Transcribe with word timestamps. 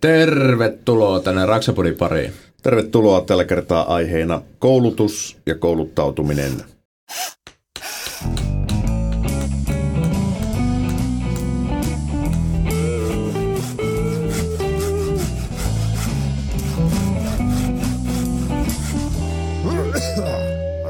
Tervetuloa 0.00 1.20
tänne 1.20 1.46
Raksapodin 1.46 1.96
pariin. 1.96 2.32
Tervetuloa 2.62 3.20
tällä 3.20 3.44
kertaa 3.44 3.94
aiheena 3.94 4.42
koulutus 4.58 5.38
ja 5.46 5.54
kouluttautuminen. 5.54 6.52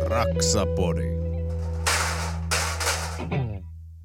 Raksapodi. 0.04 1.11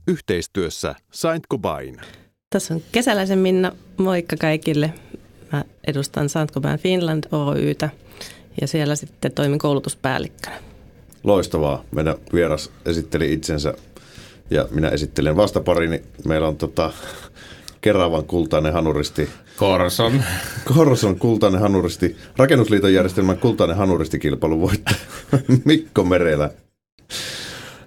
Yhteistyössä 0.07 0.95
Saint 1.11 1.47
Gobain. 1.47 2.01
Tässä 2.49 2.73
on 2.73 2.81
Kesäläisen 2.91 3.39
Minna. 3.39 3.71
Moikka 3.97 4.35
kaikille. 4.37 4.93
Mä 5.51 5.63
edustan 5.87 6.29
Saint 6.29 6.51
Gobain 6.51 6.79
Finland 6.79 7.23
Oytä 7.31 7.89
ja 8.61 8.67
siellä 8.67 8.95
sitten 8.95 9.31
toimin 9.31 9.59
koulutuspäällikkönä. 9.59 10.55
Loistavaa. 11.23 11.83
Meidän 11.91 12.15
vieras 12.33 12.71
esitteli 12.85 13.33
itsensä 13.33 13.73
ja 14.49 14.67
minä 14.71 14.89
esittelen 14.89 15.35
vastaparini. 15.35 16.03
Meillä 16.25 16.47
on 16.47 16.57
tota, 16.57 16.93
Keravan 17.81 18.25
kultainen 18.25 18.73
hanuristi. 18.73 19.29
Korson. 19.57 20.23
Korson 20.75 21.19
kultainen 21.19 21.61
hanuristi. 21.61 22.17
Rakennusliiton 22.37 22.93
järjestelmän 22.93 23.37
kultainen 23.37 23.77
hanuristi-kilpailun 23.77 24.61
voittaja 24.61 24.97
Mikko 25.65 26.03
Merelä. 26.03 26.49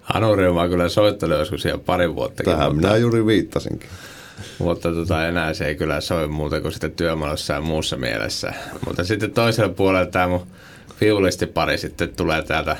Hanuri 0.03 0.47
on 0.47 0.71
kyllä 0.71 0.89
soittanut 0.89 1.39
joskus 1.39 1.63
siellä 1.63 1.83
pari 1.87 2.15
vuotta. 2.15 2.43
Tähän 2.43 2.75
mutta, 2.75 2.89
minä 2.89 2.97
juuri 2.97 3.27
viittasinkin. 3.27 3.89
Mutta 4.59 4.93
tota, 4.93 5.29
enää 5.29 5.55
se 5.55 5.67
ei 5.67 5.75
kyllä 5.75 6.01
soi 6.01 6.29
muuta 6.29 6.61
kuin 6.61 6.73
sitten 6.73 6.93
työmalossa 6.93 7.55
ja 7.55 7.61
muussa 7.61 7.97
mielessä. 7.97 8.53
Mutta 8.87 9.05
sitten 9.05 9.31
toisella 9.31 9.73
puolella 9.73 10.07
tämä 10.07 10.29
mun 10.29 10.47
pari 11.55 11.79
sitten 11.79 12.17
tulee 12.17 12.43
täältä 12.43 12.77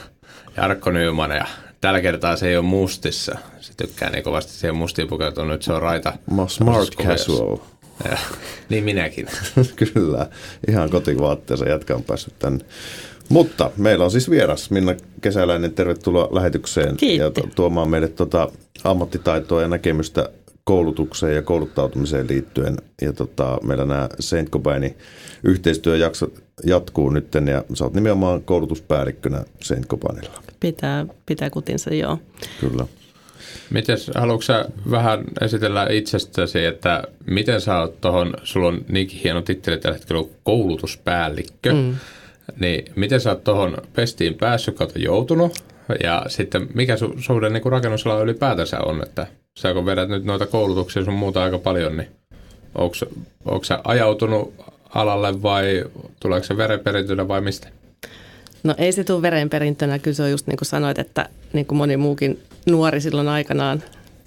Jarkko 0.57 0.91
Nyman 0.91 1.31
ja 1.31 1.47
tällä 1.81 2.01
kertaa 2.01 2.37
se 2.37 2.49
ei 2.49 2.57
ole 2.57 2.65
mustissa. 2.65 3.39
Se 3.61 3.73
tykkää 3.77 4.11
niin 4.11 4.25
kovasti 4.25 4.53
siihen 4.53 4.77
mustiin 4.77 5.09
pukeutua. 5.09 5.45
Nyt 5.45 5.63
se 5.63 5.73
on 5.73 5.83
raita. 5.83 6.13
Smart 6.47 6.97
casual. 6.97 7.57
Ja, 8.05 8.19
niin 8.69 8.85
minäkin. 8.85 9.27
Kyllä, 9.95 10.27
ihan 10.69 10.91
kotivaatteessa 10.91 11.69
jätkä 11.69 11.95
on 11.95 12.03
päässyt 12.03 12.39
tänne. 12.39 12.65
Mutta 13.29 13.71
meillä 13.77 14.05
on 14.05 14.11
siis 14.11 14.31
vieras 14.31 14.71
Minna 14.71 14.95
Kesäläinen, 15.21 15.73
tervetuloa 15.73 16.29
lähetykseen 16.31 16.97
Kiitti. 16.97 17.41
ja 17.41 17.49
tuomaan 17.55 17.91
meille 17.91 18.09
tuota 18.09 18.49
ammattitaitoa 18.85 19.63
ja 19.63 19.69
näkemystä 19.69 20.29
koulutukseen 20.69 21.35
ja 21.35 21.43
kouluttautumiseen 21.43 22.29
liittyen. 22.29 22.77
Ja 23.03 23.13
tota, 23.13 23.59
meillä 23.63 23.85
nämä 23.85 24.09
Saint 24.21 24.49
Gobainin 24.49 24.97
yhteistyöjakso 25.43 26.29
jatkuu 26.65 27.11
nyt 27.11 27.35
ja 27.35 27.65
sä 27.75 27.85
oot 27.85 27.95
nimenomaan 27.95 28.43
koulutuspäällikkönä 28.43 29.45
Saint 29.61 29.87
Gobainilla. 29.87 30.43
Pitää, 30.61 31.07
pitää 31.27 31.51
kutinsa, 31.51 31.95
joo. 31.95 32.19
Kyllä. 32.61 32.87
Miten, 33.71 33.99
haluatko 34.15 34.43
sä 34.43 34.65
vähän 34.91 35.25
esitellä 35.41 35.87
itsestäsi, 35.91 36.65
että 36.65 37.03
miten 37.27 37.61
sä 37.61 37.81
oot 37.81 38.01
tuohon, 38.01 38.35
sulla 38.43 38.69
on 38.69 38.85
niinkin 38.89 39.21
hieno 39.21 39.43
titteli 39.43 39.79
tällä 39.79 39.99
hetkellä 39.99 40.29
koulutuspäällikkö, 40.43 41.73
mm. 41.73 41.97
niin 42.61 42.85
miten 42.97 43.21
sä 43.21 43.31
oot 43.31 43.45
tuohon 43.45 43.77
pestiin 43.93 44.35
päässyt 44.35 44.77
kautta 44.77 44.99
joutunut 44.99 45.59
ja 46.03 46.25
sitten 46.29 46.69
mikä 46.75 46.97
su, 46.97 47.15
suhde 47.19 47.51
niin 47.51 47.73
rakennusala 47.73 48.23
ylipäätänsä 48.23 48.81
on, 48.81 49.03
että 49.03 49.27
sä 49.59 49.75
kun 49.75 49.87
vedät 49.87 50.09
nyt 50.09 50.25
noita 50.25 50.47
koulutuksia 50.47 51.05
sun 51.05 51.15
muuta 51.15 51.43
aika 51.43 51.59
paljon, 51.59 51.97
niin 51.97 52.09
onko 53.45 53.65
sä 53.65 53.81
ajautunut 53.85 54.55
alalle 54.95 55.43
vai 55.43 55.85
tuleeko 56.21 56.47
se 56.47 56.57
verenperintönä 56.57 57.29
vai 57.29 57.41
mistä? 57.41 57.69
No 58.65 58.75
ei 58.79 58.93
se 58.93 59.05
tule 59.05 59.23
verenperintönä, 59.23 59.99
kyllä 59.99 60.15
se 60.15 60.23
on 60.23 60.31
just 60.31 60.47
niin 60.47 60.57
kuin 60.57 60.67
sanoit, 60.67 60.99
että 60.99 61.29
niin 61.53 61.67
kuin 61.67 61.79
moni 61.79 61.97
muukin 61.97 62.43
nuori 62.67 63.01
silloin 63.01 63.29
aikanaan 63.29 63.83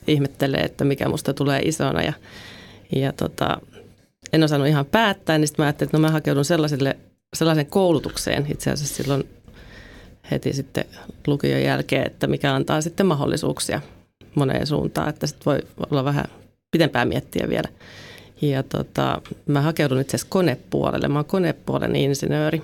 ihmettelee, 0.08 0.62
että 0.62 0.84
mikä 0.84 1.10
musta 1.10 1.34
tulee 1.34 1.60
isona 1.60 2.02
ja, 2.02 2.14
ja 2.96 3.14
tota, 3.14 3.62
en 4.34 4.44
osannut 4.44 4.68
ihan 4.68 4.86
päättää, 4.86 5.38
niin 5.38 5.48
sitten 5.48 5.64
mä 5.64 5.68
ajattelin, 5.68 5.88
että 5.88 5.98
no 5.98 6.02
mä 6.02 6.12
hakeudun 6.12 6.46
sellaiselle, 6.46 6.98
sellaisen 7.36 7.66
koulutukseen 7.66 8.48
itse 8.50 8.72
asiassa 8.72 8.96
silloin 8.96 9.24
heti 10.32 10.54
sitten 10.54 10.86
lukion 11.28 11.62
jälkeen, 11.62 12.08
että 12.08 12.28
mikä 12.28 12.54
antaa 12.54 12.82
sitten 12.82 13.06
mahdollisuuksia 13.06 13.82
moneen 14.36 14.68
suuntaan, 14.68 15.10
että 15.10 15.28
sitten 15.28 15.46
voi 15.46 15.60
olla 15.90 16.06
vähän 16.06 16.26
pitempään 16.72 17.08
miettiä 17.08 17.50
vielä. 17.50 17.70
Ja 18.42 18.64
tota, 18.64 19.22
mä 19.46 19.62
hakeudun 19.62 20.02
itse 20.02 20.18
asiassa 20.18 20.32
konepuolelle. 20.32 21.08
Mä 21.08 21.20
oon 21.20 21.26
konepuolen 21.26 21.96
insinööri. 21.96 22.62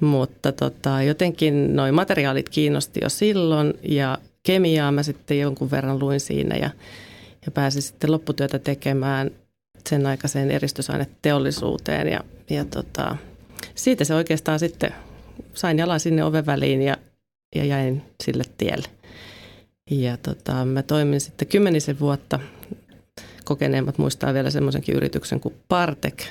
Mutta 0.00 0.52
tota, 0.52 1.02
jotenkin 1.02 1.76
noin 1.76 1.94
materiaalit 1.94 2.48
kiinnosti 2.48 3.00
jo 3.02 3.08
silloin 3.08 3.74
ja 3.88 4.18
kemiaa 4.42 4.92
mä 4.92 5.02
sitten 5.02 5.38
jonkun 5.38 5.70
verran 5.70 5.98
luin 5.98 6.20
siinä 6.20 6.56
ja, 6.56 6.70
ja 7.46 7.52
pääsin 7.52 7.82
sitten 7.82 8.12
lopputyötä 8.12 8.58
tekemään 8.58 9.30
sen 9.88 10.06
aikaiseen 10.06 10.50
eristysaineteollisuuteen 10.50 12.08
ja, 12.08 12.20
ja 12.50 12.64
tota, 12.64 13.16
siitä 13.74 14.04
se 14.04 14.14
oikeastaan 14.14 14.58
sitten 14.58 14.94
sain 15.54 15.78
jalan 15.78 16.00
sinne 16.00 16.24
oven 16.24 16.46
väliin 16.46 16.82
ja, 16.82 16.96
ja 17.56 17.64
jäin 17.64 18.02
sille 18.24 18.44
tielle. 18.58 18.88
Ja 19.90 20.16
tota, 20.16 20.64
mä 20.64 20.82
toimin 20.82 21.20
sitten 21.20 21.48
kymmenisen 21.48 22.00
vuotta, 22.00 22.40
kokeneemmat 23.44 23.98
muistaa 23.98 24.34
vielä 24.34 24.50
semmoisenkin 24.50 24.94
yrityksen 24.94 25.40
kuin 25.40 25.54
Partek, 25.68 26.24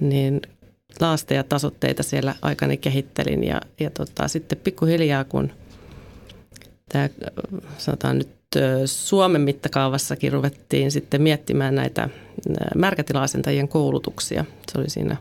niin 0.00 0.40
laasteja 1.00 1.38
ja 1.38 1.44
tasotteita 1.44 2.02
siellä 2.02 2.34
aikani 2.42 2.76
kehittelin 2.76 3.44
ja, 3.44 3.60
ja 3.80 3.90
tota, 3.90 4.28
sitten 4.28 4.58
pikkuhiljaa 4.58 5.24
kun 5.24 5.50
tämä 6.88 7.08
sanotaan 7.78 8.18
nyt 8.18 8.28
Suomen 8.86 9.40
mittakaavassakin 9.40 10.32
ruvettiin 10.32 10.90
sitten 10.90 11.22
miettimään 11.22 11.74
näitä 11.74 12.08
märkätilaasentajien 12.74 13.68
koulutuksia. 13.68 14.44
Se 14.72 14.78
oli 14.78 14.90
siinä 14.90 15.16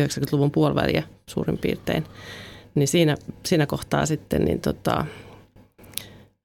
90-luvun 0.00 0.50
puoliväliä 0.50 1.02
suurin 1.26 1.58
piirtein. 1.58 2.04
Niin 2.74 2.88
siinä, 2.88 3.16
siinä 3.46 3.66
kohtaa 3.66 4.06
sitten 4.06 4.44
niin 4.44 4.60
tota, 4.60 5.04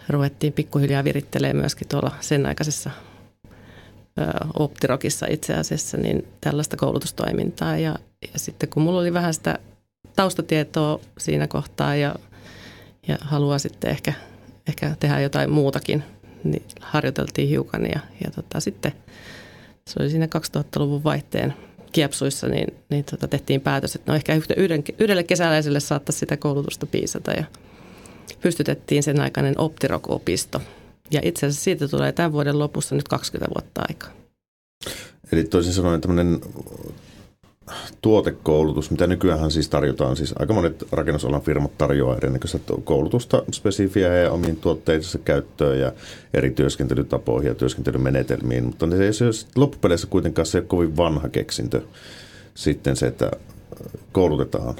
ruvettiin 0.09 0.53
pikkuhiljaa 0.53 1.03
virittelemään 1.03 1.57
myöskin 1.57 1.87
tuolla 1.87 2.11
sen 2.21 2.45
aikaisessa 2.45 2.91
Optirokissa 4.53 5.25
itse 5.29 5.53
asiassa 5.53 5.97
niin 5.97 6.27
tällaista 6.41 6.77
koulutustoimintaa. 6.77 7.77
Ja, 7.77 7.95
ja 8.33 8.39
sitten 8.39 8.69
kun 8.69 8.83
mulla 8.83 8.99
oli 8.99 9.13
vähän 9.13 9.33
sitä 9.33 9.59
taustatietoa 10.15 10.99
siinä 11.17 11.47
kohtaa 11.47 11.95
ja, 11.95 12.15
ja 13.07 13.17
haluaa 13.21 13.59
sitten 13.59 13.91
ehkä, 13.91 14.13
ehkä 14.67 14.95
tehdä 14.99 15.19
jotain 15.19 15.49
muutakin, 15.49 16.03
niin 16.43 16.63
harjoiteltiin 16.79 17.49
hiukan 17.49 17.85
ja, 17.85 17.99
ja 18.23 18.31
tota, 18.31 18.59
sitten 18.59 18.91
se 19.89 19.99
oli 19.99 20.09
siinä 20.09 20.25
2000-luvun 20.25 21.03
vaihteen 21.03 21.53
kiepsuissa, 21.91 22.47
niin, 22.47 22.67
niin 22.89 23.05
tota, 23.05 23.27
tehtiin 23.27 23.61
päätös, 23.61 23.95
että 23.95 24.11
no 24.11 24.15
ehkä 24.15 24.35
yhden, 24.57 24.83
yhdelle 24.99 25.23
kesäläiselle 25.23 25.79
saattaisi 25.79 26.19
sitä 26.19 26.37
koulutusta 26.37 26.85
piisata 26.85 27.31
ja 27.31 27.43
pystytettiin 28.41 29.03
sen 29.03 29.19
aikainen 29.19 29.55
Optirok-opisto. 29.57 30.61
Ja 31.11 31.21
itse 31.23 31.45
asiassa 31.45 31.63
siitä 31.63 31.87
tulee 31.87 32.11
tämän 32.11 32.31
vuoden 32.31 32.59
lopussa 32.59 32.95
nyt 32.95 33.07
20 33.07 33.53
vuotta 33.55 33.81
aikaa. 33.89 34.09
Eli 35.31 35.43
toisin 35.43 35.73
sanoen 35.73 36.01
tämmöinen 36.01 36.41
tuotekoulutus, 38.01 38.91
mitä 38.91 39.07
nykyään 39.07 39.51
siis 39.51 39.69
tarjotaan, 39.69 40.15
siis 40.15 40.33
aika 40.39 40.53
monet 40.53 40.83
rakennusalan 40.91 41.41
firmat 41.41 41.77
tarjoaa 41.77 42.17
erinäköistä 42.17 42.59
koulutusta 42.83 43.43
spesifiä 43.51 44.15
ja 44.15 44.31
omiin 44.31 44.55
tuotteidensa 44.55 45.17
käyttöön 45.17 45.79
ja 45.79 45.91
eri 46.33 46.51
työskentelytapoihin 46.51 47.49
ja 47.49 47.55
työskentelymenetelmiin, 47.55 48.63
mutta 48.63 48.89
se 48.89 49.03
ei 49.03 49.27
ole 49.27 49.51
loppupeleissä 49.55 50.07
kuitenkaan 50.07 50.45
se 50.45 50.61
kovin 50.61 50.97
vanha 50.97 51.29
keksintö 51.29 51.81
sitten 52.53 52.95
se, 52.95 53.07
että 53.07 53.31
koulutetaan 54.11 54.75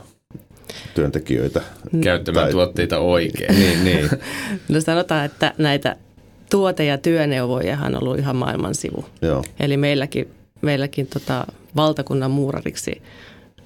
työntekijöitä. 0.94 1.62
Käyttämään 2.04 2.46
tai, 2.46 2.52
tuotteita 2.52 3.00
oikein. 3.00 3.56
niin, 3.60 3.84
niin. 3.84 4.10
No 4.70 4.82
sanotaan, 4.82 5.26
että 5.26 5.54
näitä 5.58 5.96
tuote- 6.50 6.86
ja 6.86 6.98
työneuvojahan 6.98 7.96
on 7.96 8.04
ollut 8.04 8.20
ihan 8.20 8.36
maailman 8.36 8.76
sivu. 8.76 9.06
Joo. 9.22 9.44
Eli 9.60 9.78
meilläkin, 9.78 10.28
meilläkin 10.62 11.08
tota 11.08 11.48
valtakunnan 11.76 12.32
muurariksi 12.32 13.02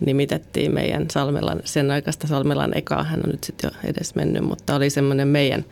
nimitettiin 0.06 0.74
meidän 0.74 1.06
Salmelan, 1.12 1.62
sen 1.66 1.92
aikaista 1.92 2.28
Salmelan 2.28 2.78
ekaa, 2.78 3.04
hän 3.04 3.22
on 3.24 3.32
nyt 3.32 3.44
sitten 3.44 3.72
jo 3.74 3.90
edes 3.90 4.16
mennyt, 4.16 4.44
mutta 4.44 4.76
oli 4.76 4.90
semmoinen 4.90 5.28
meidän, 5.28 5.66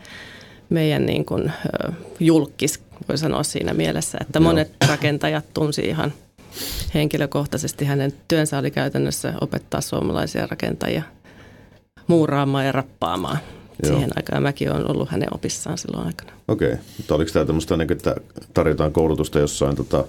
meidän 0.68 1.06
niin 1.06 1.24
kuin, 1.24 1.52
julkis, 2.20 2.80
voi 3.08 3.18
sanoa 3.18 3.42
siinä 3.42 3.74
mielessä, 3.74 4.18
että 4.20 4.40
monet 4.40 4.68
Joo. 4.68 4.90
rakentajat 4.90 5.44
tunsi 5.54 5.82
ihan 5.82 6.12
henkilökohtaisesti 6.94 7.84
hänen 7.84 8.12
työnsä 8.28 8.58
oli 8.58 8.70
käytännössä 8.70 9.32
opettaa 9.40 9.80
suomalaisia 9.80 10.46
rakentajia 10.46 11.02
muuraamaan 12.08 12.66
ja 12.66 12.72
rappaamaan. 12.72 13.38
Joo. 13.82 13.92
siihen 13.94 14.10
aikaan. 14.16 14.42
Mäkin 14.42 14.72
olen 14.72 14.90
ollut 14.90 15.08
hänen 15.08 15.34
opissaan 15.34 15.78
silloin 15.78 16.06
aikana. 16.06 16.32
Okei, 16.48 16.74
mutta 16.96 17.14
oliko 17.14 17.30
tämä 17.32 17.44
tämmöistä, 17.44 17.76
niin 17.76 17.92
että 17.92 18.16
tarjotaan 18.54 18.92
koulutusta 18.92 19.38
jossain 19.38 19.76
tota, 19.76 20.04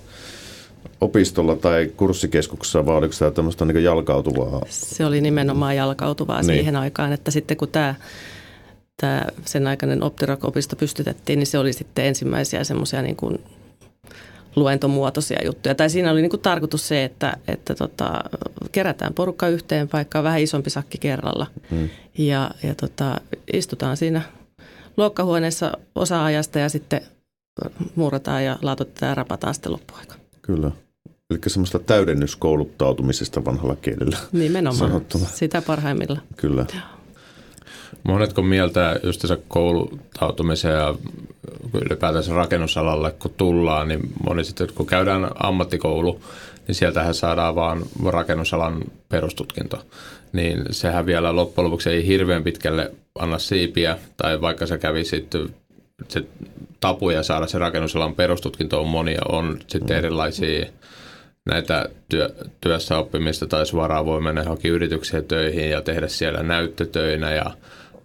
opistolla 1.01 1.56
tai 1.56 1.92
kurssikeskuksessa, 1.98 2.86
vai 2.86 2.96
oliko 2.96 3.13
tämä 3.19 3.31
tämmöistä 3.31 3.66
niin 3.66 3.84
jalkautuvaa? 3.84 4.62
Se 4.69 5.06
oli 5.06 5.22
nimenomaan 5.22 5.75
jalkautuvaa 5.75 6.42
niin. 6.42 6.46
siihen 6.46 6.75
aikaan, 6.75 7.13
että 7.13 7.31
sitten 7.31 7.57
kun 7.57 7.68
tämä, 7.68 7.96
tämä 8.98 9.25
sen 9.46 9.68
aikainen 9.68 10.04
Optirock-opisto 10.04 10.75
pystytettiin, 10.75 11.40
niin 11.40 11.48
se 11.48 11.57
oli 11.57 11.74
sitten 11.74 12.06
ensimmäisiä 12.06 12.63
semmoisia 12.63 13.01
niin 13.01 13.16
kuin 13.16 13.40
luentomuotoisia 14.56 15.46
juttuja. 15.46 15.75
Tai 15.75 15.90
siinä 15.90 16.12
oli 16.12 16.22
niin 16.22 16.30
kuin 16.30 16.42
tarkoitus 16.42 16.88
se, 16.88 17.04
että, 17.04 17.38
että 17.48 17.75
tota, 17.75 18.24
kerätään 18.72 19.13
porukka 19.13 19.48
yhteen 19.48 19.88
paikkaan, 19.88 20.24
vähän 20.24 20.42
isompi 20.42 20.69
sakki 20.69 20.98
kerralla. 20.98 21.48
Hmm. 21.72 21.90
Ja, 22.18 22.51
ja 22.63 22.75
tota, 22.75 23.22
istutaan 23.54 23.98
siinä 23.98 24.22
luokkahuoneessa 24.98 25.78
osa-ajasta 25.96 26.60
ja 26.60 26.69
sitten 26.69 27.01
muurataan 27.96 28.46
ja 28.46 28.57
laatotetaan 28.62 29.10
ja 29.10 29.16
rapataan 29.16 29.54
sitten 29.54 29.72
loppuaika. 29.72 30.16
Kyllä. 30.42 30.72
Eli 31.30 31.40
semmoista 31.48 31.80
täydennyskouluttautumisesta 31.80 33.46
vanhalla 33.46 33.75
kielellä. 33.75 34.18
Nimenomaan, 34.31 34.90
sanottuna. 34.90 35.25
sitä 35.25 35.62
parhaimmilla. 35.62 36.19
Kyllä. 36.38 36.66
Monetko 38.03 38.41
mieltä 38.41 39.00
just 39.03 39.25
kouluttautumisen 39.47 40.71
ja 40.71 40.95
ylipäätänsä 41.74 42.33
rakennusalalle, 42.33 43.12
kun 43.12 43.33
tullaan, 43.38 43.88
niin 43.88 44.00
moni 44.24 44.44
sitten, 44.44 44.68
kun 44.75 44.86
käydään 44.86 45.31
ammattikoulu, 45.44 46.21
niin 46.68 46.75
sieltähän 46.75 47.13
saadaan 47.13 47.56
vaan 47.56 47.83
rakennusalan 48.06 48.81
perustutkinto. 49.09 49.86
Niin 50.33 50.65
sehän 50.71 51.06
vielä 51.06 51.36
loppujen 51.36 51.65
lopuksi 51.65 51.89
ei 51.89 52.07
hirveän 52.07 52.44
pitkälle 52.44 52.91
anna 53.19 53.39
siipiä, 53.39 53.97
tai 54.18 54.41
vaikka 54.41 54.65
se 54.65 54.77
kävi 54.77 55.03
sitten 55.06 55.50
se 56.07 56.24
tapuja 56.80 57.24
saada 57.24 57.47
se 57.47 57.57
rakennusalan 57.57 58.15
perustutkinto 58.15 58.81
on 58.81 58.88
monia, 58.88 59.21
on 59.30 59.59
sitten 59.68 59.97
mm. 59.97 60.00
erilaisia 60.00 60.65
näitä 61.45 61.89
työ, 62.09 62.30
työssä 62.62 62.97
oppimista 62.97 63.47
tai 63.47 63.65
suoraan 63.65 64.06
voi 64.06 64.21
mennä 64.21 64.41
johonkin 64.41 64.71
yritykseen 64.71 65.25
töihin 65.25 65.69
ja 65.69 65.81
tehdä 65.81 66.07
siellä 66.07 66.44
näyttötöinä 66.44 67.31
ja 67.31 67.51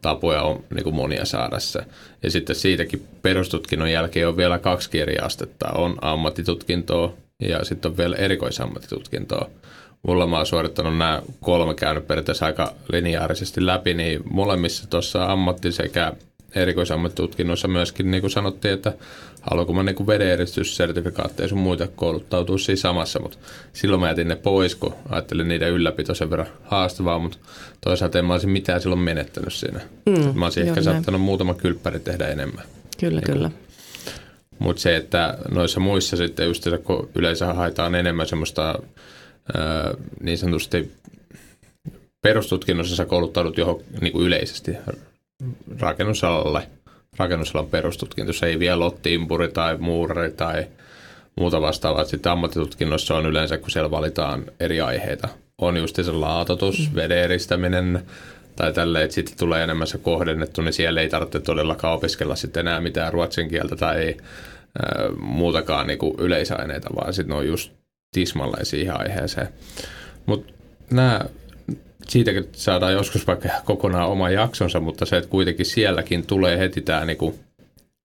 tapoja 0.05 0.43
on 0.43 0.65
niin 0.75 0.85
kuin 0.85 0.97
monia 0.97 1.25
saada 1.25 1.61
se. 1.61 1.81
Ja 2.23 2.31
sitten 2.31 2.57
siitäkin 2.57 3.07
perustutkinnon 3.23 3.91
jälkeen 3.91 4.29
on 4.29 4.37
vielä 4.37 4.59
kaksi 4.59 4.91
kirja-astetta. 4.91 5.69
On 5.75 5.97
ammattitutkintoa 6.01 7.15
ja 7.41 7.65
sitten 7.65 7.91
on 7.91 7.97
vielä 7.97 8.17
erikoisammattitutkintoa. 8.17 9.51
Mulla 10.03 10.27
mä 10.27 10.37
oon 10.37 10.47
suorittanut 10.47 10.97
nämä 10.99 11.23
kolme 11.41 11.75
käynyt 11.75 12.07
periaatteessa 12.07 12.47
aika 12.47 12.73
lineaarisesti 12.93 13.67
läpi, 13.67 13.95
niin 13.95 14.21
molemmissa 14.31 14.91
tuossa 14.91 15.27
ammatti- 15.27 15.73
sekä 15.73 16.13
erikoisammattitutkinnossa 16.55 17.69
myöskin 17.69 18.11
niin 18.11 18.21
kuin 18.21 18.31
sanottiin, 18.31 18.75
että 18.75 18.93
haluanko 19.51 19.73
mä 19.73 19.83
niin 19.83 20.07
vedeneristyssertifikaatteja 20.07 21.49
sun 21.49 21.59
muita 21.59 21.89
kouluttautua 21.97 22.59
siinä 22.59 22.77
samassa, 22.77 23.21
mutta 23.21 23.39
silloin 23.73 24.01
mä 24.01 24.09
jätin 24.09 24.29
ne 24.29 24.37
pois, 24.37 24.75
kun 24.75 24.95
ajattelin 25.09 25.49
niiden 25.49 25.71
ylläpito 25.71 26.15
sen 26.15 26.31
verran 26.31 26.47
haastavaa, 26.65 27.19
mutta 27.19 27.39
toisaalta 27.81 28.19
en 28.19 28.25
mä 28.25 28.33
olisi 28.33 28.47
mitään 28.47 28.81
silloin 28.81 29.01
menettänyt 29.01 29.53
siinä. 29.53 29.81
Mm, 30.07 30.39
mä 30.39 30.47
olisin 30.47 30.63
ehkä 30.63 30.75
näin. 30.75 30.85
saattanut 30.85 31.21
muutama 31.21 31.55
kylppäri 31.55 32.01
tehdä 32.01 32.27
enemmän. 32.27 32.65
Kyllä, 33.01 33.21
niin 33.21 33.35
kyllä. 33.35 33.51
Mutta 34.59 34.83
se, 34.83 34.97
että 34.97 35.39
noissa 35.51 35.81
muissa 35.81 36.17
sitten 36.17 36.47
just 36.47 36.67
kun 36.85 37.09
yleensä 37.15 37.55
haetaan 37.55 37.95
enemmän 37.95 38.27
semmoista 38.27 38.79
ää, 39.55 39.95
niin 40.21 40.39
sanotusti 40.39 40.93
perustutkinnossa 42.23 42.97
sä 42.97 43.05
kouluttaudut 43.05 43.59
johon 43.59 43.81
niin 44.01 44.13
kuin 44.13 44.27
yleisesti 44.27 44.77
rakennusalalle, 45.81 46.69
rakennusalan 47.17 47.67
perustutkinto. 47.67 48.33
Se 48.33 48.47
ei 48.47 48.59
vielä 48.59 48.85
ole 48.85 48.93
timpuri 49.03 49.49
tai 49.49 49.77
muurari 49.77 50.31
tai 50.31 50.67
muuta 51.37 51.61
vastaavaa. 51.61 52.05
Sitten 52.05 52.33
ammattitutkinnossa 52.33 53.15
on 53.15 53.27
yleensä, 53.27 53.59
kun 53.59 53.71
siellä 53.71 53.91
valitaan 53.91 54.45
eri 54.61 54.81
aiheita. 54.81 55.29
On 55.59 55.77
just 55.77 55.97
se 55.97 56.13
laatotus, 56.13 56.91
mm. 56.91 56.97
veden 56.97 57.19
eristäminen 57.19 58.03
tai 58.57 58.73
tälle, 58.73 59.03
että 59.03 59.15
sitten 59.15 59.39
tulee 59.39 59.65
enemmän 59.65 59.87
se 59.87 59.99
kohdennettu, 59.99 60.63
niin 60.63 60.73
siellä 60.73 61.01
ei 61.01 61.09
tarvitse 61.09 61.41
todellakaan 61.41 61.95
opiskella 61.95 62.37
sitten 62.37 62.67
enää 62.67 62.81
mitään 62.81 63.13
ruotsin 63.13 63.49
kieltä 63.49 63.77
tai 63.77 64.17
äh, 64.19 65.17
muutakaan 65.17 65.87
niin 65.87 65.99
kuin 65.99 66.15
yleisaineita, 66.19 66.91
vaan 66.97 67.13
sitten 67.15 67.29
ne 67.29 67.39
on 67.39 67.47
just 67.47 67.73
tismalleen 68.13 68.67
siihen 68.67 69.01
aiheeseen. 69.01 69.49
Mutta 70.27 70.53
nämä 70.91 71.21
siitäkin 72.09 72.49
saadaan 72.53 72.93
joskus 72.93 73.27
vaikka 73.27 73.49
kokonaan 73.65 74.09
oma 74.09 74.31
jaksonsa, 74.31 74.81
mutta 74.81 75.07
se, 75.07 75.17
että 75.17 75.31
kuitenkin 75.31 75.67
sielläkin 75.67 76.27
tulee 76.27 76.59
heti 76.59 76.81
tämä 76.81 77.05
niinku, 77.05 77.39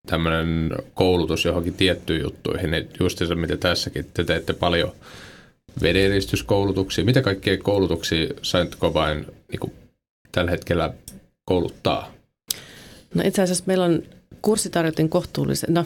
tämmöinen 0.07 0.71
koulutus 0.93 1.45
johonkin 1.45 1.73
tiettyihin 1.73 2.23
juttuihin. 2.23 2.71
Niin 2.71 2.89
just 2.99 3.17
se, 3.17 3.35
mitä 3.35 3.57
tässäkin, 3.57 4.05
te 4.13 4.23
teette 4.23 4.53
paljon 4.53 4.91
vederistyskoulutuksia. 5.81 7.05
Mitä 7.05 7.21
kaikkea 7.21 7.57
koulutuksia 7.57 8.27
Saint 8.41 8.77
Cobain 8.77 9.25
niin 9.51 9.73
tällä 10.31 10.51
hetkellä 10.51 10.93
kouluttaa? 11.45 12.11
No 13.13 13.23
itse 13.25 13.41
asiassa 13.41 13.63
meillä 13.67 13.85
on 13.85 14.03
kurssitarjotin 14.41 15.09
kohtuullisen, 15.09 15.73
no, 15.73 15.85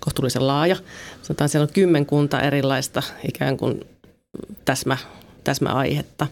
kohtuullisen 0.00 0.46
laaja. 0.46 0.76
Sanotaan, 1.22 1.48
siellä 1.48 1.64
on 1.64 1.72
kymmenkunta 1.72 2.40
erilaista 2.40 3.02
ikään 3.28 3.56
kuin 3.56 3.80
täsmä, 4.64 4.96
täsmäaihetta. 5.44 6.26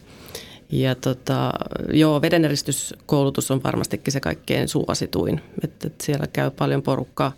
Ja 0.72 0.94
tota, 0.94 1.52
joo, 1.92 2.22
vedeneristyskoulutus 2.22 3.50
on 3.50 3.62
varmastikin 3.62 4.12
se 4.12 4.20
kaikkein 4.20 4.68
suosituin, 4.68 5.40
että, 5.64 5.86
että 5.86 6.04
siellä 6.04 6.26
käy 6.26 6.50
paljon 6.50 6.82
porukkaa. 6.82 7.32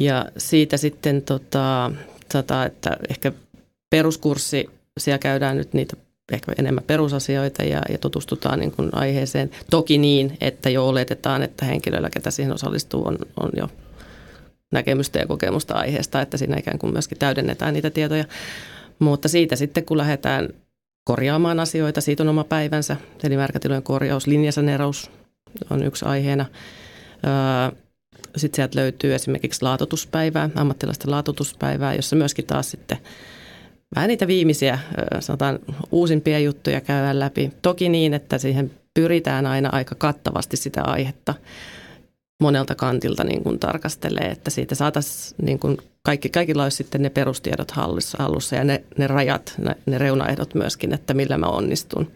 Ja 0.00 0.26
siitä 0.38 0.76
sitten 0.76 1.22
tota, 1.22 1.90
tota, 2.32 2.64
että 2.64 2.96
ehkä 3.08 3.32
peruskurssi, 3.90 4.70
siellä 5.00 5.18
käydään 5.18 5.56
nyt 5.56 5.74
niitä 5.74 5.96
ehkä 6.32 6.52
enemmän 6.58 6.84
perusasioita 6.86 7.62
ja, 7.62 7.82
ja 7.88 7.98
tutustutaan 7.98 8.58
niin 8.58 8.72
kuin 8.72 8.90
aiheeseen. 8.92 9.50
Toki 9.70 9.98
niin, 9.98 10.36
että 10.40 10.70
jo 10.70 10.88
oletetaan, 10.88 11.42
että 11.42 11.64
henkilöillä, 11.64 12.10
ketä 12.10 12.30
siihen 12.30 12.52
osallistuu, 12.54 13.06
on, 13.06 13.18
on 13.42 13.50
jo 13.56 13.68
näkemystä 14.72 15.18
ja 15.18 15.26
kokemusta 15.26 15.74
aiheesta, 15.74 16.20
että 16.20 16.36
siinä 16.36 16.56
ikään 16.56 16.78
kuin 16.78 16.92
myöskin 16.92 17.18
täydennetään 17.18 17.74
niitä 17.74 17.90
tietoja. 17.90 18.24
Mutta 18.98 19.28
siitä 19.28 19.56
sitten, 19.56 19.84
kun 19.84 19.98
lähdetään 19.98 20.48
korjaamaan 21.04 21.60
asioita. 21.60 22.00
Siitä 22.00 22.22
on 22.22 22.28
oma 22.28 22.44
päivänsä, 22.44 22.96
eli 23.24 23.36
märkätilojen 23.36 23.82
korjaus, 23.82 24.26
linjasaneeraus 24.26 25.10
on 25.70 25.82
yksi 25.82 26.04
aiheena. 26.04 26.46
Sitten 28.36 28.56
sieltä 28.56 28.78
löytyy 28.80 29.14
esimerkiksi 29.14 29.62
laatotuspäivää, 29.62 30.50
ammattilaisten 30.54 31.10
laatotuspäivää, 31.10 31.94
jossa 31.94 32.16
myöskin 32.16 32.46
taas 32.46 32.70
sitten 32.70 32.98
vähän 33.94 34.08
niitä 34.08 34.26
viimeisiä, 34.26 34.78
sanotaan 35.20 35.58
uusimpia 35.90 36.38
juttuja 36.38 36.80
käydään 36.80 37.20
läpi. 37.20 37.52
Toki 37.62 37.88
niin, 37.88 38.14
että 38.14 38.38
siihen 38.38 38.70
pyritään 38.94 39.46
aina 39.46 39.68
aika 39.72 39.94
kattavasti 39.94 40.56
sitä 40.56 40.82
aihetta 40.82 41.34
monelta 42.42 42.74
kantilta 42.74 43.24
niin 43.24 43.42
kuin 43.42 43.58
tarkastelee, 43.58 44.26
että 44.30 44.50
siitä 44.50 44.74
saataisiin 44.74 45.36
niin 45.42 45.58
kuin 45.58 45.78
kaikki, 46.02 46.28
kaikilla 46.28 46.62
olisi 46.62 46.76
sitten 46.76 47.02
ne 47.02 47.10
perustiedot 47.10 47.70
hallussa, 47.70 48.18
hallussa 48.20 48.56
ja 48.56 48.64
ne, 48.64 48.84
ne 48.98 49.06
rajat, 49.06 49.54
ne, 49.58 49.76
ne 49.86 49.98
reunaehdot 49.98 50.54
myöskin, 50.54 50.94
että 50.94 51.14
millä 51.14 51.38
mä 51.38 51.46
onnistun. 51.46 52.10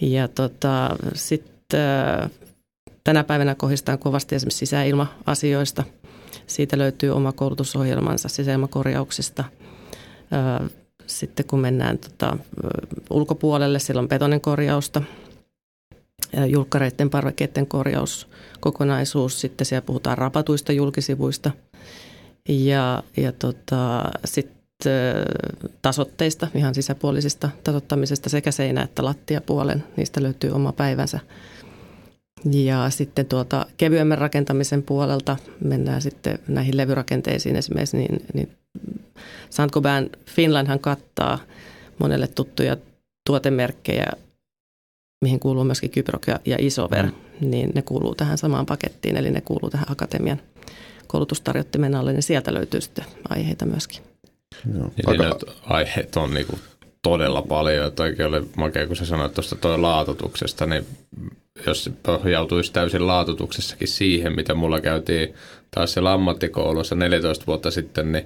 Ja 0.00 0.28
tota, 0.28 0.96
sitten 1.14 1.80
tänä 3.04 3.24
päivänä 3.24 3.54
kohdistaan 3.54 3.98
kovasti 3.98 4.34
esimerkiksi 4.34 4.58
sisäilma-asioista. 4.58 5.84
Siitä 6.46 6.78
löytyy 6.78 7.10
oma 7.10 7.32
koulutusohjelmansa 7.32 8.28
sisäilmakorjauksista. 8.28 9.44
Sitten 11.06 11.46
kun 11.46 11.60
mennään 11.60 11.98
tota, 11.98 12.36
ulkopuolelle, 13.10 13.78
siellä 13.78 14.00
on 14.00 14.08
betonin 14.08 14.40
korjausta, 14.40 15.02
julkkareiden 16.46 17.10
parvekkeiden 17.10 17.66
korjauskokonaisuus. 17.66 19.40
Sitten 19.40 19.66
siellä 19.66 19.86
puhutaan 19.86 20.18
rapatuista 20.18 20.72
julkisivuista 20.72 21.50
ja, 22.48 23.02
ja 23.16 23.32
tota, 23.32 24.04
sitten 24.24 24.58
tasotteista, 25.82 26.48
ihan 26.54 26.74
sisäpuolisista 26.74 27.50
tasottamisesta 27.64 28.28
sekä 28.28 28.50
seinä- 28.50 28.82
että 28.82 29.04
lattiapuolen. 29.04 29.84
Niistä 29.96 30.22
löytyy 30.22 30.50
oma 30.50 30.72
päivänsä. 30.72 31.20
Ja 32.50 32.90
sitten 32.90 33.26
tuolta 33.26 33.66
kevyemmän 33.76 34.18
rakentamisen 34.18 34.82
puolelta 34.82 35.36
mennään 35.64 36.02
sitten 36.02 36.38
näihin 36.48 36.76
levyrakenteisiin 36.76 37.56
esimerkiksi, 37.56 37.96
niin, 37.96 38.26
niin 38.34 38.50
Saint-Gobain 39.50 40.10
Finlandhan 40.26 40.78
kattaa 40.78 41.38
monelle 41.98 42.26
tuttuja 42.26 42.76
tuotemerkkejä 43.26 44.06
mihin 45.20 45.40
kuuluu 45.40 45.64
myöskin 45.64 45.90
Kyprok 45.90 46.26
ja, 46.26 46.40
ja 46.44 46.56
Isover, 46.60 47.06
mm. 47.06 47.12
niin 47.50 47.70
ne 47.74 47.82
kuuluu 47.82 48.14
tähän 48.14 48.38
samaan 48.38 48.66
pakettiin, 48.66 49.16
eli 49.16 49.30
ne 49.30 49.40
kuuluu 49.40 49.70
tähän 49.70 49.90
akatemian 49.90 50.40
koulutustarjottimen 51.06 51.94
alle, 51.94 52.12
niin 52.12 52.22
sieltä 52.22 52.54
löytyy 52.54 52.80
sitten 52.80 53.04
aiheita 53.28 53.66
myöskin. 53.66 54.02
Joo. 54.74 54.92
Eli 55.06 55.24
Aika... 55.24 55.38
aiheet 55.62 56.16
on 56.16 56.34
niinku 56.34 56.58
todella 57.02 57.42
paljon, 57.42 57.86
että 57.86 58.02
oikein 58.02 58.28
oli 58.28 58.48
makea, 58.56 58.86
kun 58.86 58.96
sä 58.96 59.06
sanoit 59.06 59.34
tuosta 59.34 59.56
toi 59.56 59.78
laatutuksesta, 59.78 60.66
niin 60.66 60.86
jos 61.66 61.84
se 61.84 61.90
pohjautuisi 62.02 62.72
täysin 62.72 63.06
laatutuksessakin 63.06 63.88
siihen, 63.88 64.32
mitä 64.32 64.54
mulla 64.54 64.80
käytiin 64.80 65.34
taas 65.70 65.92
siellä 65.92 66.12
ammattikoulussa 66.12 66.94
14 66.94 67.46
vuotta 67.46 67.70
sitten, 67.70 68.12
niin 68.12 68.24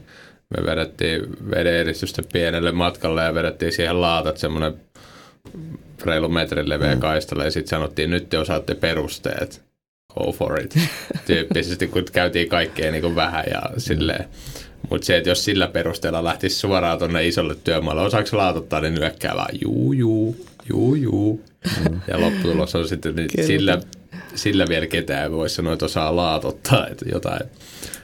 me 0.57 0.67
vedettiin 0.67 1.23
vedeneristystä 1.51 2.23
pienelle 2.33 2.73
matkalle 2.73 3.23
ja 3.23 3.35
vedettiin 3.35 3.73
siihen 3.73 4.01
laatat 4.01 4.39
semmoinen 4.39 4.75
reilu 6.05 6.29
metrin 6.29 6.69
leveä 6.69 6.95
mm. 6.95 7.01
kaistalle 7.01 7.45
ja 7.45 7.51
sitten 7.51 7.71
sanottiin, 7.71 8.11
nyt 8.11 8.29
te 8.29 8.39
osaatte 8.39 8.75
perusteet, 8.75 9.63
go 10.15 10.33
for 10.33 10.61
it, 10.61 10.75
tyyppisesti, 11.27 11.87
kun 11.87 12.05
käytiin 12.13 12.49
kaikkea 12.49 12.91
niin 12.91 13.03
kuin 13.03 13.17
vähän 13.17 13.45
ja 13.51 13.63
silleen. 13.79 14.25
Mutta 14.91 15.07
se, 15.07 15.17
että 15.17 15.29
jos 15.29 15.45
sillä 15.45 15.69
perusteella 15.69 16.25
lähtisi 16.25 16.57
suoraan 16.57 16.99
tuonne 16.99 17.27
isolle 17.27 17.57
työmaalle, 17.65 18.03
osaako 18.03 18.37
laatottaa, 18.37 18.81
niin 18.81 18.95
nyökkää 18.95 19.35
vaan 19.37 19.55
juu, 19.63 19.93
juu, 19.93 20.37
juu, 20.69 20.95
juu. 20.95 21.45
Mm. 21.91 22.01
Ja 22.09 22.21
lopputulos 22.21 22.75
on 22.75 22.89
sitten, 22.89 23.17
niin 23.17 23.47
sillä, 23.47 23.81
sillä 24.35 24.65
vielä 24.69 24.87
ketään 24.87 25.33
voi 25.33 25.51
sanoa, 25.51 25.73
että 25.73 25.85
osaa 25.85 26.17
laatottaa, 26.17 26.87
että 26.87 27.05
jotain, 27.13 27.41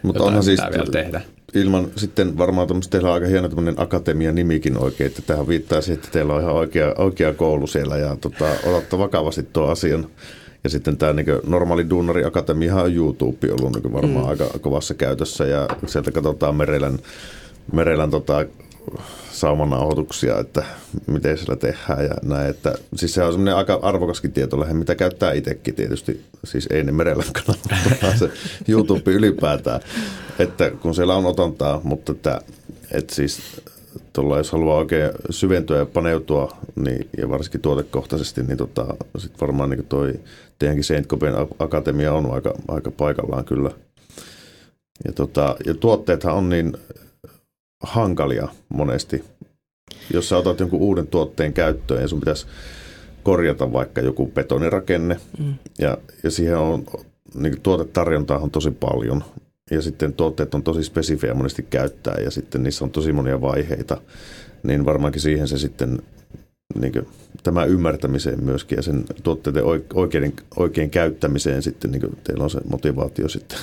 Mutta 0.02 0.18
jotain 0.18 0.28
onhan 0.28 0.44
siis 0.44 0.60
vielä 0.72 0.90
tehdä. 0.92 1.20
Ilman 1.54 1.88
sitten 1.96 2.38
varmaan 2.38 2.68
teillä 2.90 3.08
on 3.08 3.14
aika 3.14 3.26
hieno 3.26 3.48
tämmöinen 3.48 3.80
akatemia 3.80 4.32
nimikin 4.32 4.78
oikein, 4.78 5.10
että 5.10 5.22
tähän 5.22 5.48
viittaa 5.48 5.80
siihen, 5.80 5.98
että 5.98 6.10
teillä 6.12 6.34
on 6.34 6.42
ihan 6.42 6.54
oikea, 6.54 6.94
oikea 6.98 7.34
koulu 7.34 7.66
siellä 7.66 7.96
ja 7.96 8.16
tota, 8.16 8.44
otatte 8.66 8.98
vakavasti 8.98 9.42
tuo 9.42 9.66
asian. 9.66 10.06
Ja 10.64 10.70
sitten 10.70 10.96
tämä 10.96 11.12
niin 11.12 11.26
normaali 11.46 11.90
Duunari 11.90 12.24
Akatemiahan 12.24 12.84
on 12.84 12.94
YouTube 12.94 13.52
ollut 13.52 13.74
niin 13.74 13.92
varmaan 13.92 14.24
mm. 14.24 14.30
aika 14.30 14.44
kovassa 14.60 14.94
käytössä 14.94 15.46
ja 15.46 15.68
sieltä 15.86 16.10
katsotaan 16.10 16.56
Merelän, 16.56 16.98
Merelän 17.72 18.10
tota, 18.10 18.46
saumanauhoituksia, 19.38 20.38
että 20.38 20.64
miten 21.06 21.38
siellä 21.38 21.56
tehdään 21.56 22.04
ja 22.04 22.14
näin. 22.22 22.50
Että, 22.50 22.74
siis 22.96 23.14
se 23.14 23.22
on 23.22 23.32
semmoinen 23.32 23.56
aika 23.56 23.78
arvokaskin 23.82 24.32
tietolähde, 24.32 24.74
mitä 24.74 24.94
käyttää 24.94 25.32
itsekin 25.32 25.74
tietysti, 25.74 26.24
siis 26.44 26.66
ei 26.70 26.84
ne 26.84 26.92
Merelän 26.92 27.32
kanava, 27.32 27.96
vaan 28.02 28.18
se 28.18 28.30
YouTube 28.68 29.10
ylipäätään, 29.10 29.80
että 30.38 30.70
kun 30.70 30.94
siellä 30.94 31.14
on 31.14 31.26
otantaa, 31.26 31.80
mutta 31.84 32.12
että, 32.12 32.40
että 32.92 33.14
siis 33.14 33.40
tuolla 34.12 34.38
jos 34.38 34.52
haluaa 34.52 34.78
oikein 34.78 35.10
syventyä 35.30 35.78
ja 35.78 35.86
paneutua, 35.86 36.56
niin, 36.76 37.08
ja 37.18 37.28
varsinkin 37.28 37.60
tuotekohtaisesti, 37.60 38.42
niin 38.42 38.58
tota, 38.58 38.86
sit 39.18 39.40
varmaan 39.40 39.70
niin 39.70 39.86
toi 39.86 40.20
teidänkin 40.58 40.84
Saint 40.84 41.06
Copen 41.06 41.34
Akatemia 41.58 42.12
on 42.12 42.34
aika, 42.34 42.54
aika 42.68 42.90
paikallaan 42.90 43.44
kyllä. 43.44 43.70
Ja, 45.04 45.12
tota, 45.12 45.56
ja 45.66 45.74
tuotteethan 45.74 46.34
on 46.34 46.48
niin 46.48 46.72
hankalia 47.80 48.48
monesti. 48.68 49.24
Jos 50.12 50.28
sä 50.28 50.36
otat 50.36 50.60
jonkun 50.60 50.80
uuden 50.80 51.06
tuotteen 51.06 51.52
käyttöön 51.52 52.02
ja 52.02 52.08
sun 52.08 52.20
pitäisi 52.20 52.46
korjata 53.22 53.72
vaikka 53.72 54.00
joku 54.00 54.26
betonirakenne, 54.26 55.16
mm. 55.38 55.54
ja, 55.78 55.98
ja 56.22 56.30
siihen 56.30 56.58
on, 56.58 56.86
niin 57.34 57.60
tuotetarjontaa 57.60 58.38
on 58.38 58.50
tosi 58.50 58.70
paljon, 58.70 59.24
ja 59.70 59.82
sitten 59.82 60.12
tuotteet 60.12 60.54
on 60.54 60.62
tosi 60.62 60.84
spesifejä 60.84 61.34
monesti 61.34 61.66
käyttää, 61.70 62.14
ja 62.24 62.30
sitten 62.30 62.62
niissä 62.62 62.84
on 62.84 62.90
tosi 62.90 63.12
monia 63.12 63.40
vaiheita, 63.40 64.00
niin 64.62 64.84
varmaankin 64.84 65.20
siihen 65.20 65.48
se 65.48 65.58
sitten 65.58 66.02
niin 66.80 66.92
kuin, 66.92 67.08
tämä 67.42 67.64
ymmärtämiseen 67.64 68.44
myöskin 68.44 68.76
ja 68.76 68.82
sen 68.82 69.04
tuotteiden 69.22 69.64
oikein, 69.94 70.36
oikein 70.56 70.90
käyttämiseen 70.90 71.62
sitten 71.62 71.90
niin 71.90 72.00
kuin, 72.00 72.18
teillä 72.24 72.44
on 72.44 72.50
se 72.50 72.60
motivaatio 72.70 73.28
sitten. 73.28 73.58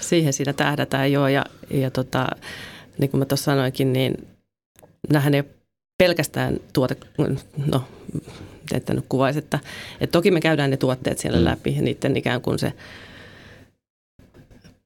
Siihen 0.00 0.32
siinä 0.32 0.52
tähdätään 0.52 1.12
jo 1.12 1.28
ja, 1.28 1.44
ja 1.70 1.90
tota, 1.90 2.26
niin 2.98 3.10
kuin 3.10 3.18
mä 3.18 3.24
tuossa 3.24 3.44
sanoinkin, 3.44 3.92
niin 3.92 4.28
nämähän 5.12 5.34
ei 5.34 5.44
pelkästään 5.98 6.60
tuote, 6.72 6.96
no 7.72 7.82
että 8.74 8.94
nyt 8.94 9.04
kuvaisi, 9.08 9.38
että, 9.38 9.58
että 10.00 10.12
toki 10.12 10.30
me 10.30 10.40
käydään 10.40 10.70
ne 10.70 10.76
tuotteet 10.76 11.18
siellä 11.18 11.38
mm. 11.38 11.44
läpi 11.44 11.76
ja 11.76 11.82
niiden 11.82 12.16
ikään 12.16 12.40
kuin 12.40 12.58
se 12.58 12.72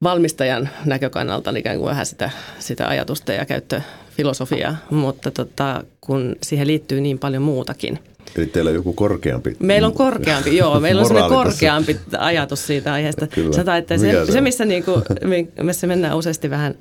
valmistajan 0.02 0.68
näkökannalta 0.84 1.50
ikään 1.56 1.76
kuin 1.76 1.88
vähän 1.88 2.06
sitä, 2.06 2.30
sitä 2.58 2.88
ajatusta 2.88 3.32
ja 3.32 3.46
käyttöfilosofiaa, 3.46 4.76
mutta 4.90 5.30
tota, 5.30 5.84
kun 6.00 6.36
siihen 6.42 6.66
liittyy 6.66 7.00
niin 7.00 7.18
paljon 7.18 7.42
muutakin. 7.42 7.98
Eli 8.36 8.46
teillä 8.46 8.68
on 8.68 8.74
joku 8.74 8.92
korkeampi? 8.92 9.56
Meillä 9.58 9.88
on 9.88 9.94
korkeampi, 9.94 10.56
joo. 10.56 10.80
Meillä 10.80 11.00
on 11.00 11.06
sellainen 11.06 11.38
korkeampi 11.44 12.00
ajatus 12.18 12.66
siitä 12.66 12.92
aiheesta. 12.92 13.26
Kyllä. 13.26 13.76
Että 13.78 13.98
se, 13.98 14.32
se, 14.32 14.40
missä, 14.40 14.64
niin 14.64 14.84
kuin, 14.84 15.02
missä 15.62 15.86
mennään 15.86 16.16
useasti 16.16 16.50
vähän 16.50 16.74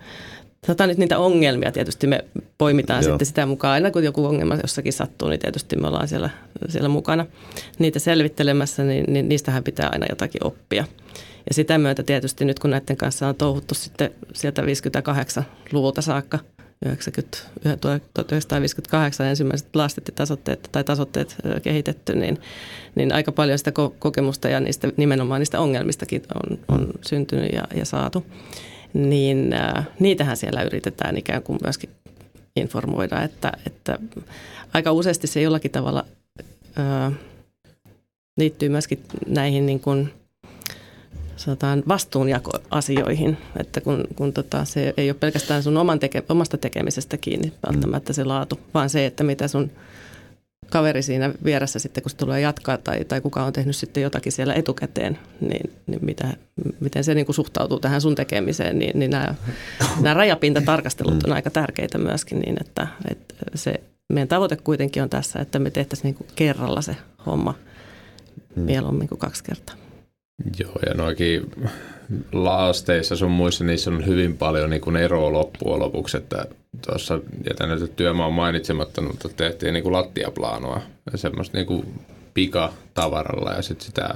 Sanotaan 0.65 0.89
nyt 0.89 0.97
niitä 0.97 1.19
ongelmia 1.19 1.71
tietysti 1.71 2.07
me 2.07 2.25
poimitaan 2.57 3.03
Joo. 3.03 3.11
sitten 3.11 3.25
sitä 3.25 3.45
mukaan. 3.45 3.73
Aina 3.73 3.91
kun 3.91 4.03
joku 4.03 4.25
ongelma 4.25 4.55
jossakin 4.55 4.93
sattuu, 4.93 5.29
niin 5.29 5.39
tietysti 5.39 5.75
me 5.75 5.87
ollaan 5.87 6.07
siellä, 6.07 6.29
siellä 6.69 6.89
mukana 6.89 7.25
niitä 7.79 7.99
selvittelemässä, 7.99 8.83
niin, 8.83 9.05
niin 9.13 9.29
niistähän 9.29 9.63
pitää 9.63 9.89
aina 9.91 10.05
jotakin 10.09 10.45
oppia. 10.45 10.85
Ja 11.49 11.53
sitä 11.53 11.77
myötä 11.77 12.03
tietysti 12.03 12.45
nyt 12.45 12.59
kun 12.59 12.69
näiden 12.69 12.97
kanssa 12.97 13.27
on 13.27 13.35
touhuttu 13.35 13.75
sitten 13.75 14.11
sieltä 14.33 14.61
58-luvulta 14.61 16.01
saakka, 16.01 16.39
90, 16.85 17.37
1958 18.13 19.27
ensimmäiset 19.27 19.75
lastettitasotteet 19.75 20.69
tai 20.71 20.83
tasotteet 20.83 21.35
kehitetty, 21.63 22.15
niin, 22.15 22.37
niin 22.95 23.13
aika 23.13 23.31
paljon 23.31 23.57
sitä 23.57 23.71
kokemusta 23.99 24.49
ja 24.49 24.59
niistä, 24.59 24.87
nimenomaan 24.97 25.41
niistä 25.41 25.59
ongelmistakin 25.59 26.21
on, 26.35 26.59
on 26.67 26.87
syntynyt 27.01 27.51
ja, 27.53 27.63
ja 27.75 27.85
saatu 27.85 28.25
niin 28.93 29.53
äh, 29.53 29.87
niitähän 29.99 30.37
siellä 30.37 30.63
yritetään 30.63 31.17
ikään 31.17 31.43
kuin 31.43 31.59
myöskin 31.63 31.89
informoida, 32.55 33.23
että, 33.23 33.51
että 33.67 33.99
aika 34.73 34.91
useasti 34.91 35.27
se 35.27 35.41
jollakin 35.41 35.71
tavalla 35.71 36.05
äh, 36.79 37.13
liittyy 38.37 38.69
myöskin 38.69 39.03
näihin 39.27 39.65
niin 39.65 39.79
kuin, 39.79 40.13
sanotaan 41.35 41.83
vastuunjakoasioihin, 41.87 43.37
että 43.59 43.81
kun, 43.81 44.03
kun 44.15 44.33
tota, 44.33 44.65
se 44.65 44.93
ei 44.97 45.09
ole 45.09 45.17
pelkästään 45.19 45.63
sun 45.63 45.77
oman 45.77 45.99
teke, 45.99 46.23
omasta 46.29 46.57
tekemisestä 46.57 47.17
kiinni 47.17 47.53
välttämättä 47.67 48.13
se 48.13 48.23
laatu, 48.23 48.59
vaan 48.73 48.89
se, 48.89 49.05
että 49.05 49.23
mitä 49.23 49.47
sun 49.47 49.71
kaveri 50.69 51.01
siinä 51.01 51.33
vieressä 51.43 51.79
sitten, 51.79 52.03
kun 52.03 52.09
se 52.09 52.17
tulee 52.17 52.41
jatkaa 52.41 52.77
tai, 52.77 53.05
tai 53.05 53.21
kuka 53.21 53.43
on 53.43 53.53
tehnyt 53.53 53.75
sitten 53.75 54.03
jotakin 54.03 54.31
siellä 54.31 54.53
etukäteen, 54.53 55.19
niin, 55.41 55.73
niin 55.87 56.05
mitä, 56.05 56.33
miten 56.79 57.03
se 57.03 57.13
niin 57.13 57.25
kuin 57.25 57.35
suhtautuu 57.35 57.79
tähän 57.79 58.01
sun 58.01 58.15
tekemiseen, 58.15 58.79
niin, 58.79 58.99
niin 58.99 59.11
nämä, 59.11 59.35
nämä 60.01 60.13
rajapintatarkastelut 60.13 61.23
on 61.23 61.33
aika 61.33 61.49
tärkeitä 61.49 61.97
myöskin 61.97 62.39
niin, 62.39 62.55
että, 62.61 62.87
että 63.11 63.35
se 63.55 63.73
meidän 64.09 64.27
tavoite 64.27 64.55
kuitenkin 64.55 65.03
on 65.03 65.09
tässä, 65.09 65.39
että 65.39 65.59
me 65.59 65.69
tehtäisiin 65.69 66.03
niin 66.03 66.15
kuin 66.15 66.27
kerralla 66.35 66.81
se 66.81 66.95
homma 67.25 67.55
mm. 68.55 68.61
mieluummin 68.61 69.07
kuin 69.07 69.19
kaksi 69.19 69.43
kertaa. 69.43 69.75
Joo, 70.59 70.79
ja 70.85 70.93
noikin 70.93 71.51
laasteissa 72.31 73.15
sun 73.15 73.31
muissa 73.31 73.63
niissä 73.63 73.91
on 73.91 74.05
hyvin 74.05 74.37
paljon 74.37 74.69
niin 74.69 74.81
kuin 74.81 74.95
eroa 74.95 75.31
loppujen 75.31 75.79
lopuksi, 75.79 76.17
että 76.17 76.45
tuossa 76.85 77.19
jätän 77.49 77.69
nyt 77.69 77.95
työmaa 77.95 78.29
mainitsematta, 78.29 79.01
mutta 79.01 79.29
tehtiin 79.29 79.73
niin 79.73 79.83
kuin 79.83 79.93
lattiaplaanoa 79.93 80.81
ja 81.11 81.17
semmoista 81.17 81.57
niin 81.57 81.67
kuin 81.67 82.01
pikatavaralla 82.33 83.51
ja 83.51 83.61
sitten 83.61 83.85
sitä 83.85 84.13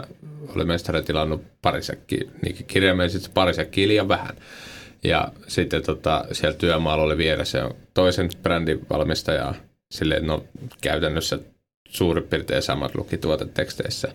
oli 0.56 0.66
mestari 0.66 1.02
tilannut 1.02 1.44
parisäkki, 1.62 2.20
niin 2.42 2.66
kirjaimellisesti 2.68 3.30
parisäkki 3.34 3.88
liian 3.88 4.08
vähän. 4.08 4.36
Ja 5.04 5.32
sitten 5.48 5.84
tota, 5.84 6.26
siellä 6.32 6.58
työmaalla 6.58 7.04
oli 7.04 7.18
vieressä 7.18 7.70
toisen 7.94 8.30
brändin 8.44 8.86
valmistaja, 8.90 9.54
silleen 9.92 10.28
no 10.28 10.44
käytännössä 10.82 11.40
suurin 11.90 12.24
piirtein 12.24 12.62
samat 12.62 12.96
luki 12.96 13.18
tuoteteksteissä. 13.18 14.12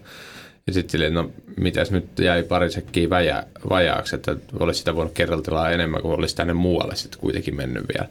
Ja 0.67 0.73
sitten 0.73 0.91
silleen, 0.91 1.15
no 1.15 1.31
mitäs 1.57 1.91
nyt 1.91 2.19
jäi 2.19 2.43
pari 2.43 2.71
sekkiä 2.71 3.11
väjä, 3.11 3.45
vajaaksi, 3.71 4.17
että 4.17 4.37
olisi 4.59 4.79
sitä 4.79 4.95
voinut 4.95 5.15
kerraltilaa 5.15 5.71
enemmän, 5.71 6.03
kuin 6.03 6.15
olisi 6.15 6.37
tänne 6.37 6.55
muualle 6.55 6.97
sitten 6.97 7.21
kuitenkin 7.21 7.57
mennyt 7.57 7.85
vielä. 7.95 8.09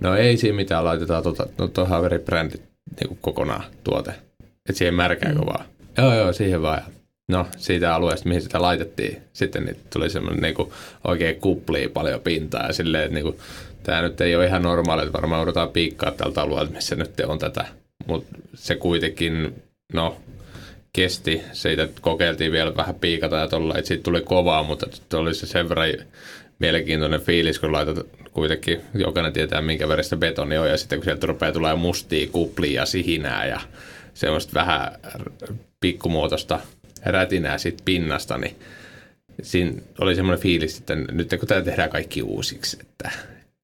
No 0.00 0.16
ei 0.16 0.36
siinä 0.36 0.56
mitään, 0.56 0.84
laitetaan 0.84 1.22
tuota, 1.22 1.46
no 1.58 1.68
tuohon 1.68 2.02
veribrändi 2.02 2.54
niin 3.00 3.18
kokonaan 3.20 3.64
tuote. 3.84 4.10
Että 4.40 4.78
siihen 4.78 4.94
märkääkö 4.94 5.38
mm. 5.38 5.46
vaan. 5.46 5.64
Joo, 5.98 6.14
joo, 6.14 6.32
siihen 6.32 6.62
vaan. 6.62 6.82
No, 7.28 7.46
siitä 7.56 7.94
alueesta, 7.94 8.28
mihin 8.28 8.42
sitä 8.42 8.62
laitettiin, 8.62 9.22
sitten 9.32 9.64
niin 9.64 9.76
tuli 9.92 10.10
semmoinen 10.10 10.42
niin 10.42 10.54
kuin, 10.54 10.70
oikein 11.04 11.40
kupli 11.40 11.88
paljon 11.88 12.20
pintaa 12.20 12.66
ja 12.66 12.72
silleen, 12.72 13.04
että 13.04 13.14
niin 13.14 13.24
kuin, 13.24 13.38
tämä 13.82 14.02
nyt 14.02 14.20
ei 14.20 14.36
ole 14.36 14.46
ihan 14.46 14.62
normaali, 14.62 15.02
että 15.02 15.12
varmaan 15.12 15.42
odotetaan 15.42 15.68
piikkaa 15.68 16.10
tältä 16.10 16.42
alueelta, 16.42 16.72
missä 16.72 16.96
nyt 16.96 17.20
on 17.26 17.38
tätä. 17.38 17.64
Mutta 18.06 18.36
se 18.54 18.74
kuitenkin, 18.74 19.62
no, 19.92 20.16
kesti. 20.92 21.42
Siitä 21.52 21.88
kokeiltiin 22.00 22.52
vielä 22.52 22.76
vähän 22.76 22.94
piikata 22.94 23.36
ja 23.36 23.48
tuolla, 23.48 23.78
että 23.78 23.88
siitä 23.88 24.02
tuli 24.02 24.20
kovaa, 24.20 24.62
mutta 24.62 24.86
oli 25.18 25.34
se 25.34 25.46
sen 25.46 25.68
verran 25.68 25.88
mielenkiintoinen 26.58 27.20
fiilis, 27.20 27.58
kun 27.58 27.72
laitat 27.72 28.06
kuitenkin, 28.32 28.80
jokainen 28.94 29.32
tietää 29.32 29.62
minkä 29.62 29.88
veristä 29.88 30.16
betoni 30.16 30.58
on, 30.58 30.68
ja 30.68 30.76
sitten 30.76 30.98
kun 30.98 31.04
sieltä 31.04 31.26
rupeaa 31.26 31.52
tulee 31.52 31.74
mustia 31.74 32.28
kuplia 32.32 32.80
ja 32.80 32.86
sihinää 32.86 33.46
ja 33.46 33.60
semmoista 34.14 34.54
vähän 34.54 34.92
pikkumuotoista 35.80 36.60
rätinää 37.04 37.58
siitä 37.58 37.82
pinnasta, 37.84 38.38
niin 38.38 38.56
siinä 39.42 39.72
oli 40.00 40.14
semmoinen 40.14 40.42
fiilis, 40.42 40.78
että 40.78 40.94
nyt 40.94 41.34
kun 41.38 41.48
tämä 41.48 41.62
tehdään 41.62 41.90
kaikki 41.90 42.22
uusiksi, 42.22 42.78
että 42.80 43.10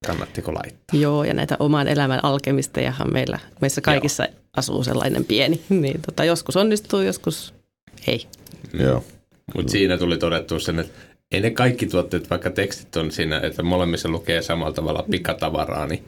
kannattiko 0.06 0.54
laittaa. 0.54 1.00
Joo, 1.00 1.24
ja 1.24 1.34
näitä 1.34 1.56
oman 1.58 1.88
elämän 1.88 2.20
alkemistejahan 2.22 3.12
meillä, 3.12 3.38
meissä 3.60 3.80
kaikissa 3.80 4.24
Joo. 4.24 4.34
Asuu 4.58 4.84
sellainen 4.84 5.24
pieni. 5.24 5.60
Niin 5.80 6.02
tota, 6.02 6.24
joskus 6.24 6.56
onnistuu, 6.56 7.00
joskus 7.00 7.54
ei. 8.06 8.26
Joo. 8.80 9.04
Mutta 9.54 9.72
siinä 9.72 9.98
tuli 9.98 10.18
todettu 10.18 10.60
sen, 10.60 10.78
että 10.78 10.98
ei 11.32 11.40
ne 11.40 11.50
kaikki 11.50 11.86
tuotteet, 11.86 12.30
vaikka 12.30 12.50
tekstit 12.50 12.96
on 12.96 13.12
siinä, 13.12 13.40
että 13.40 13.62
molemmissa 13.62 14.08
lukee 14.08 14.42
samalla 14.42 14.72
tavalla 14.72 15.04
pikatavaraa, 15.10 15.86
niin, 15.86 16.04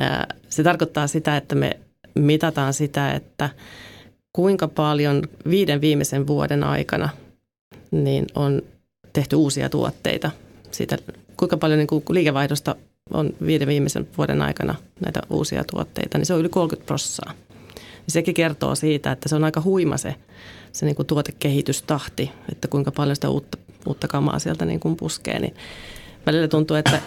se 0.50 0.64
tarkoittaa 0.64 1.08
sitä, 1.08 1.38
että 1.38 1.56
me 1.56 1.80
mitataan 2.16 2.74
sitä, 2.74 3.12
että 3.12 3.50
kuinka 4.34 4.68
paljon 4.68 5.22
viiden 5.50 5.82
viimeisen 5.82 6.28
vuoden 6.28 6.64
aikana 6.64 7.10
niin 7.92 8.26
on 8.36 8.62
tehty 9.14 9.36
uusia 9.36 9.70
tuotteita. 9.70 10.32
Siitä, 10.72 10.98
kuinka 11.38 11.58
paljon 11.58 11.78
niin 11.78 11.88
kuin 11.88 12.04
liikevaihdosta 12.10 12.76
on 13.14 13.30
viiden 13.46 13.68
viimeisen 13.68 14.08
vuoden 14.18 14.42
aikana 14.42 14.76
näitä 15.02 15.22
uusia 15.30 15.64
tuotteita, 15.64 16.18
niin 16.18 16.26
se 16.26 16.34
on 16.34 16.40
yli 16.40 16.50
30 16.50 16.86
prossaa. 16.86 17.34
Sekin 18.08 18.34
kertoo 18.34 18.76
siitä, 18.76 19.12
että 19.12 19.30
se 19.30 19.36
on 19.36 19.44
aika 19.44 19.62
huima 19.62 19.98
se, 19.98 20.16
se 20.72 20.86
niin 20.86 20.96
kuin 20.96 21.06
tuotekehitystahti, 21.06 22.32
että 22.52 22.68
kuinka 22.68 22.92
paljon 22.92 23.16
sitä 23.16 23.30
uutta, 23.30 23.58
uutta 23.86 24.08
kamaa 24.08 24.40
sieltä 24.40 24.66
niin 24.66 24.80
kuin 24.80 24.96
puskee. 24.96 25.40
Niin 25.40 25.54
välillä 26.26 26.48
tuntuu, 26.48 26.78
että, 26.78 27.02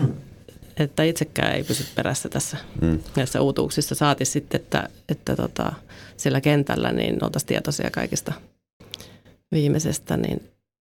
että 0.76 1.02
itsekään 1.02 1.54
ei 1.54 1.64
pysy 1.64 1.84
perässä 1.94 2.28
tässä 2.28 2.56
mm. 2.80 2.98
näissä 3.16 3.40
uutuuksissa. 3.40 3.94
Saati 3.94 4.24
sitten, 4.24 4.60
että, 4.60 4.88
että 5.08 5.36
tota, 5.36 5.72
sillä 6.16 6.40
kentällä 6.40 6.92
niin 6.92 7.24
oltaisiin 7.24 7.48
tietoisia 7.48 7.90
kaikista 7.90 8.32
viimeisestä, 9.52 10.16
niin, 10.16 10.42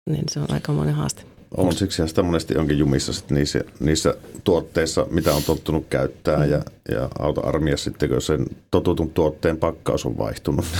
niin 0.09 0.23
se 0.29 0.39
on 0.39 0.51
aika 0.51 0.73
monen 0.73 0.95
haaste. 0.95 1.23
On 1.57 1.75
siksi 1.75 2.07
sitä 2.07 2.23
monesti 2.23 2.57
onkin 2.57 2.77
jumissa 2.77 3.13
sit 3.13 3.29
niissä, 3.31 3.61
niissä 3.79 4.15
tuotteissa, 4.43 5.07
mitä 5.09 5.33
on 5.33 5.43
tottunut 5.43 5.85
käyttää 5.89 6.37
mm. 6.37 6.51
ja, 6.51 6.61
ja 6.91 7.09
auto-armiassa 7.19 7.83
sitten, 7.83 8.09
kun 8.09 8.21
sen 8.21 8.45
totutun 8.71 9.09
tuotteen 9.09 9.57
pakkaus 9.57 10.05
on 10.05 10.17
vaihtunut. 10.17 10.65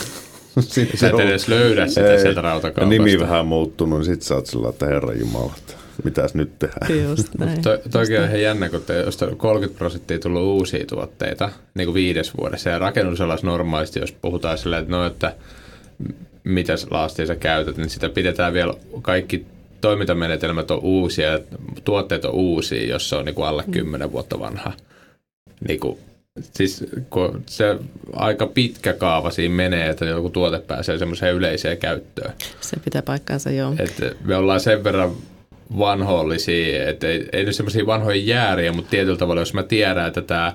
Sä 0.96 1.10
et 1.10 1.20
edes 1.20 1.48
löydä 1.48 1.88
sitä 1.88 2.14
ei, 2.14 2.22
sieltä 2.22 2.42
rautakaupasta. 2.42 2.90
Nimi 2.90 3.20
vähän 3.20 3.48
muuttunut, 3.48 4.00
niin 4.00 4.06
sitten 4.06 4.28
sä 4.28 4.36
oot 4.36 4.46
sillä, 4.46 4.70
että 4.70 4.86
herra 4.86 5.14
Jumala, 5.14 5.54
mitäs 6.04 6.34
nyt 6.34 6.60
tehdään. 6.60 7.04
Just 7.10 7.28
näin. 7.40 7.62
To, 7.62 7.78
toki 7.92 8.18
on 8.18 8.26
ihan 8.26 8.42
jännä, 8.42 8.70
kun 8.70 8.82
te, 8.82 9.00
jos 9.00 9.18
30 9.38 9.78
prosenttia 9.78 10.20
tullut 10.20 10.44
uusia 10.44 10.86
tuotteita 10.86 11.50
niin 11.74 11.86
kuin 11.86 11.94
viides 11.94 12.38
vuodessa 12.38 12.70
ja 12.70 12.80
rakennusalassa 12.80 13.48
normaalisti, 13.48 14.00
jos 14.00 14.12
puhutaan 14.12 14.58
sillä, 14.58 14.78
että 14.78 14.92
no, 14.92 15.06
että 15.06 15.36
mitä 16.44 16.74
laastia 16.92 17.26
sä 17.26 17.36
käytät, 17.36 17.78
niin 17.78 17.90
sitä 17.90 18.10
pidetään 18.10 18.54
vielä 18.54 18.74
kaikki 19.02 19.46
toimintamenetelmät 19.82 20.72
on 20.72 20.80
uusia, 20.80 21.40
tuotteet 21.84 22.26
on 22.26 22.34
uusia, 22.34 22.90
jos 22.90 23.10
se 23.10 23.16
on 23.16 23.26
niin 23.26 23.36
kuin 23.36 23.48
alle 23.48 23.64
10 23.72 24.12
vuotta 24.12 24.40
vanha. 24.40 24.74
Niin 25.68 25.80
kuin, 25.80 26.00
siis 26.54 26.86
kun 27.10 27.44
se 27.46 27.78
aika 28.14 28.48
pitkä 28.48 28.94
kaava 28.94 29.32
siinä 29.32 29.56
menee, 29.56 29.90
että 29.90 30.06
joku 30.06 30.30
tuote 30.30 30.60
pääsee 30.60 30.98
semmoiseen 30.98 31.36
yleiseen 31.36 31.78
käyttöön. 31.78 32.34
Se 32.62 32.78
pitää 32.86 33.02
paikkaansa, 33.02 33.52
joo. 33.52 33.76
Että 33.80 34.12
me 34.26 34.36
ollaan 34.36 34.60
sen 34.60 34.84
verran 34.84 35.12
vanhollisia, 35.78 36.90
että 36.90 37.08
ei, 37.08 37.30
ei 37.34 37.44
nyt 37.44 37.56
semmoisia 37.56 37.86
vanhoja 37.86 38.22
jääriä, 38.22 38.72
mutta 38.72 38.90
tietyllä 38.90 39.18
tavalla, 39.18 39.42
jos 39.42 39.54
mä 39.54 39.64
tiedän, 39.64 40.08
että 40.08 40.22
tämä 40.22 40.54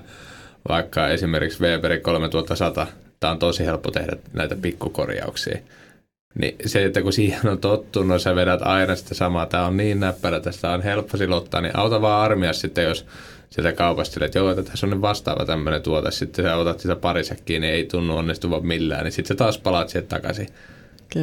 vaikka 0.69 1.07
esimerkiksi 1.07 1.63
Weberi 1.63 1.99
3100, 1.99 2.87
tämä 3.19 3.31
on 3.31 3.39
tosi 3.39 3.65
helppo 3.65 3.91
tehdä 3.91 4.11
näitä 4.33 4.55
pikkukorjauksia, 4.55 5.57
niin 6.39 6.55
se, 6.65 6.85
että 6.85 7.01
kun 7.01 7.13
siihen 7.13 7.49
on 7.49 7.59
tottunut, 7.59 8.21
sä 8.21 8.35
vedät 8.35 8.61
aina 8.61 8.95
sitä 8.95 9.15
samaa, 9.15 9.45
tämä 9.45 9.65
on 9.65 9.77
niin 9.77 9.99
näppärä, 9.99 10.39
tästä 10.39 10.71
on 10.71 10.81
helppo 10.81 11.17
silottaa, 11.17 11.61
niin 11.61 11.77
auta 11.77 12.01
vaan 12.01 12.21
armia 12.21 12.53
sitten, 12.53 12.83
jos 12.83 13.05
sieltä 13.49 13.73
kaupasta 13.73 14.25
että 14.25 14.39
joo, 14.39 14.49
että 14.51 14.63
tässä 14.63 14.87
on 14.87 15.01
vastaava 15.01 15.45
tämmöinen 15.45 15.81
tuote, 15.81 16.11
sitten 16.11 16.45
sä 16.45 16.55
otat 16.55 16.79
sitä 16.79 16.95
parisäkkiä, 16.95 17.59
niin 17.59 17.73
ei 17.73 17.85
tunnu 17.85 18.17
onnistuvan 18.17 18.65
millään, 18.65 19.03
niin 19.03 19.11
sitten 19.11 19.27
sä 19.27 19.35
taas 19.35 19.57
palaat 19.57 19.89
sieltä 19.89 20.07
takaisin. 20.07 20.47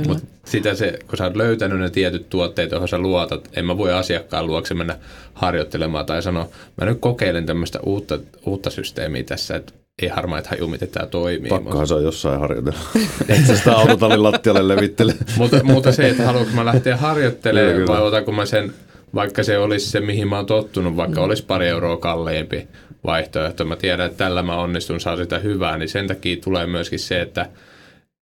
Mutta 0.08 0.26
sitä 0.44 0.74
se, 0.74 0.98
kun 1.08 1.18
sä 1.18 1.24
oot 1.24 1.36
löytänyt 1.36 1.78
ne 1.78 1.90
tietyt 1.90 2.30
tuotteet, 2.30 2.70
joihin 2.70 2.88
sä 2.88 2.98
luotat, 2.98 3.48
en 3.56 3.64
mä 3.64 3.78
voi 3.78 3.92
asiakkaan 3.92 4.46
luokse 4.46 4.74
mennä 4.74 4.98
harjoittelemaan 5.34 6.06
tai 6.06 6.22
sanoa, 6.22 6.48
mä 6.80 6.84
nyt 6.84 6.98
kokeilen 7.00 7.46
tämmöistä 7.46 7.80
uutta, 7.82 8.18
uutta 8.46 8.70
systeemiä 8.70 9.22
tässä, 9.22 9.56
että 9.56 9.72
ei 10.02 10.08
harmaita 10.08 10.48
haju, 10.50 10.68
miten 10.68 10.88
tämä 10.88 11.06
toimii. 11.06 11.48
Pakkohan 11.48 11.86
se 11.86 11.94
on 11.94 12.02
jossain 12.02 12.40
harjoitella. 12.40 12.78
Et 13.28 13.46
sä 13.46 13.56
sitä 13.56 13.76
autotallin 13.76 14.22
lattialle 14.22 14.68
levittele. 14.68 15.14
mutta, 15.38 15.64
mutta 15.64 15.92
se, 15.92 16.08
että 16.08 16.26
haluanko 16.26 16.52
mä 16.52 16.64
lähteä 16.64 16.96
harjoittelemaan 16.96 17.86
vai 17.86 18.02
otanko 18.02 18.32
mä 18.32 18.46
sen, 18.46 18.72
vaikka 19.14 19.42
se 19.42 19.58
olisi 19.58 19.90
se, 19.90 20.00
mihin 20.00 20.28
mä 20.28 20.36
oon 20.36 20.46
tottunut, 20.46 20.96
vaikka 20.96 21.20
mm. 21.20 21.24
olisi 21.24 21.44
pari 21.44 21.68
euroa 21.68 21.96
kalleimpi 21.96 22.68
vaihtoehto. 23.04 23.64
Mä 23.64 23.76
tiedän, 23.76 24.06
että 24.06 24.24
tällä 24.24 24.42
mä 24.42 24.56
onnistun, 24.56 25.00
saa 25.00 25.16
sitä 25.16 25.38
hyvää, 25.38 25.78
niin 25.78 25.88
sen 25.88 26.06
takia 26.06 26.36
tulee 26.44 26.66
myöskin 26.66 26.98
se, 26.98 27.20
että 27.20 27.46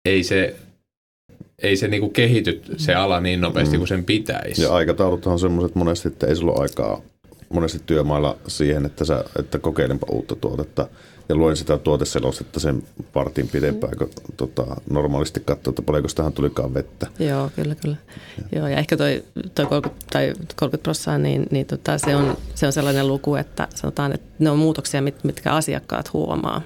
ei 0.06 0.24
se 0.24 0.56
ei 1.60 1.78
se 1.78 1.88
niinku 1.88 2.10
kehity 2.10 2.62
se 2.78 2.96
ala 2.96 3.22
niin 3.22 3.42
nopeasti 3.42 3.76
mm. 3.76 3.80
kuin 3.80 3.88
sen 3.88 4.04
pitäisi. 4.04 4.62
Ja 4.62 4.74
aikatauluthan 4.74 5.34
on 5.34 5.40
semmoiset 5.40 5.76
monesti, 5.76 6.08
että 6.08 6.28
ei 6.28 6.36
sulla 6.36 6.52
ole 6.52 6.62
aikaa 6.62 7.02
monesti 7.50 7.82
työmailla 7.86 8.38
siihen, 8.48 8.86
että, 8.86 9.06
sä, 9.06 9.24
että 9.40 9.60
kokeilenpa 9.60 10.08
uutta 10.12 10.36
tuotetta 10.36 10.88
ja 11.30 11.36
luen 11.36 11.58
sitä 11.58 11.78
tuoteselostetta 11.78 12.60
sen 12.60 12.84
partin 13.14 13.48
pidempään, 13.48 13.98
kun 13.98 14.10
tota, 14.38 14.66
normaalisti 14.90 15.40
katsoo, 15.40 15.72
että 15.72 15.82
paljonko 15.82 16.10
tähän 16.16 16.34
tulikaan 16.34 16.74
vettä. 16.74 17.08
Joo, 17.20 17.52
kyllä, 17.56 17.76
kyllä. 17.76 17.98
Ja. 18.38 18.60
Joo, 18.60 18.68
ja 18.68 18.78
ehkä 18.78 18.98
toi, 18.98 19.24
toi 19.56 19.66
30, 19.66 20.06
tai 20.12 20.34
30 20.56 20.84
prosenttia, 20.84 21.18
niin, 21.18 21.48
niin 21.52 21.66
tota, 21.66 21.98
se, 21.98 22.16
on, 22.16 22.38
se 22.56 22.66
on 22.66 22.74
sellainen 22.74 23.08
luku, 23.08 23.36
että 23.36 23.68
sanotaan, 23.76 24.14
että 24.14 24.28
ne 24.40 24.50
on 24.50 24.60
muutoksia, 24.60 25.02
mit, 25.02 25.24
mitkä 25.24 25.54
asiakkaat 25.54 26.14
huomaa. 26.14 26.62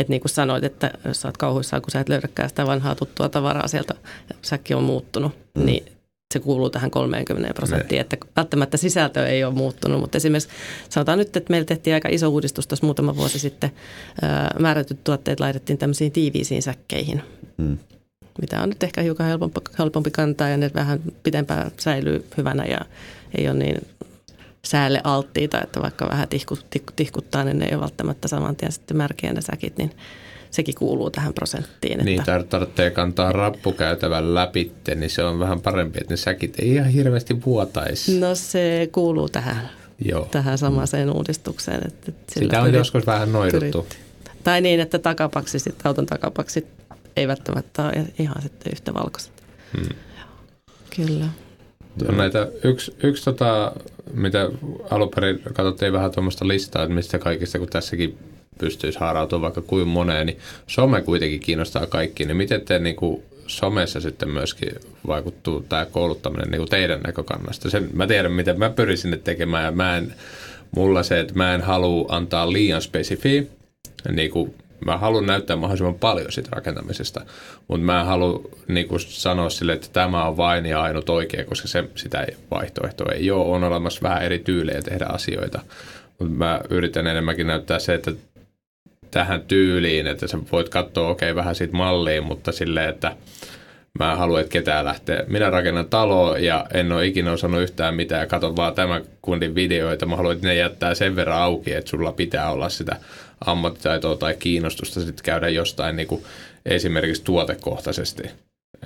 Että 0.00 0.10
niin 0.10 0.20
kuin 0.20 0.30
sanoit, 0.30 0.64
että 0.64 0.90
jos 1.04 1.20
sä 1.20 1.28
oot 1.28 1.36
kauhuissaan, 1.36 1.82
kun 1.82 1.90
sä 1.90 2.00
et 2.00 2.08
löydäkään 2.08 2.48
sitä 2.48 2.66
vanhaa 2.66 2.94
tuttua 2.94 3.28
tavaraa 3.28 3.68
sieltä, 3.68 3.94
ja 4.28 4.34
säkki 4.42 4.74
on 4.74 4.82
muuttunut, 4.82 5.32
mm. 5.54 5.66
niin 5.66 5.86
se 6.34 6.40
kuuluu 6.40 6.70
tähän 6.70 6.90
30 6.90 7.54
prosenttiin, 7.54 7.96
ne. 7.96 8.00
että 8.00 8.16
välttämättä 8.36 8.76
sisältö 8.76 9.26
ei 9.26 9.44
ole 9.44 9.54
muuttunut, 9.54 10.00
mutta 10.00 10.16
esimerkiksi 10.16 10.48
sanotaan 10.88 11.18
nyt, 11.18 11.36
että 11.36 11.50
meillä 11.50 11.64
tehtiin 11.64 11.94
aika 11.94 12.08
iso 12.08 12.28
uudistus 12.28 12.66
tuossa 12.66 12.86
muutama 12.86 13.16
vuosi 13.16 13.38
sitten. 13.38 13.70
Määrätyt 14.58 15.04
tuotteet 15.04 15.40
laitettiin 15.40 15.78
tämmöisiin 15.78 16.12
tiiviisiin 16.12 16.62
säkkeihin, 16.62 17.22
mm. 17.56 17.78
mitä 18.40 18.62
on 18.62 18.68
nyt 18.68 18.82
ehkä 18.82 19.02
hiukan 19.02 19.26
helpompi, 19.26 19.60
helpompi 19.78 20.10
kantaa 20.10 20.48
ja 20.48 20.56
ne 20.56 20.70
vähän 20.74 21.00
pitempään 21.22 21.70
säilyy 21.78 22.24
hyvänä 22.36 22.64
ja 22.64 22.80
ei 23.38 23.48
ole 23.48 23.58
niin 23.58 23.86
säälle 24.64 25.00
alttiita, 25.04 25.60
että 25.62 25.82
vaikka 25.82 26.08
vähän 26.08 26.28
tihku, 26.28 26.58
tihku, 26.70 26.92
tihkuttaa, 26.96 27.44
niin 27.44 27.58
ne 27.58 27.64
ei 27.64 27.74
ole 27.74 27.80
välttämättä 27.80 28.28
saman 28.28 28.56
tien 28.56 28.72
sitten 28.72 28.96
märkiä 28.96 29.32
ne 29.32 29.40
säkit, 29.40 29.78
niin 29.78 29.90
sekin 30.50 30.74
kuuluu 30.74 31.10
tähän 31.10 31.34
prosenttiin. 31.34 31.98
Niin, 31.98 32.20
että... 32.20 32.44
tarvitsee 32.48 32.90
kantaa 32.90 33.32
rappukäytävän 33.32 34.34
läpi, 34.34 34.72
niin 34.94 35.10
se 35.10 35.24
on 35.24 35.38
vähän 35.38 35.60
parempi, 35.60 35.98
että 36.00 36.12
ne 36.12 36.16
säkit 36.16 36.60
ei 36.60 36.74
ihan 36.74 36.88
hirveästi 36.88 37.44
vuotaisi. 37.44 38.20
No 38.20 38.34
se 38.34 38.88
kuuluu 38.92 39.28
tähän, 39.28 39.70
Joo. 40.04 40.28
tähän 40.30 40.58
samaiseen 40.58 41.10
uudistukseen. 41.10 41.86
Että 41.86 42.12
Sitä 42.34 42.58
on 42.58 42.64
pyrit, 42.64 42.78
joskus 42.78 43.06
vähän 43.06 43.32
noiduttu. 43.32 43.82
Pyrit. 43.82 44.10
Tai 44.44 44.60
niin, 44.60 44.80
että 44.80 44.98
takapaksit, 44.98 45.86
auton 45.86 46.06
takapaksit 46.06 46.66
ei 47.16 47.28
välttämättä 47.28 47.84
ole 47.84 48.06
ihan 48.18 48.42
sitten 48.42 48.72
yhtä 48.72 48.94
valkoiset. 48.94 49.32
Hmm. 49.76 49.88
Kyllä. 50.96 51.26
On 52.08 52.16
näitä, 52.16 52.48
yksi, 52.64 52.94
yksi 53.02 53.24
tota, 53.24 53.72
mitä 54.14 54.50
alun 54.90 55.10
perin 55.14 55.40
katsottiin 55.42 55.92
vähän 55.92 56.10
tuommoista 56.10 56.48
listaa, 56.48 56.82
että 56.82 56.94
mistä 56.94 57.18
kaikista, 57.18 57.58
kun 57.58 57.68
tässäkin 57.68 58.18
pystyisi 58.58 58.98
haarautumaan 58.98 59.42
vaikka 59.42 59.62
kuin 59.62 59.88
moneen, 59.88 60.26
niin 60.26 60.38
some 60.66 61.02
kuitenkin 61.02 61.40
kiinnostaa 61.40 61.86
kaikki. 61.86 62.24
Niin 62.24 62.36
miten 62.36 62.60
te 62.60 62.78
niin 62.78 62.96
kuin 62.96 63.22
somessa 63.46 64.00
sitten 64.00 64.30
myöskin 64.30 64.68
vaikuttuu 65.06 65.60
tämä 65.68 65.84
kouluttaminen 65.84 66.50
niin 66.50 66.58
kuin 66.60 66.70
teidän 66.70 67.00
näkökannasta? 67.00 67.70
Sen, 67.70 67.88
mä 67.92 68.06
tiedän, 68.06 68.32
miten 68.32 68.58
mä 68.58 68.70
pyrin 68.70 68.98
sinne 68.98 69.16
tekemään 69.16 69.64
ja 69.64 69.72
mä 69.72 69.96
en, 69.96 70.14
mulla 70.76 71.02
se, 71.02 71.20
että 71.20 71.34
mä 71.34 71.54
en 71.54 71.60
halua 71.60 72.06
antaa 72.08 72.52
liian 72.52 72.82
spesifiä, 72.82 73.42
niin 74.12 74.30
kuin 74.30 74.54
mä 74.84 74.96
haluan 74.96 75.26
näyttää 75.26 75.56
mahdollisimman 75.56 75.94
paljon 75.94 76.32
siitä 76.32 76.48
rakentamisesta, 76.52 77.20
mutta 77.68 77.84
mä 77.84 78.00
en 78.00 78.06
halua 78.06 78.42
niin 78.68 78.88
sanoa 78.98 79.50
sille, 79.50 79.72
että 79.72 79.88
tämä 79.92 80.24
on 80.24 80.36
vain 80.36 80.66
ja 80.66 80.82
ainut 80.82 81.08
oikea, 81.08 81.44
koska 81.44 81.68
se, 81.68 81.84
sitä 81.94 82.20
ei, 82.20 82.36
vaihtoehtoa 82.50 83.12
ei 83.12 83.30
ole. 83.30 83.44
On 83.44 83.64
olemassa 83.64 84.02
vähän 84.02 84.22
eri 84.22 84.38
tyylejä 84.38 84.82
tehdä 84.82 85.06
asioita, 85.08 85.60
mutta 86.18 86.34
mä 86.34 86.60
yritän 86.70 87.06
enemmänkin 87.06 87.46
näyttää 87.46 87.78
se, 87.78 87.94
että 87.94 88.12
tähän 89.10 89.42
tyyliin, 89.42 90.06
että 90.06 90.26
sä 90.26 90.38
voit 90.52 90.68
katsoa 90.68 91.08
okei 91.08 91.30
okay, 91.30 91.36
vähän 91.36 91.54
siitä 91.54 91.76
malliin, 91.76 92.24
mutta 92.24 92.52
silleen, 92.52 92.88
että 92.88 93.16
mä 93.98 94.12
en 94.12 94.18
halua, 94.18 94.40
että 94.40 94.52
ketään 94.52 94.84
lähtee. 94.84 95.24
Minä 95.28 95.50
rakennan 95.50 95.86
taloa 95.86 96.38
ja 96.38 96.66
en 96.74 96.92
ole 96.92 97.06
ikinä 97.06 97.32
osannut 97.32 97.62
yhtään 97.62 97.94
mitään. 97.94 98.28
Katon 98.28 98.56
vaan 98.56 98.74
tämän 98.74 99.02
kundin 99.22 99.54
videoita. 99.54 100.06
Mä 100.06 100.16
haluan, 100.16 100.34
että 100.34 100.46
ne 100.46 100.54
jättää 100.54 100.94
sen 100.94 101.16
verran 101.16 101.42
auki, 101.42 101.72
että 101.72 101.90
sulla 101.90 102.12
pitää 102.12 102.50
olla 102.50 102.68
sitä 102.68 102.96
ammattitaitoa 103.46 104.16
tai 104.16 104.34
kiinnostusta 104.34 105.00
sitten 105.00 105.24
käydä 105.24 105.48
jostain 105.48 105.96
niin 105.96 106.08
kuin 106.08 106.24
esimerkiksi 106.66 107.24
tuotekohtaisesti 107.24 108.22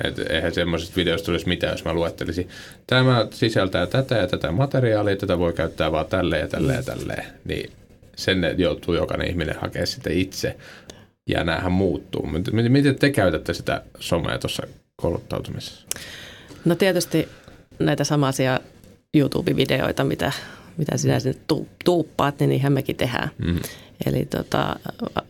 Et 0.05 0.19
eihän 0.19 0.55
semmoisesta 0.55 0.97
videosta 0.97 1.27
tulisi 1.27 1.49
mitään, 1.49 1.73
jos 1.73 1.85
mä 1.85 1.93
luettelisin. 1.93 2.49
Tämä 2.87 3.27
sisältää 3.31 3.87
tätä 3.87 4.15
ja 4.15 4.27
tätä 4.27 4.53
materiaalia, 4.53 5.17
tätä 5.17 5.39
voi 5.39 5.53
käyttää 5.53 5.93
vaan 5.93 6.07
tälleen 6.07 6.41
ja 6.41 6.49
tälleen 6.49 6.77
ja 6.77 6.83
tälleen. 6.83 7.25
Niin 7.45 7.73
sen 8.17 8.55
joutuu 8.59 8.95
jokainen 8.95 9.31
ihminen 9.31 9.57
hakemaan 9.61 9.87
sitten 9.87 10.19
itse. 10.19 10.57
Ja 11.29 11.45
näähän 11.45 11.73
muuttuu. 11.73 12.27
Miten 12.69 12.99
te 12.99 13.11
käytätte 13.11 13.55
sitä 13.55 13.83
somea 14.01 14.39
tuossa 14.39 14.63
kouluttautumisessa? 14.97 15.87
No 16.65 16.75
tietysti 16.75 17.29
näitä 17.79 18.05
samaisia 18.05 18.61
YouTube-videoita, 19.17 20.05
mitä, 20.05 20.33
mitä 20.77 20.97
sinä 20.97 21.21
sinne 21.21 21.41
tuuppaat, 21.85 22.41
niin 22.41 22.51
niinhän 22.51 22.73
mekin 22.73 22.97
tehdään. 22.97 23.31
Mm. 23.45 23.61
Eli 24.07 24.27
tota, 24.27 24.77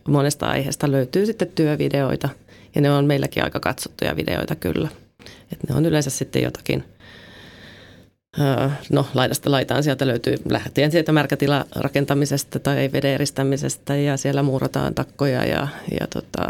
monesta 0.09 0.47
aiheesta 0.47 0.91
löytyy 0.91 1.27
sitten 1.27 1.49
työvideoita 1.55 2.29
ja 2.75 2.81
ne 2.81 2.91
on 2.91 3.05
meilläkin 3.05 3.45
aika 3.45 3.61
katsottuja 3.61 4.17
videoita 4.17 4.55
kyllä. 4.55 4.89
Et 5.53 5.69
ne 5.69 5.75
on 5.75 5.87
yleensä 5.87 6.11
sitten 6.11 6.43
jotakin, 6.43 6.85
no 8.91 9.07
laidasta 9.15 9.51
laitaan 9.51 9.83
sieltä 9.83 10.07
löytyy 10.07 10.37
lähtien 10.49 10.91
sieltä 10.91 11.13
märkätila 11.13 11.65
rakentamisesta 11.77 12.59
tai 12.59 12.91
veden 12.93 13.11
eristämisestä 13.11 13.97
ja 13.97 14.17
siellä 14.17 14.43
muurataan 14.43 14.95
takkoja 14.95 15.45
ja, 15.45 15.69
ja 16.01 16.07
tota, 16.07 16.43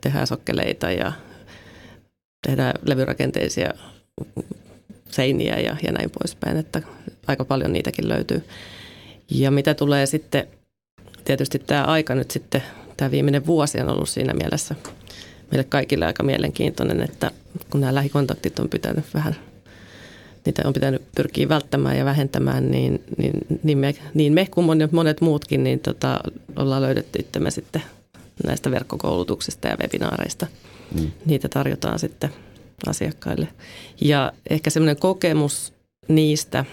tehdään 0.00 0.26
sokkeleita 0.26 0.90
ja 0.90 1.12
tehdään 2.46 2.74
levyrakenteisia 2.86 3.74
seiniä 5.10 5.58
ja, 5.58 5.76
ja 5.82 5.92
näin 5.92 6.10
poispäin, 6.10 6.56
että 6.56 6.82
aika 7.26 7.44
paljon 7.44 7.72
niitäkin 7.72 8.08
löytyy. 8.08 8.44
Ja 9.30 9.50
mitä 9.50 9.74
tulee 9.74 10.06
sitten, 10.06 10.46
tietysti 11.24 11.58
tämä 11.58 11.84
aika 11.84 12.14
nyt 12.14 12.30
sitten, 12.30 12.62
tämä 12.96 13.10
viimeinen 13.10 13.46
vuosi 13.46 13.80
on 13.80 13.88
ollut 13.88 14.08
siinä 14.08 14.34
mielessä 14.34 14.74
meille 15.50 15.64
kaikille 15.64 16.06
aika 16.06 16.22
mielenkiintoinen, 16.22 17.02
että 17.02 17.30
kun 17.70 17.80
nämä 17.80 17.94
lähikontaktit 17.94 18.58
on 18.58 18.68
pitänyt 18.68 19.04
vähän, 19.14 19.36
niitä 20.44 20.62
on 20.64 20.72
pitänyt 20.72 21.02
pyrkiä 21.16 21.48
välttämään 21.48 21.98
ja 21.98 22.04
vähentämään, 22.04 22.70
niin, 22.70 23.04
niin, 23.16 23.32
niin, 23.62 23.78
me, 23.78 23.94
niin 24.14 24.32
me 24.32 24.46
kuin 24.50 24.64
monet, 24.64 24.92
monet 24.92 25.20
muutkin, 25.20 25.64
niin 25.64 25.80
tota, 25.80 26.20
ollaan 26.56 26.82
löydetty 26.82 27.18
itsemme 27.18 27.50
sitten 27.50 27.82
näistä 28.46 28.70
verkkokoulutuksista 28.70 29.68
ja 29.68 29.76
webinaareista. 29.80 30.46
Mm. 31.00 31.10
Niitä 31.26 31.48
tarjotaan 31.48 31.98
sitten 31.98 32.30
asiakkaille. 32.86 33.48
Ja 34.00 34.32
ehkä 34.50 34.70
semmoinen 34.70 34.96
kokemus 34.96 35.72
niistä, 36.08 36.64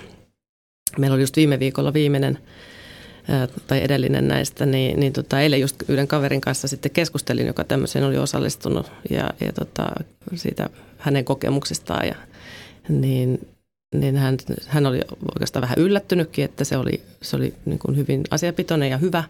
meillä 0.97 1.13
oli 1.13 1.23
just 1.23 1.35
viime 1.35 1.59
viikolla 1.59 1.93
viimeinen 1.93 2.37
tai 3.67 3.83
edellinen 3.83 4.27
näistä, 4.27 4.65
niin, 4.65 4.99
niin 4.99 5.13
tota, 5.13 5.41
eilen 5.41 5.61
just 5.61 5.75
yhden 5.87 6.07
kaverin 6.07 6.41
kanssa 6.41 6.67
sitten 6.67 6.91
keskustelin, 6.91 7.47
joka 7.47 7.63
tämmöiseen 7.63 8.05
oli 8.05 8.17
osallistunut 8.17 8.91
ja, 9.09 9.29
ja 9.39 9.53
tota, 9.53 9.85
siitä 10.35 10.69
hänen 10.97 11.25
kokemuksistaan 11.25 12.07
ja 12.07 12.15
niin, 12.89 13.47
niin 13.95 14.17
hän, 14.17 14.37
hän 14.67 14.85
oli 14.85 14.99
oikeastaan 15.35 15.61
vähän 15.61 15.77
yllättynytkin, 15.77 16.45
että 16.45 16.63
se 16.63 16.77
oli, 16.77 17.01
se 17.21 17.35
oli 17.35 17.53
niin 17.65 17.79
kuin 17.79 17.97
hyvin 17.97 18.23
asiapitoinen 18.31 18.89
ja 18.89 18.97
hyvä, 18.97 19.23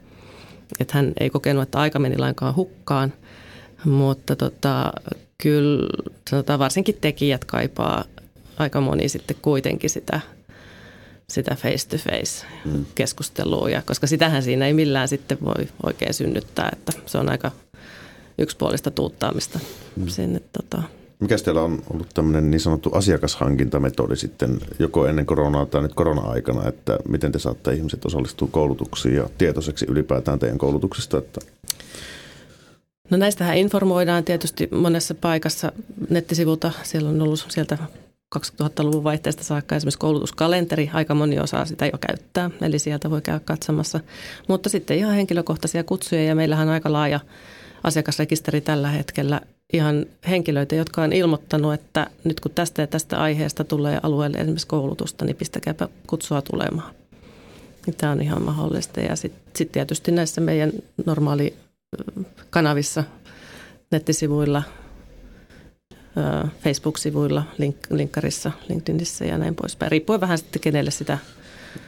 että 0.80 0.94
hän 0.98 1.14
ei 1.20 1.30
kokenut, 1.30 1.64
että 1.64 1.80
aika 1.80 2.00
meni 2.00 2.18
lainkaan 2.18 2.56
hukkaan, 2.56 3.14
mutta 3.86 4.36
tota, 4.36 4.94
kyllä 5.44 5.88
sanotaan 6.30 6.60
varsinkin 6.60 6.98
tekijät 7.02 7.46
kaipaa 7.46 8.06
aika 8.58 8.82
moni 8.82 9.10
sitten 9.10 9.38
kuitenkin 9.42 9.90
sitä, 9.90 10.20
sitä 11.30 11.56
face-to-face 11.56 12.46
mm. 12.66 12.86
keskustelua, 12.96 13.70
ja, 13.70 13.82
koska 13.86 14.08
sitähän 14.08 14.44
siinä 14.44 14.68
ei 14.68 14.74
millään 14.74 15.08
sitten 15.08 15.38
voi 15.46 15.68
oikein 15.86 16.14
synnyttää, 16.14 16.70
että 16.74 16.92
se 17.06 17.18
on 17.18 17.30
aika 17.30 17.52
yksipuolista 18.38 18.92
tuuttaamista 18.92 19.60
mm. 19.96 20.08
sinne. 20.08 20.42
Tota. 20.54 20.84
Mikä 21.20 21.38
teillä 21.38 21.62
on 21.62 21.82
ollut 21.90 22.08
tämmöinen 22.14 22.52
niin 22.52 22.62
sanottu 22.62 22.90
asiakashankintametodi 22.94 24.16
sitten 24.16 24.60
joko 24.80 25.08
ennen 25.08 25.26
koronaa 25.26 25.66
tai 25.66 25.82
nyt 25.82 25.94
korona-aikana, 25.94 26.68
että 26.68 26.98
miten 27.08 27.32
te 27.32 27.40
saatte 27.40 27.74
ihmiset 27.74 28.06
osallistua 28.06 28.48
koulutuksiin 28.52 29.16
ja 29.16 29.30
tietoiseksi 29.38 29.86
ylipäätään 29.90 30.40
teidän 30.40 30.58
koulutuksista, 30.58 31.18
että 31.18 31.42
No 33.10 33.18
näistähän 33.18 33.58
informoidaan 33.58 34.24
tietysti 34.24 34.70
monessa 34.72 35.16
paikassa 35.16 35.72
nettisivulta. 36.10 36.72
Siellä 36.84 37.10
on 37.10 37.22
ollut 37.22 37.46
sieltä 37.50 37.78
2000-luvun 38.36 39.04
vaihteesta 39.04 39.44
saakka 39.44 39.76
esimerkiksi 39.76 40.00
koulutuskalenteri. 40.00 40.90
Aika 40.94 41.16
moni 41.16 41.40
osaa 41.40 41.66
sitä 41.66 41.86
jo 41.86 41.98
käyttää, 42.08 42.52
eli 42.62 42.80
sieltä 42.80 43.10
voi 43.10 43.22
käydä 43.22 43.40
katsomassa. 43.46 44.00
Mutta 44.48 44.70
sitten 44.70 44.98
ihan 44.98 45.14
henkilökohtaisia 45.14 45.84
kutsuja 45.84 46.24
ja 46.24 46.36
meillähän 46.36 46.68
on 46.68 46.74
aika 46.74 46.94
laaja 46.94 47.20
asiakasrekisteri 47.84 48.62
tällä 48.62 48.90
hetkellä 48.90 49.42
ihan 49.74 50.06
henkilöitä, 50.30 50.76
jotka 50.76 51.02
on 51.02 51.14
ilmoittanut, 51.14 51.74
että 51.74 52.08
nyt 52.24 52.40
kun 52.40 52.52
tästä 52.52 52.82
ja 52.82 52.88
tästä 52.88 53.22
aiheesta 53.22 53.64
tulee 53.64 54.00
alueelle 54.04 54.38
esimerkiksi 54.38 54.68
koulutusta, 54.68 55.26
niin 55.26 55.36
pistäkääpä 55.36 55.88
kutsua 56.08 56.42
tulemaan. 56.42 56.94
Tämä 57.98 58.12
on 58.12 58.22
ihan 58.22 58.42
mahdollista. 58.42 59.00
Ja 59.00 59.16
sitten 59.16 59.42
sit 59.56 59.72
tietysti 59.72 60.12
näissä 60.12 60.42
meidän 60.42 60.72
normaali 61.06 61.54
kanavissa, 62.50 63.04
nettisivuilla, 63.92 64.64
Facebook-sivuilla, 66.64 67.44
link, 67.58 67.76
linkkarissa, 67.90 68.52
LinkedInissä 68.70 69.26
ja 69.26 69.38
näin 69.38 69.56
poispäin. 69.56 69.92
Riippuen 69.92 70.22
vähän 70.22 70.38
sitten, 70.38 70.62
kenelle 70.62 70.92
sitä 70.92 71.18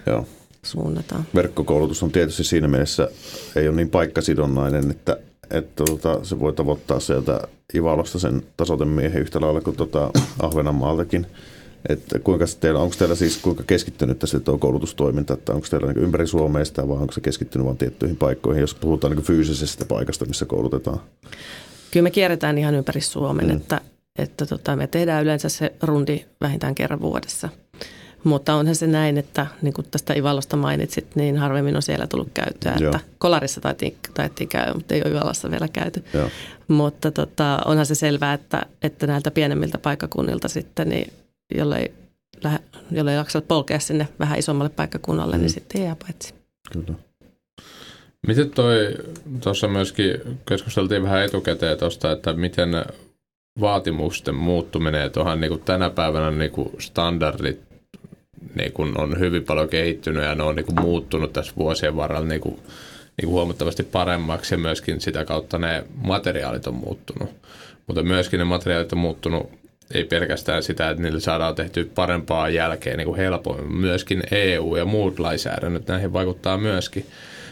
Joo. 0.06 0.28
suunnataan. 0.64 1.26
Verkkokoulutus 1.36 2.04
on 2.04 2.12
tietysti 2.12 2.44
siinä 2.44 2.68
mielessä, 2.68 3.10
ei 3.56 3.68
ole 3.68 3.76
niin 3.76 3.90
paikkasidonnainen, 3.90 4.92
että, 4.92 5.18
että 5.52 5.84
tota, 5.84 6.20
se 6.24 6.40
voi 6.40 6.54
tavoittaa 6.54 7.00
sieltä 7.00 7.42
Ivalosta 7.76 8.20
sen 8.20 8.44
tasoitemiehen 8.58 9.22
yhtä 9.22 9.42
lailla 9.42 9.62
kuin 9.62 9.76
tota 9.76 10.12
Ahvenanmaaltakin– 10.40 11.28
että 11.90 12.20
kuinka 12.20 12.46
teillä, 12.60 12.80
onko 12.80 12.96
teillä 13.00 13.16
siis 13.16 13.38
kuinka 13.38 13.64
keskittynyt 13.68 14.20
tässä 14.20 14.40
tuo 14.40 14.58
koulutustoiminta, 14.58 15.34
että 15.34 15.54
onko 15.54 15.68
teillä 15.70 15.88
niin 15.88 16.04
ympäri 16.04 16.28
Suomea 16.28 16.66
sitä 16.66 16.88
vai 16.88 16.98
onko 16.98 17.14
se 17.14 17.22
keskittynyt 17.22 17.68
vain 17.68 17.78
tiettyihin 17.78 18.18
paikkoihin, 18.18 18.62
jos 18.62 18.76
puhutaan 18.76 19.16
niin 19.16 19.26
fyysisestä 19.26 19.86
paikasta, 19.86 20.26
missä 20.26 20.46
koulutetaan? 20.46 21.00
Kyllä 21.92 22.04
me 22.04 22.12
kierretään 22.12 22.58
ihan 22.58 22.76
ympäri 22.76 23.02
Suomen, 23.02 23.46
mm. 23.46 23.56
että, 23.56 23.82
että 24.20 24.46
tota, 24.46 24.76
me 24.76 24.88
tehdään 24.88 25.24
yleensä 25.24 25.50
se 25.50 25.74
rundi 25.84 26.26
vähintään 26.42 26.76
kerran 26.76 27.02
vuodessa. 27.02 27.50
Mutta 28.24 28.56
onhan 28.56 28.76
se 28.76 28.88
näin, 28.88 29.18
että 29.18 29.48
niin 29.62 29.74
kuin 29.74 29.88
tästä 29.92 30.14
Ivalosta 30.14 30.58
mainitsit, 30.58 31.16
niin 31.16 31.38
harvemmin 31.38 31.76
on 31.76 31.82
siellä 31.82 32.08
tullut 32.08 32.30
käyttöä. 32.34 32.74
Että 32.84 33.00
kolarissa 33.18 33.62
taittiin, 33.62 33.98
taittiin 34.14 34.48
käydä, 34.48 34.74
mutta 34.74 34.94
ei 34.94 35.02
ole 35.06 35.12
Ivalossa 35.12 35.52
vielä 35.52 35.68
käyty. 35.68 36.04
Joo. 36.14 36.30
Mutta 36.68 37.12
tota, 37.12 37.60
onhan 37.66 37.86
se 37.86 37.96
selvää, 37.96 38.34
että, 38.34 38.66
että 38.82 39.08
näiltä 39.08 39.32
pienemmiltä 39.32 39.78
paikkakunnilta 39.78 40.48
sitten, 40.48 40.90
niin 40.90 41.14
jollei, 41.56 41.94
jollei 42.92 43.16
jaksa 43.16 43.42
polkea 43.42 43.80
sinne 43.80 44.08
vähän 44.20 44.40
isommalle 44.40 44.70
paikkakunnalle, 44.76 45.36
niin 45.36 45.42
mm. 45.42 45.44
niin 45.44 45.54
sitten 45.54 45.84
jää 45.84 45.96
paitsi. 45.96 46.34
Kyllä. 46.74 46.94
Miten 48.28 48.50
toi, 48.50 48.96
tuossa 49.44 49.68
myöskin 49.68 50.14
keskusteltiin 50.48 51.04
vähän 51.04 51.24
etukäteen 51.24 51.78
tuosta, 51.78 52.12
että 52.12 52.34
miten 52.34 52.70
vaatimusten 53.60 54.36
muuttuminen 54.36 55.12
tuohon 55.12 55.42
niin 55.42 55.50
kuin 55.50 55.62
tänä 55.62 55.90
päivänä 55.90 56.32
niin 56.32 56.52
kuin 56.52 56.70
standardit 56.80 57.62
niin 58.56 58.72
kuin 58.72 59.00
on 59.02 59.20
hyvin 59.20 59.44
paljon 59.44 59.70
kehittynyt 59.70 60.24
ja 60.24 60.36
ne 60.36 60.44
on 60.44 60.56
niin 60.56 60.66
kuin 60.66 60.82
muuttunut 60.82 61.34
tässä 61.34 61.54
vuosien 61.58 61.96
varrella 61.96 62.28
niin 62.28 62.42
kuin, 62.42 62.56
niin 62.56 63.26
kuin 63.26 63.32
huomattavasti 63.32 63.84
paremmaksi 63.84 64.54
ja 64.54 64.58
myöskin 64.58 65.02
sitä 65.02 65.26
kautta 65.26 65.58
ne 65.58 65.84
materiaalit 65.96 66.68
on 66.68 66.74
muuttunut. 66.74 67.30
Mutta 67.88 68.04
myöskin 68.04 68.38
ne 68.38 68.44
materiaalit 68.44 68.94
on 68.94 69.00
muuttunut 69.00 69.52
ei 69.94 70.04
pelkästään 70.04 70.64
sitä, 70.64 70.90
että 70.90 71.04
niille 71.04 71.20
saadaan 71.20 71.56
tehty 71.56 71.92
parempaa 71.96 72.50
jälkeen 72.50 72.98
niin 72.98 73.06
kuin 73.06 73.18
helpoin. 73.18 73.74
Myöskin 73.74 74.24
EU 74.32 74.76
ja 74.76 74.86
muut 74.86 75.20
lainsäädännöt 75.20 75.88
näihin 75.88 76.14
vaikuttaa 76.14 76.58
myöskin. 76.58 77.06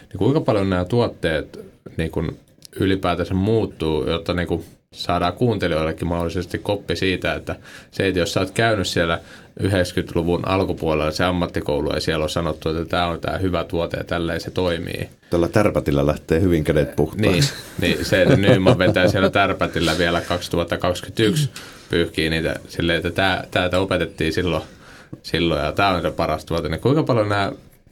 Niin 0.09 0.17
kuinka 0.17 0.41
paljon 0.41 0.69
nämä 0.69 0.85
tuotteet 0.85 1.59
niin 1.97 2.11
kuin 2.11 2.39
ylipäätänsä 2.79 3.33
muuttuu, 3.33 4.09
jotta 4.09 4.33
niin 4.33 4.47
kuin 4.47 4.65
saadaan 4.93 5.33
kuuntelijoillekin 5.33 6.07
mahdollisesti 6.07 6.57
koppi 6.57 6.95
siitä, 6.95 7.33
että 7.33 7.55
se, 7.91 8.07
että 8.07 8.19
jos 8.19 8.33
sä 8.33 8.39
oot 8.39 8.51
käynyt 8.51 8.87
siellä 8.87 9.19
90-luvun 9.63 10.47
alkupuolella 10.47 11.11
se 11.11 11.23
ammattikoulu 11.23 11.93
ja 11.93 12.01
siellä 12.01 12.23
on 12.23 12.29
sanottu, 12.29 12.69
että 12.69 12.85
tämä 12.85 13.07
on 13.07 13.19
tämä 13.19 13.37
hyvä 13.37 13.63
tuote 13.63 13.97
ja 13.97 14.03
tälleen 14.03 14.41
se 14.41 14.51
toimii. 14.51 15.09
Tällä 15.29 15.47
tärpätillä 15.47 16.05
lähtee 16.05 16.41
hyvin 16.41 16.63
kädet 16.63 16.95
puhtaan. 16.95 17.21
Niin, 17.21 17.43
niin 17.81 18.05
se, 18.05 18.21
että 18.21 18.35
Nyman 18.35 18.77
vetää 18.77 19.07
siellä 19.07 19.29
tärpätillä 19.29 19.97
vielä 19.97 20.21
2021 20.21 21.49
pyyhkii 21.89 22.29
niitä 22.29 22.55
silleen, 22.67 22.97
että 22.97 23.11
tämä, 23.11 23.43
täältä 23.51 23.79
opetettiin 23.79 24.33
silloin, 24.33 24.63
silloin 25.23 25.65
ja 25.65 25.71
tämä 25.71 25.89
on 25.89 26.01
se 26.01 26.11
paras 26.11 26.45
tuote. 26.45 26.69
Niin 26.69 26.81
kuinka 26.81 27.03
paljon 27.03 27.29
nämä 27.29 27.51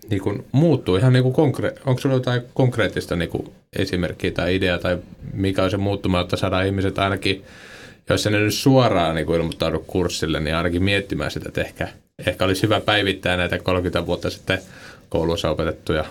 niin 0.09 0.21
kuin, 0.21 0.45
muuttuu 0.51 0.95
ihan 0.95 1.13
niin 1.13 1.23
kuin 1.23 1.35
konkre- 1.35 1.79
onko 1.85 2.01
sinulla 2.01 2.19
jotain 2.19 2.41
konkreettista 2.53 3.15
niin 3.15 3.29
kuin 3.29 3.51
esimerkkiä 3.75 4.31
tai 4.31 4.55
idea 4.55 4.77
tai 4.77 4.97
mikä 5.33 5.63
on 5.63 5.71
se 5.71 5.77
muuttuma, 5.77 6.21
että 6.21 6.35
saadaan 6.35 6.65
ihmiset 6.65 6.99
ainakin, 6.99 7.43
jos 8.09 8.25
ne 8.25 8.39
nyt 8.39 8.53
suoraan 8.53 9.15
niin 9.15 9.25
kuin 9.25 9.37
ilmoittaudu 9.37 9.83
kurssille, 9.87 10.39
niin 10.39 10.55
ainakin 10.55 10.83
miettimään 10.83 11.31
sitä, 11.31 11.45
että 11.47 11.61
ehkä, 11.61 11.87
ehkä 12.27 12.45
olisi 12.45 12.63
hyvä 12.63 12.81
päivittää 12.81 13.37
näitä 13.37 13.59
30 13.59 14.05
vuotta 14.05 14.29
sitten 14.29 14.59
koulussa 15.09 15.49
opetettuja 15.49 16.05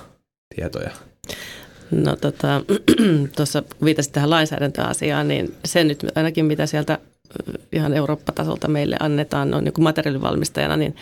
tietoja. 0.55 0.91
No 1.91 2.17
tota, 2.17 2.63
tuossa 3.37 3.63
viitasit 3.85 4.13
tähän 4.13 4.31
lainsäädäntöasiaan, 4.31 5.29
niin 5.29 5.55
se 5.65 5.85
nyt 5.85 6.07
ainakin 6.15 6.45
mitä 6.45 6.67
sieltä 6.67 6.99
ihan 7.73 7.95
Eurooppa-tasolta 7.95 8.69
meille 8.69 8.97
annetaan 9.01 9.51
no, 9.51 9.61
niin 9.61 9.75
materiaalivalmistajana, 9.79 10.77
niin, 10.77 10.97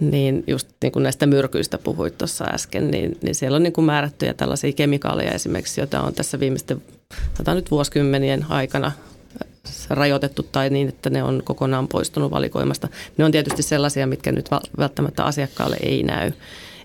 niin 0.00 0.44
just 0.46 0.68
niin 0.82 0.92
kuin 0.92 1.02
näistä 1.02 1.26
myrkyistä 1.26 1.78
puhuit 1.78 2.18
tuossa 2.18 2.44
äsken, 2.44 2.90
niin, 2.90 3.18
niin 3.22 3.34
siellä 3.34 3.56
on 3.56 3.62
niin 3.62 3.72
kuin 3.72 3.84
määrättyjä 3.84 4.34
tällaisia 4.34 4.72
kemikaaleja 4.72 5.32
esimerkiksi, 5.32 5.80
joita 5.80 6.00
on 6.00 6.14
tässä 6.14 6.40
viimeisten 6.40 6.82
nyt 7.54 7.70
vuosikymmenien 7.70 8.46
aikana 8.48 8.92
rajoitettu 9.90 10.42
tai 10.42 10.70
niin, 10.70 10.88
että 10.88 11.10
ne 11.10 11.22
on 11.22 11.42
kokonaan 11.44 11.88
poistunut 11.88 12.30
valikoimasta. 12.30 12.88
Ne 13.16 13.24
on 13.24 13.32
tietysti 13.32 13.62
sellaisia, 13.62 14.06
mitkä 14.06 14.32
nyt 14.32 14.50
välttämättä 14.78 15.24
asiakkaalle 15.24 15.76
ei 15.82 16.02
näy. 16.02 16.32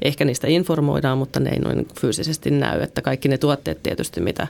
Ehkä 0.01 0.25
niistä 0.25 0.47
informoidaan, 0.47 1.17
mutta 1.17 1.39
ne 1.39 1.49
ei 1.49 1.59
noin 1.59 1.87
fyysisesti 1.99 2.51
näy. 2.51 2.81
Että 2.81 3.01
kaikki 3.01 3.27
ne 3.27 3.37
tuotteet 3.37 3.83
tietysti, 3.83 4.21
mitä, 4.21 4.47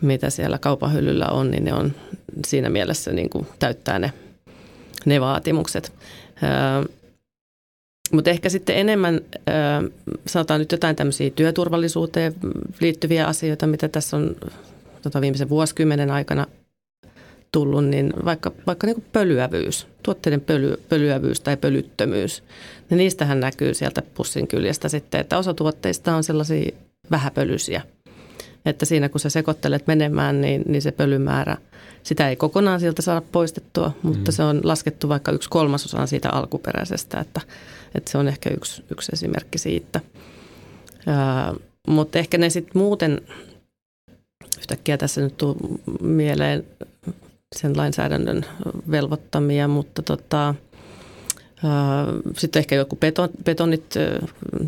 mitä 0.00 0.30
siellä 0.30 0.58
kaupahyllyllä 0.58 1.26
on, 1.26 1.50
niin 1.50 1.64
ne 1.64 1.74
on 1.74 1.94
siinä 2.46 2.70
mielessä 2.70 3.12
niin 3.12 3.30
kuin 3.30 3.46
täyttää 3.58 3.98
ne, 3.98 4.12
ne 5.04 5.20
vaatimukset. 5.20 5.92
Mutta 8.12 8.30
ehkä 8.30 8.48
sitten 8.48 8.76
enemmän, 8.76 9.20
sanotaan 10.26 10.60
nyt 10.60 10.72
jotain 10.72 10.96
tämmöisiä 10.96 11.30
työturvallisuuteen 11.30 12.34
liittyviä 12.80 13.26
asioita, 13.26 13.66
mitä 13.66 13.88
tässä 13.88 14.16
on 14.16 14.36
tota, 15.02 15.20
viimeisen 15.20 15.48
vuosikymmenen 15.48 16.10
aikana 16.10 16.46
tullut, 17.52 17.84
niin 17.84 18.12
vaikka, 18.24 18.52
vaikka 18.66 18.86
niin 18.86 19.04
pölyävyys, 19.12 19.86
tuotteiden 20.02 20.40
pöly, 20.40 20.76
pölyävyys 20.88 21.40
tai 21.40 21.56
pölyttömyys, 21.56 22.42
niin 22.90 22.98
niistähän 22.98 23.40
näkyy 23.40 23.74
sieltä 23.74 24.02
pussin 24.14 24.48
kyljestä 24.48 24.88
sitten, 24.88 25.20
että 25.20 25.38
osa 25.38 25.54
tuotteista 25.54 26.16
on 26.16 26.24
sellaisia 26.24 26.70
vähäpölyisiä. 27.10 27.82
Että 28.66 28.84
siinä 28.84 29.08
kun 29.08 29.20
sä 29.20 29.28
sekoittelet 29.30 29.86
menemään, 29.86 30.40
niin, 30.40 30.62
niin 30.68 30.82
se 30.82 30.92
pölymäärä, 30.92 31.56
sitä 32.06 32.28
ei 32.28 32.36
kokonaan 32.36 32.80
sieltä 32.80 33.02
saada 33.02 33.22
poistettua, 33.32 33.92
mutta 34.02 34.30
mm. 34.30 34.34
se 34.34 34.42
on 34.42 34.60
laskettu 34.64 35.08
vaikka 35.08 35.32
yksi 35.32 35.48
kolmasosa 35.48 36.06
siitä 36.06 36.30
alkuperäisestä, 36.30 37.20
että, 37.20 37.40
että 37.94 38.10
se 38.10 38.18
on 38.18 38.28
ehkä 38.28 38.50
yksi, 38.50 38.84
yksi 38.90 39.12
esimerkki 39.12 39.58
siitä. 39.58 40.00
Ää, 41.06 41.54
mutta 41.88 42.18
ehkä 42.18 42.38
ne 42.38 42.50
sitten 42.50 42.78
muuten, 42.82 43.20
yhtäkkiä 44.58 44.96
tässä 44.96 45.20
nyt 45.20 45.36
tuu 45.36 45.80
mieleen 46.00 46.64
sen 47.56 47.76
lainsäädännön 47.76 48.46
velvoittamia, 48.90 49.68
mutta 49.68 50.02
tota, 50.02 50.54
sitten 52.36 52.60
ehkä 52.60 52.74
joku 52.74 52.96
beton, 52.96 53.28
betonit, 53.44 53.94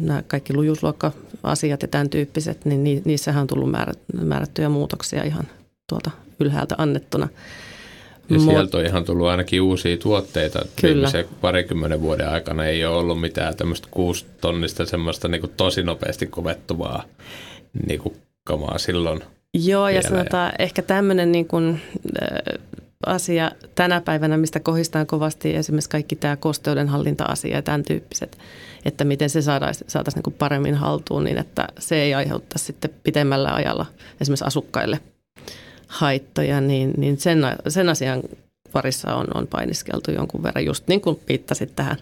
nämä 0.01 0.22
kaikki 0.22 0.55
lujuusluokka-asiat 0.55 1.83
ja 1.83 1.88
tämän 1.88 2.11
tyyppiset, 2.11 2.64
niin 2.64 3.03
niissähän 3.05 3.40
on 3.40 3.46
tullut 3.46 3.70
määrättyjä 4.22 4.68
muutoksia 4.68 5.24
ihan 5.24 5.44
tuolta 5.88 6.27
ylhäältä 6.40 6.74
annettuna. 6.79 7.29
Ja 8.31 8.40
sieltä 8.40 8.79
on 8.79 8.87
ihan 8.87 9.05
tullut 9.05 9.29
ainakin 9.29 9.62
uusia 9.62 9.96
tuotteita. 9.96 10.59
Kyllä. 10.81 10.94
Viimeisen 10.94 11.24
parikymmenen 11.40 12.01
vuoden 12.01 12.29
aikana 12.29 12.64
ei 12.64 12.85
ole 12.85 12.96
ollut 12.96 13.20
mitään 13.20 13.57
tämmöistä 13.57 13.88
kuustonnista 13.90 14.87
semmoista 14.87 15.29
niin 15.29 15.40
kuin 15.40 15.53
tosi 15.57 15.83
nopeasti 15.83 16.27
kovettuvaa 16.27 17.05
niin 17.87 18.01
kuin 18.01 18.16
kamaa 18.44 18.79
silloin– 18.79 19.22
Joo, 19.55 19.88
ja 19.88 20.03
sanotaan 20.03 20.53
ehkä 20.59 20.83
tämmöinen 20.83 21.33
niin 21.33 21.48
kuin, 21.48 21.81
äh, 22.22 22.59
asia 23.07 23.51
tänä 23.74 24.01
päivänä, 24.01 24.37
mistä 24.37 24.61
kohistaan 24.61 25.07
kovasti 25.07 25.57
esimerkiksi 25.57 25.90
kaikki 25.90 26.16
tämä 26.16 26.37
kosteudenhallinta-asia 26.37 27.57
ja 27.57 27.62
tämän 27.62 27.83
tyyppiset, 27.83 28.38
että 28.85 29.05
miten 29.05 29.31
se 29.31 29.42
saataisiin 29.42 29.90
saataisi 29.90 30.20
niin 30.27 30.37
paremmin 30.38 30.74
haltuun 30.74 31.24
niin, 31.24 31.38
että 31.38 31.68
se 31.79 32.03
ei 32.03 32.14
aiheuttaisi 32.14 32.64
sitten 32.64 32.90
pitemmällä 33.03 33.55
ajalla 33.55 33.87
esimerkiksi 34.20 34.44
asukkaille 34.44 35.01
haittoja, 35.88 36.61
niin, 36.61 36.94
niin 36.96 37.20
sen, 37.20 37.38
sen 37.68 37.88
asian 37.88 38.22
parissa 38.72 39.14
on, 39.14 39.27
on 39.35 39.46
painiskeltu 39.46 40.11
jonkun 40.11 40.42
verran, 40.42 40.64
just 40.64 40.88
niin 40.88 41.01
kuin 41.01 41.20
viittasit 41.29 41.77
tähän 41.77 41.96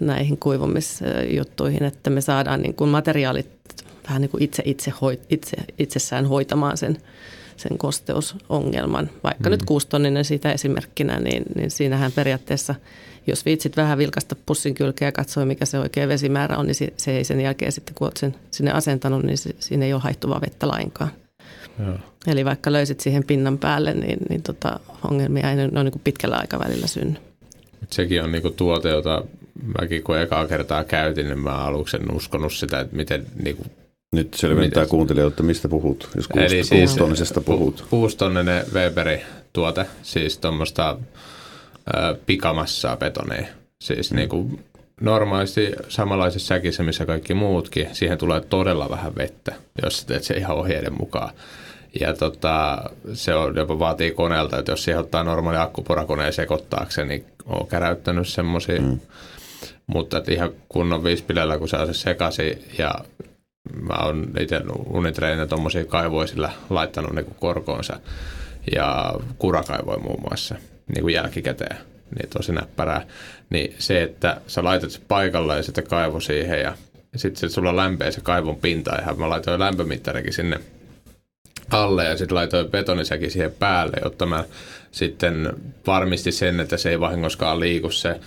näihin 0.00 0.38
kuivumisjuttuihin, 0.38 1.84
että 1.84 2.10
me 2.10 2.20
saadaan 2.20 2.62
niin 2.62 2.74
kuin 2.74 2.90
materiaalit 2.90 3.48
vähän 4.08 4.22
niin 4.22 4.30
kuin 4.30 4.42
itse, 4.42 4.62
itse, 4.66 4.92
hoit, 5.00 5.20
itse 5.30 5.56
itsessään 5.78 6.26
hoitamaan 6.26 6.76
sen, 6.76 6.98
sen 7.56 7.78
kosteusongelman. 7.78 9.10
Vaikka 9.24 9.48
mm. 9.48 9.50
nyt 9.50 9.62
kuustonninen 9.62 10.24
siitä 10.24 10.52
esimerkkinä, 10.52 11.20
niin, 11.20 11.42
niin 11.54 11.70
siinähän 11.70 12.12
periaatteessa, 12.12 12.74
jos 13.26 13.44
viitsit 13.44 13.76
vähän 13.76 13.98
vilkasta 13.98 14.36
pussin 14.46 14.74
kylkeä 14.74 15.08
ja 15.08 15.12
katsoi, 15.12 15.46
mikä 15.46 15.64
se 15.64 15.78
oikea 15.78 16.08
vesimäärä 16.08 16.56
on, 16.56 16.66
niin 16.66 16.74
se, 16.74 16.92
se 16.96 17.16
ei 17.16 17.24
sen 17.24 17.40
jälkeen 17.40 17.72
sitten, 17.72 17.94
kun 17.94 18.06
olet 18.06 18.16
sen 18.16 18.34
sinne 18.50 18.72
asentanut, 18.72 19.22
niin 19.22 19.38
se, 19.38 19.50
siinä 19.58 19.84
ei 19.84 19.92
ole 19.92 20.02
haittuvaa 20.02 20.40
vettä 20.40 20.68
lainkaan. 20.68 21.10
Joo. 21.78 21.98
Eli 22.26 22.44
vaikka 22.44 22.72
löysit 22.72 23.00
siihen 23.00 23.24
pinnan 23.24 23.58
päälle, 23.58 23.94
niin, 23.94 24.18
niin 24.28 24.42
tota, 24.42 24.80
ongelmia 25.10 25.50
ei 25.50 25.56
noin 25.56 25.84
niin 25.84 26.00
pitkällä 26.04 26.36
aikavälillä 26.36 26.86
synny. 26.86 27.16
Sekin 27.90 28.22
on 28.22 28.32
niinku 28.32 28.50
tuote, 28.50 28.88
jota 28.88 29.24
mäkin 29.80 30.02
kun 30.02 30.18
ekaa 30.18 30.46
kertaa 30.46 30.84
käytin, 30.84 31.26
niin 31.26 31.38
mä 31.38 31.64
aluksi 31.64 31.96
en 31.96 32.14
uskonut 32.14 32.52
sitä, 32.52 32.80
että 32.80 32.96
miten 32.96 33.26
niinku 33.42 33.64
nyt 34.12 34.34
selventää 34.34 34.86
kuuntelijoille, 34.86 35.32
että 35.32 35.42
mistä 35.42 35.68
puhut, 35.68 36.08
jos 36.16 36.28
kuust, 36.28 36.52
Eli 36.52 36.64
siis 36.64 36.68
kuustonnisesta 36.68 37.40
puhut. 37.40 37.86
Kuustonninen 37.90 38.64
Weberi-tuote, 38.72 39.86
siis 40.02 40.38
tuommoista 40.38 40.98
pikamassaa 42.26 42.96
betonia. 42.96 43.46
Siis 43.80 44.10
mm. 44.10 44.16
niin 44.16 44.28
kuin 44.28 44.64
normaalisti 45.00 45.72
samanlaisessa 45.88 46.46
säkissä, 46.46 46.82
missä 46.82 47.06
kaikki 47.06 47.34
muutkin, 47.34 47.88
siihen 47.92 48.18
tulee 48.18 48.40
todella 48.40 48.90
vähän 48.90 49.16
vettä, 49.16 49.54
jos 49.82 50.04
teet 50.04 50.24
se 50.24 50.34
ihan 50.34 50.56
ohjeiden 50.56 50.98
mukaan. 50.98 51.30
Ja 52.00 52.14
tota, 52.14 52.82
se 53.12 53.34
on, 53.34 53.56
jopa 53.56 53.78
vaatii 53.78 54.10
koneelta, 54.10 54.58
että 54.58 54.72
jos 54.72 54.84
siihen 54.84 55.00
ottaa 55.00 55.24
normaali 55.24 55.58
akkuporakoneen 55.58 56.32
sekoittaakseen, 56.32 57.08
niin 57.08 57.24
on 57.46 57.66
käräyttänyt 57.66 58.28
semmoisia. 58.28 58.80
Mm. 58.80 59.00
Mutta 59.86 60.18
että 60.18 60.32
ihan 60.32 60.50
kunnon 60.68 61.04
viispilellä, 61.04 61.58
kun 61.58 61.68
saa 61.68 61.86
se 61.86 61.94
sekaisin 61.94 62.64
ja 62.78 62.94
mä 63.80 63.94
oon 64.04 64.30
itse 64.40 64.60
unitreenejä 64.86 65.46
tuommoisia 65.46 65.84
kaivoja 65.84 66.26
sillä 66.26 66.50
laittanut 66.70 67.12
niin 67.12 67.36
korkoonsa 67.40 68.00
ja 68.74 69.14
kurakaivoja 69.38 69.98
muun 69.98 70.20
muassa 70.20 70.54
niin 70.94 71.02
kuin 71.02 71.14
jälkikäteen. 71.14 71.76
Niin 72.18 72.30
tosi 72.30 72.52
näppärää. 72.52 73.06
Niin 73.50 73.74
se, 73.78 74.02
että 74.02 74.40
sä 74.46 74.64
laitat 74.64 74.90
se 74.90 75.00
paikalle 75.08 75.56
ja 75.56 75.62
sitten 75.62 75.86
kaivo 75.86 76.20
siihen 76.20 76.60
ja 76.60 76.74
sitten 77.16 77.50
sulla 77.50 77.76
lämpee 77.76 78.12
se 78.12 78.20
kaivon 78.20 78.56
pinta. 78.56 78.94
Ja 79.06 79.14
mä 79.14 79.28
laitoin 79.30 79.60
lämpömittarikin 79.60 80.32
sinne 80.32 80.60
alle 81.70 82.04
ja 82.04 82.16
sitten 82.16 82.34
laitoin 82.34 82.70
betonisäkin 82.70 83.30
siihen 83.30 83.52
päälle, 83.52 83.96
jotta 84.04 84.26
mä 84.26 84.44
sitten 84.92 85.52
varmisti 85.86 86.32
sen, 86.32 86.60
että 86.60 86.76
se 86.76 86.90
ei 86.90 87.00
vahingoskaan 87.00 87.60
liiku 87.60 87.90
se 87.90 88.20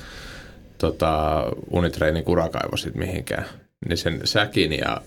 tota, 0.78 1.44
unitreenin 1.70 2.24
kurakaivo 2.24 2.78
sitten 2.78 3.00
mihinkään 3.00 3.46
niin 3.88 3.98
sen 3.98 4.22
säkin 4.24 4.74
ja 4.74 5.02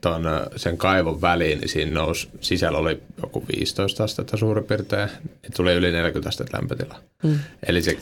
ton, 0.00 0.24
sen 0.56 0.76
kaivon 0.76 1.20
väliin, 1.20 1.58
niin 1.58 1.68
siinä 1.68 1.92
nousi, 1.92 2.28
sisällä 2.40 2.78
oli 2.78 3.02
joku 3.22 3.44
15 3.56 4.04
astetta 4.04 4.36
suurin 4.36 4.64
piirtein, 4.64 5.08
niin 5.42 5.52
tuli 5.56 5.74
yli 5.74 5.92
40 5.92 6.28
astetta 6.28 6.56
lämpötila. 6.56 7.00
Mm. 7.22 7.38
Eli 7.66 7.82
se 7.82 7.98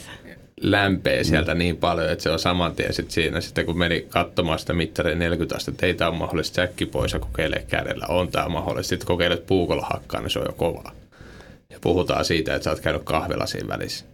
lämpee 0.63 1.25
sieltä 1.25 1.55
mm. 1.55 1.59
niin 1.59 1.77
paljon, 1.77 2.11
että 2.11 2.23
se 2.23 2.31
on 2.31 2.39
saman 2.39 2.75
tien 2.75 2.95
sit 2.95 3.11
siinä. 3.11 3.41
Sitten 3.41 3.67
kun 3.67 3.79
meni 3.79 4.07
katsomaan 4.09 4.59
sitä 4.59 4.73
mittaria 4.73 5.15
40 5.15 5.57
astetta, 5.57 5.87
ei 5.87 5.95
tämä 5.95 6.11
ole 6.11 6.19
mahdollista 6.19 6.55
säkki 6.55 6.87
pois 6.87 7.13
ja 7.13 7.19
kokeile 7.19 7.65
kädellä. 7.69 8.07
On 8.09 8.29
tämä 8.29 8.49
mahdollista. 8.49 8.89
Sitten 8.89 9.07
kokeilet 9.07 9.47
puukolla 9.47 9.87
hakkaa, 9.93 10.21
niin 10.21 10.31
se 10.31 10.39
on 10.39 10.47
jo 10.49 10.53
kovaa. 10.53 10.93
Ja 11.71 11.79
puhutaan 11.81 12.25
siitä, 12.25 12.55
että 12.55 12.65
sä 12.65 12.71
oot 12.71 12.81
käynyt 12.81 13.03
kahvella 13.03 13.47
siinä 13.47 13.69
välissä. 13.69 14.05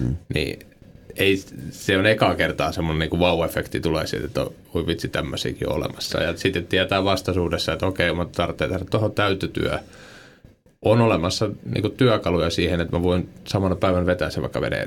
Mm. 0.00 0.16
Niin 0.34 0.58
ei, 1.16 1.42
se 1.70 1.98
on 1.98 2.06
ekaa 2.06 2.34
kertaa 2.34 2.72
semmoinen 2.72 3.08
niin 3.10 3.20
wow-efekti 3.20 3.80
tulee 3.80 4.06
siitä, 4.06 4.26
että 4.26 4.46
voi 4.74 4.86
vitsi 4.86 5.08
tämmöisiäkin 5.08 5.72
olemassa. 5.72 6.22
Ja 6.22 6.36
sitten 6.36 6.66
tietää 6.66 7.04
vastaisuudessa, 7.04 7.72
että 7.72 7.86
okei, 7.86 8.14
mä 8.14 8.26
tarvitsen 8.32 8.70
tehdä 8.70 8.84
tuohon 8.90 9.12
täytetyö. 9.12 9.78
On 10.84 11.00
olemassa 11.00 11.50
niin 11.64 11.82
kuin 11.82 11.96
työkaluja 11.96 12.50
siihen, 12.50 12.80
että 12.80 12.96
mä 12.96 13.02
voin 13.02 13.28
samana 13.44 13.76
päivänä 13.76 14.06
vetää 14.06 14.30
sen 14.30 14.42
vaikka 14.42 14.60
veden 14.60 14.86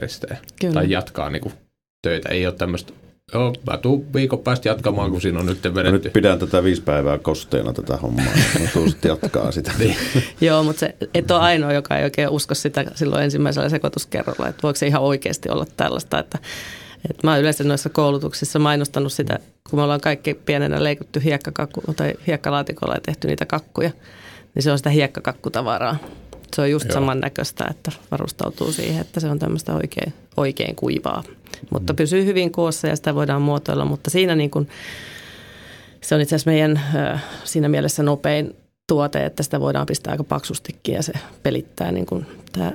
Tai 0.74 0.92
jatkaa 0.92 1.30
niin 1.30 1.42
kuin, 1.42 1.54
töitä. 2.02 2.30
Ei 2.30 2.46
ole 2.46 2.54
tämmöistä 2.54 2.94
Joo, 3.34 3.54
mä 3.68 3.78
tuun 3.78 4.14
viikon 4.14 4.40
päästä 4.40 4.70
jatkamaan, 4.70 5.12
kun 5.12 5.22
siinä 5.22 5.40
on 5.40 5.46
nyt 5.46 5.64
vedetty. 5.64 5.84
Mä 5.84 5.92
nyt 5.92 6.14
pidän 6.14 6.40
tätä 6.40 6.64
viisi 6.64 6.82
päivää 6.82 7.18
kosteena 7.18 7.74
tätä 7.74 7.98
hommaa. 7.98 8.26
Mä 8.60 8.68
tuun 8.74 8.90
sitten 8.90 9.10
jatkaa 9.10 9.52
sitä. 9.52 9.72
niin. 9.80 9.96
Joo, 10.42 10.64
mutta 10.64 10.80
se, 10.80 10.96
et 11.14 11.32
ole 11.32 11.40
ainoa, 11.40 11.74
joka 11.74 11.98
ei 11.98 12.04
oikein 12.04 12.30
usko 12.30 12.56
sitä 12.56 12.86
silloin 12.96 13.24
ensimmäisellä 13.24 13.70
sekoituskerralla, 13.70 14.48
että 14.48 14.64
voiko 14.64 14.78
se 14.78 14.88
ihan 14.88 15.02
oikeasti 15.02 15.50
olla 15.50 15.66
tällaista, 15.78 16.20
että 16.20 16.40
et 17.10 17.24
mä 17.24 17.32
oon 17.32 17.40
yleensä 17.40 17.64
noissa 17.64 17.90
koulutuksissa 17.90 18.60
mainostanut 18.60 19.14
sitä, 19.14 19.40
kun 19.70 19.80
me 19.80 19.84
ollaan 19.84 20.02
kaikki 20.02 20.34
pienenä 20.34 20.84
leikuttu 20.84 21.20
hiekkakakku, 21.24 21.82
tai 21.96 22.14
hiekkalaatikolla 22.28 22.94
ja 22.94 23.02
tehty 23.02 23.28
niitä 23.28 23.46
kakkuja, 23.46 23.92
niin 24.56 24.64
se 24.64 24.72
on 24.72 24.78
sitä 24.78 24.90
hiekkakakkutavaraa. 24.90 25.98
Se 26.56 26.62
on 26.62 26.72
just 26.72 26.86
Joo. 26.86 26.94
samannäköistä, 26.94 27.66
että 27.70 27.92
varustautuu 28.12 28.72
siihen, 28.72 29.02
että 29.02 29.20
se 29.20 29.30
on 29.30 29.40
tämmöistä 29.40 29.74
oikein, 29.76 30.14
oikein 30.38 30.76
kuivaa. 30.76 31.24
Mutta 31.70 31.94
mm. 31.94 31.98
pysyy 31.98 32.26
hyvin 32.26 32.52
koossa 32.52 32.88
ja 32.88 32.96
sitä 32.96 33.16
voidaan 33.16 33.42
muotoilla, 33.42 33.86
mutta 33.86 34.10
siinä 34.10 34.36
niin 34.36 34.50
kuin, 34.50 34.70
se 36.02 36.16
on 36.16 36.22
itse 36.22 36.36
asiassa 36.36 36.52
meidän 36.52 36.82
siinä 37.44 37.70
mielessä 37.70 38.04
nopein 38.04 38.56
tuote, 38.88 39.26
että 39.26 39.44
sitä 39.44 39.60
voidaan 39.60 39.86
pistää 39.86 40.12
aika 40.12 40.24
paksustikin 40.24 40.96
ja 40.96 41.04
se 41.04 41.14
pelittää 41.44 41.92
niin 41.92 42.06
kuin 42.06 42.26
tämä 42.52 42.72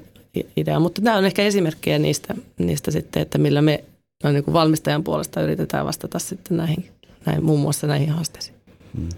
idea. 0.56 0.80
Mutta 0.80 1.02
tämä 1.02 1.16
on 1.16 1.24
ehkä 1.24 1.42
esimerkkejä 1.42 1.98
niistä, 1.98 2.34
niistä 2.58 2.90
sitten, 2.90 3.22
että 3.22 3.38
millä 3.38 3.62
me 3.62 3.84
no 4.24 4.32
niin 4.32 4.44
kuin 4.44 4.52
valmistajan 4.54 5.04
puolesta 5.04 5.42
yritetään 5.42 5.86
vastata 5.86 6.18
sitten 6.18 6.56
näihin, 6.56 6.88
näihin 7.26 7.44
muun 7.44 7.60
muassa 7.60 7.86
näihin 7.86 8.10
haasteisiin. 8.10 8.56
Hmm. 8.96 9.08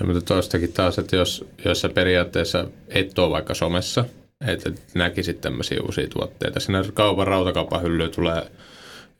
Ja 0.00 0.06
mutta 0.06 0.20
tuostakin 0.20 0.72
taas, 0.72 0.98
että 0.98 1.16
jos, 1.16 1.44
jos 1.64 1.80
sä 1.80 1.88
periaatteessa 1.88 2.64
et 2.88 3.18
ole 3.18 3.30
vaikka 3.30 3.54
somessa, 3.54 4.04
että 4.46 4.72
näkisit 4.94 5.40
tämmöisiä 5.40 5.80
uusia 5.86 6.08
tuotteita, 6.08 6.60
sinne 6.60 6.84
kaupan 6.94 7.26
rautakaupan 7.26 7.82
hyllyyn 7.82 8.10
tulee 8.10 8.50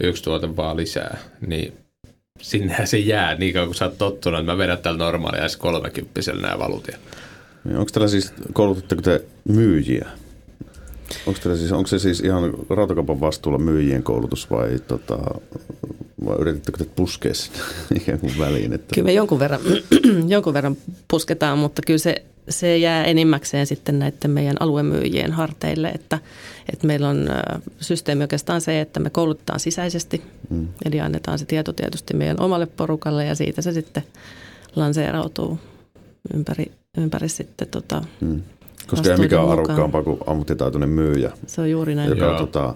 yksi 0.01 0.23
tuote 0.23 0.57
vaan 0.57 0.77
lisää, 0.77 1.19
niin 1.47 1.73
sinnehän 2.41 2.87
se 2.87 2.99
jää 2.99 3.35
niin 3.35 3.55
kauan 3.55 3.69
kun 3.69 3.75
sä 3.75 3.85
oot 3.85 3.99
tottunut, 3.99 4.41
että 4.41 4.53
mä 4.53 4.59
vedän 4.59 4.79
täällä 4.79 4.99
normaalia 4.99 5.49
s 5.49 5.57
30 5.57 6.21
nämä 6.33 6.59
valutia. 6.59 6.99
Niin 7.64 7.77
onko 7.77 7.91
tällä 7.93 8.09
siis, 8.09 8.33
koulutatteko 8.53 9.03
te 9.03 9.25
myyjiä? 9.49 10.09
Onko, 11.27 11.40
siis, 11.57 11.73
onko 11.73 11.87
se 11.87 11.99
siis 11.99 12.21
ihan 12.21 12.55
rautakaupan 12.71 13.21
vastuulla 13.21 13.59
myyjien 13.59 14.03
koulutus 14.03 14.51
vai, 14.51 14.79
tota, 14.88 15.18
vai 16.25 16.37
yritettekö 16.38 16.79
te 16.79 16.90
puskea 16.97 17.35
sinne 17.35 17.59
ikään 18.01 18.18
kuin 18.18 18.38
väliin? 18.38 18.73
Että... 18.73 18.94
Kyllä 18.94 19.07
me 19.07 19.12
jonkun 19.12 19.38
verran, 19.38 19.61
jonkun 20.29 20.55
verran 20.55 20.77
pusketaan, 21.11 21.59
mutta 21.59 21.83
kyllä 21.87 21.99
se, 21.99 22.25
se 22.49 22.79
jää 22.79 23.05
enimmäkseen 23.05 23.66
sitten 23.66 23.99
näiden 23.99 24.31
meidän 24.31 24.57
aluemyyjien 24.61 25.33
harteille, 25.33 25.88
että, 25.88 26.18
että 26.73 26.87
meillä 26.87 27.09
on 27.09 27.29
systeemi 27.81 28.25
oikeastaan 28.25 28.61
se, 28.61 28.81
että 28.81 29.01
me 29.01 29.11
koulutetaan 29.11 29.61
sisäisesti, 29.61 30.23
mm. 30.51 30.68
eli 30.85 31.01
annetaan 31.01 31.38
se 31.38 31.44
tieto 31.44 31.73
tietysti 31.73 32.14
meidän 32.14 32.40
omalle 32.40 32.66
porukalle 32.66 33.25
ja 33.25 33.35
siitä 33.35 33.62
se 33.62 33.73
sitten 33.73 34.03
lanseerautuu 34.77 35.59
ympäri, 36.35 36.73
ympäri 36.99 37.29
sitten 37.29 37.68
tota, 37.68 38.03
mm 38.21 38.42
koska 38.90 39.11
ei 39.11 39.16
mikään 39.16 39.48
arvokkaampaa 39.48 40.03
kuin 40.03 40.18
ammattitaitoinen 40.27 40.88
myyjä. 40.88 41.33
Se 41.46 41.61
on 41.61 41.70
juuri 41.70 41.94
näin. 41.94 42.11
Joka 42.11 42.38
tota, 42.38 42.74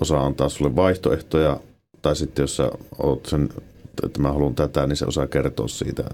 osaa 0.00 0.26
antaa 0.26 0.48
sulle 0.48 0.76
vaihtoehtoja, 0.76 1.60
tai 2.02 2.16
sitten 2.16 2.42
jos 2.42 2.56
sä 2.56 2.70
oot 2.98 3.26
sen, 3.26 3.48
että 4.04 4.22
mä 4.22 4.32
haluan 4.32 4.54
tätä, 4.54 4.86
niin 4.86 4.96
se 4.96 5.06
osaa 5.06 5.26
kertoa 5.26 5.68
siitä 5.68 6.04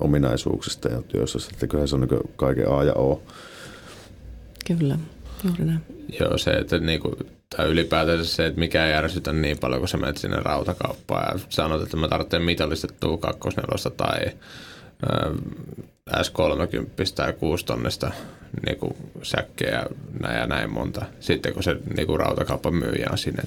ominaisuuksista 0.00 0.88
ja 0.88 1.02
työssä. 1.02 1.38
Että 1.52 1.66
kyllä 1.66 1.86
se 1.86 1.94
on 1.94 2.00
niin 2.00 2.20
kaiken 2.36 2.72
A 2.72 2.84
ja 2.84 2.94
O. 2.94 3.22
Kyllä, 4.66 4.98
juuri 5.44 5.64
näin. 5.64 5.80
Joo, 6.20 6.38
se, 6.38 6.50
että 6.50 6.78
niinku, 6.78 7.16
tai 7.56 7.68
ylipäätään 7.68 8.24
se, 8.24 8.46
että 8.46 8.60
mikä 8.60 8.86
ei 8.86 8.94
ärsytä 8.94 9.32
niin 9.32 9.58
paljon, 9.58 9.80
kun 9.80 9.88
sä 9.88 9.96
menet 9.96 10.16
sinne 10.16 10.36
rautakauppaan 10.36 11.24
ja 11.32 11.40
sanot, 11.48 11.82
että 11.82 11.96
mä 11.96 12.08
tarvitsen 12.08 12.42
mitallistettua 12.42 13.18
kakkosnelosta 13.18 13.90
tai 13.90 14.20
S30 16.10 17.12
tai 17.14 17.32
6 17.32 17.66
tonnista 17.66 18.10
niin 18.66 18.96
säkkejä 19.22 19.86
näin 20.20 20.38
ja 20.38 20.46
näin 20.46 20.70
monta. 20.70 21.04
Sitten 21.20 21.54
kun 21.54 21.62
se 21.62 21.76
niin 21.96 22.06
kuin 22.06 22.20
rautakaupan 22.20 22.74
myyjä 22.74 23.08
on 23.12 23.18
sinne, 23.18 23.42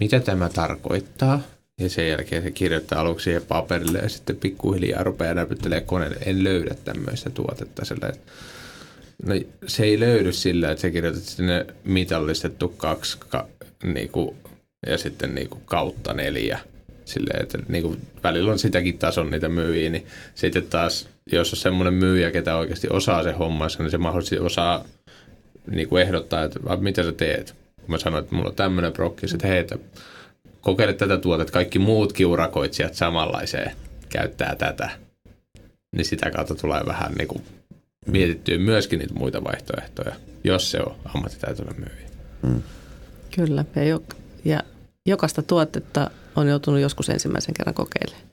mitä 0.00 0.20
tämä 0.20 0.48
tarkoittaa? 0.48 1.40
Ja 1.80 1.88
sen 1.88 2.08
jälkeen 2.08 2.42
se 2.42 2.50
kirjoittaa 2.50 3.00
aluksi 3.00 3.24
siihen 3.24 3.42
paperille 3.48 3.98
ja 3.98 4.08
sitten 4.08 4.36
pikkuhiljaa 4.36 5.02
rupeaa 5.02 5.34
näpyttelemään 5.34 5.86
koneelle. 5.86 6.16
En 6.26 6.44
löydä 6.44 6.74
tämmöistä 6.84 7.30
tuotetta. 7.30 7.84
Sillä, 7.84 8.12
no, 9.22 9.34
se 9.66 9.84
ei 9.84 10.00
löydy 10.00 10.32
sillä, 10.32 10.70
että 10.70 10.82
sä 10.82 10.90
kirjoitat 10.90 11.22
sinne 11.22 11.66
mitallistettu 11.84 12.68
kaksi 12.68 13.18
ka, 13.28 13.46
niin 13.84 14.08
kuin, 14.08 14.36
ja 14.86 14.98
sitten 14.98 15.34
niin 15.34 15.48
kuin 15.48 15.62
kautta 15.64 16.14
neljä. 16.14 16.58
Silleen, 17.08 17.42
että 17.42 17.58
niin 17.68 17.82
kuin, 17.82 18.00
välillä 18.22 18.52
on 18.52 18.58
sitäkin 18.58 18.98
tason 18.98 19.30
niitä 19.30 19.48
myyjiä, 19.48 19.90
niin 19.90 20.06
sitten 20.34 20.62
taas 20.62 21.08
jos 21.32 21.52
on 21.52 21.56
semmoinen 21.56 21.94
myyjä, 21.94 22.30
ketä 22.30 22.56
oikeasti 22.56 22.86
osaa 22.90 23.22
se 23.22 23.32
hommansa, 23.32 23.82
niin 23.82 23.90
se 23.90 23.98
mahdollisesti 23.98 24.38
osaa 24.38 24.84
niin 25.70 25.88
kuin 25.88 26.02
ehdottaa, 26.02 26.44
että 26.44 26.60
mitä 26.80 27.02
sä 27.02 27.12
teet. 27.12 27.54
Kun 27.76 27.90
mä 27.90 27.98
sanoin, 27.98 28.24
että 28.24 28.34
mulla 28.34 28.48
on 28.48 28.54
tämmöinen 28.54 28.92
prokki, 28.92 29.26
että 29.34 29.46
hei, 29.46 29.58
että 29.58 29.78
kokeile 30.60 30.92
tätä 30.92 31.18
tuotetta, 31.18 31.52
kaikki 31.52 31.78
muutkin 31.78 32.26
urakoitsijat 32.26 32.94
samanlaiseen 32.94 33.72
käyttää 34.08 34.54
tätä. 34.54 34.90
Niin 35.96 36.04
sitä 36.04 36.30
kautta 36.30 36.54
tulee 36.54 36.82
vähän 36.86 37.12
niin 37.12 37.28
kuin 37.28 37.42
mietittyä 38.06 38.58
myöskin 38.58 38.98
niitä 38.98 39.14
muita 39.14 39.44
vaihtoehtoja, 39.44 40.14
jos 40.44 40.70
se 40.70 40.80
on 40.80 40.96
ammattitaitoinen 41.14 41.76
myyjä. 41.76 42.08
Hmm. 42.46 42.62
Kyllä, 43.36 43.64
ja, 43.76 43.84
jo, 43.84 44.02
ja 44.44 44.62
jokaista 45.06 45.42
tuotetta 45.42 46.10
on 46.38 46.48
joutunut 46.48 46.80
joskus 46.80 47.08
ensimmäisen 47.08 47.54
kerran 47.54 47.74
kokeilemaan. 47.74 48.28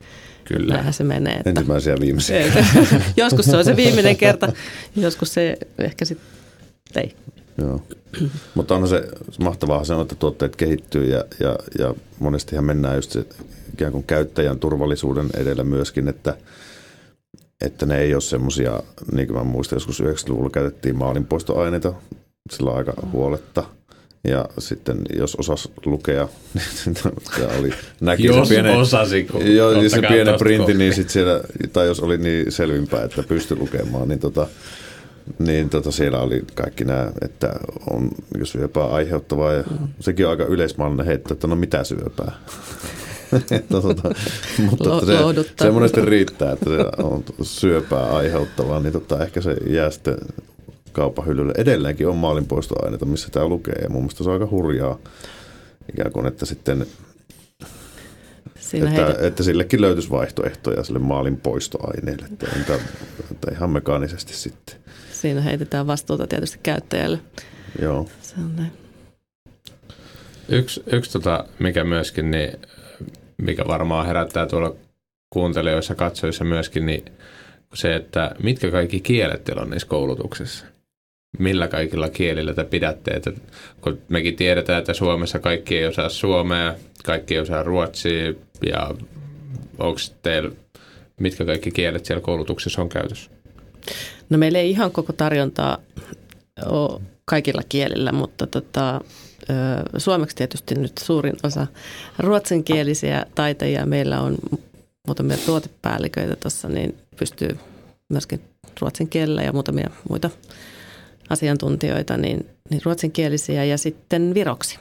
Kyllä. 0.46 0.74
Näinhän 0.74 0.94
se 0.94 1.04
menee. 1.04 1.36
Että 1.36 1.50
Ensimmäisiä 1.50 1.96
viimeisiä. 2.00 2.64
joskus 3.18 3.46
se 3.46 3.58
on 3.58 3.66
se 3.66 3.76
viimeinen 3.76 4.18
kerta, 4.18 4.52
joskus 4.96 5.34
se 5.34 5.58
ehkä 5.78 6.06
sitten 6.06 7.04
ei. 7.04 7.16
Joo. 7.58 7.82
Mutta 8.54 8.76
on 8.76 8.88
se 8.88 9.08
mahtavaa 9.40 9.84
sanoa, 9.84 10.02
että 10.02 10.16
tuotteet 10.16 10.56
kehittyy 10.56 11.06
ja, 11.06 11.26
ja, 11.40 11.56
ja 11.80 11.94
monestihan 12.20 12.66
mennään 12.66 12.96
just 12.96 13.12
se 13.12 13.26
ikään 13.74 13.92
kuin 13.92 14.04
käyttäjän 14.04 14.60
turvallisuuden 14.60 15.30
edellä 15.38 15.64
myöskin, 15.64 16.08
että, 16.08 16.38
että 17.66 17.86
ne 17.86 17.98
ei 17.98 18.14
ole 18.14 18.22
semmoisia, 18.22 18.80
niin 19.12 19.28
kuin 19.28 19.38
mä 19.38 19.44
muistan, 19.44 19.76
joskus 19.76 20.02
90-luvulla 20.02 20.50
käytettiin 20.50 20.98
maalinpoistoaineita 20.98 21.94
sillä 22.52 22.72
aika 22.72 22.94
huoletta– 23.12 23.64
ja 24.28 24.46
sitten 24.60 24.98
jos 25.18 25.36
osas 25.36 25.70
lukea, 25.86 26.28
niin 26.86 26.98
oli, 27.60 27.74
näki 28.02 28.26
jos 28.26 28.48
se 28.48 28.54
pienen, 28.54 28.78
osasi, 28.78 29.28
jo, 29.56 29.74
niin 29.74 29.90
se 29.90 30.02
pienen 30.02 30.40
printti, 30.40 30.74
niin 30.74 30.94
sit 30.94 31.10
siellä, 31.10 31.42
tai 31.74 31.88
jos 31.88 32.00
oli 32.00 32.18
niin 32.18 32.52
selvimpää, 32.52 33.04
että 33.04 33.24
pystyi 33.24 33.58
lukemaan, 33.58 34.08
niin, 34.08 34.20
tota, 34.20 34.48
niin 35.40 35.70
tota 35.70 35.92
siellä 35.92 36.20
oli 36.20 36.44
kaikki 36.56 36.86
nämä, 36.86 37.12
että 37.22 37.54
on 37.90 38.10
syöpää 38.44 38.86
aiheuttavaa. 38.86 39.54
Ja 39.54 39.64
mm. 39.80 39.88
Sekin 40.00 40.26
on 40.26 40.32
aika 40.32 40.44
yleismallinen 40.44 41.06
heitto, 41.06 41.34
että 41.34 41.48
no 41.48 41.56
mitä 41.56 41.84
syöpää. 41.84 42.32
että, 43.52 43.82
tota, 43.82 44.12
mutta 44.58 44.98
että 44.98 45.44
se, 45.44 45.64
se 45.64 45.72
monesti 45.72 46.02
riittää, 46.02 46.52
että 46.52 46.66
se 46.66 47.04
on 47.04 47.24
syöpää 47.42 48.16
aiheuttavaa, 48.16 48.80
niin 48.80 48.94
tota, 48.94 49.24
ehkä 49.24 49.42
se 49.42 49.58
jää 49.68 49.92
sitten 49.92 50.16
kaupan 50.96 51.26
hyllyllä. 51.26 51.54
Edelleenkin 51.58 52.08
on 52.08 52.18
maalinpoistoaineita, 52.18 53.06
missä 53.06 53.30
tämä 53.32 53.48
lukee 53.48 53.76
ja 53.82 53.90
mun 53.90 54.02
mielestä 54.02 54.24
se 54.24 54.30
on 54.30 54.34
aika 54.34 54.48
hurjaa 54.52 55.00
ikään 55.90 56.12
kuin, 56.12 56.26
että 56.26 56.46
sitten 56.46 56.86
että, 58.74 58.90
heitä... 58.90 59.16
että 59.28 59.44
sillekin 59.44 59.82
löytyisi 59.82 60.10
vaihtoehtoja 60.10 60.84
sille 60.84 61.00
maalinpoistoaineelle, 61.00 62.26
että, 62.32 62.48
että, 62.60 62.80
että 63.32 63.52
ihan 63.52 63.70
mekaanisesti 63.70 64.34
sitten. 64.34 64.76
Siinä 65.12 65.42
heitetään 65.42 65.88
vastuuta 65.88 66.28
tietysti 66.28 66.60
käyttäjälle. 66.64 67.20
Joo. 67.82 68.10
Se 68.22 68.36
on 68.38 68.56
näin. 68.56 68.72
Yksi, 70.50 70.84
yksi 70.86 71.12
tota, 71.12 71.46
mikä 71.60 71.84
myöskin, 71.84 72.32
niin, 72.32 72.52
mikä 73.38 73.64
varmaan 73.68 74.06
herättää 74.06 74.46
tuolla 74.46 74.76
kuuntelijoissa, 75.30 75.96
katsojissa 75.96 76.44
myöskin, 76.44 76.86
niin 76.86 77.06
se, 77.74 77.96
että 77.96 78.36
mitkä 78.44 78.72
kaikki 78.72 79.00
kielet 79.00 79.44
teillä 79.44 79.62
on 79.62 79.70
niissä 79.70 79.88
koulutuksissa 79.88 80.66
millä 81.40 81.68
kaikilla 81.68 82.10
kielillä 82.10 82.54
te 82.54 82.64
pidätte. 82.64 83.12
Että, 83.12 83.32
kun 83.82 84.02
mekin 84.10 84.36
tiedetään, 84.36 84.80
että 84.80 84.94
Suomessa 84.94 85.40
kaikki 85.40 85.78
ei 85.78 85.86
osaa 85.86 86.10
suomea, 86.10 86.76
kaikki 87.04 87.34
ei 87.34 87.40
osaa 87.40 87.64
ruotsia 87.64 88.34
ja 88.66 88.92
onko 89.80 90.00
teillä, 90.22 90.52
mitkä 91.20 91.46
kaikki 91.46 91.72
kielet 91.72 92.06
siellä 92.06 92.22
koulutuksessa 92.22 92.82
on 92.82 92.90
käytössä? 92.90 93.32
No 94.30 94.38
meillä 94.38 94.60
ei 94.60 94.70
ihan 94.70 94.92
koko 94.92 95.14
tarjontaa 95.14 95.78
ole 96.66 97.02
kaikilla 97.26 97.62
kielillä, 97.70 98.12
mutta 98.12 98.48
tota, 98.48 99.02
suomeksi 99.98 100.36
tietysti 100.36 100.76
nyt 100.76 100.98
suurin 100.98 101.36
osa 101.44 101.68
ruotsinkielisiä 102.20 103.26
taitajia. 103.36 103.86
Meillä 103.86 104.22
on 104.22 104.36
muutamia 105.08 105.38
tuotepäälliköitä 105.46 106.36
tuossa, 106.36 106.70
niin 106.70 106.98
pystyy 107.20 107.58
myöskin 108.10 108.42
ruotsin 108.82 109.10
kielellä 109.10 109.44
ja 109.44 109.54
muutamia 109.54 109.90
muita 110.10 110.30
asiantuntijoita, 111.30 112.18
niin, 112.18 112.46
niin 112.70 112.82
ruotsinkielisiä 112.86 113.64
ja 113.64 113.78
sitten 113.78 114.34
viroksi. 114.34 114.80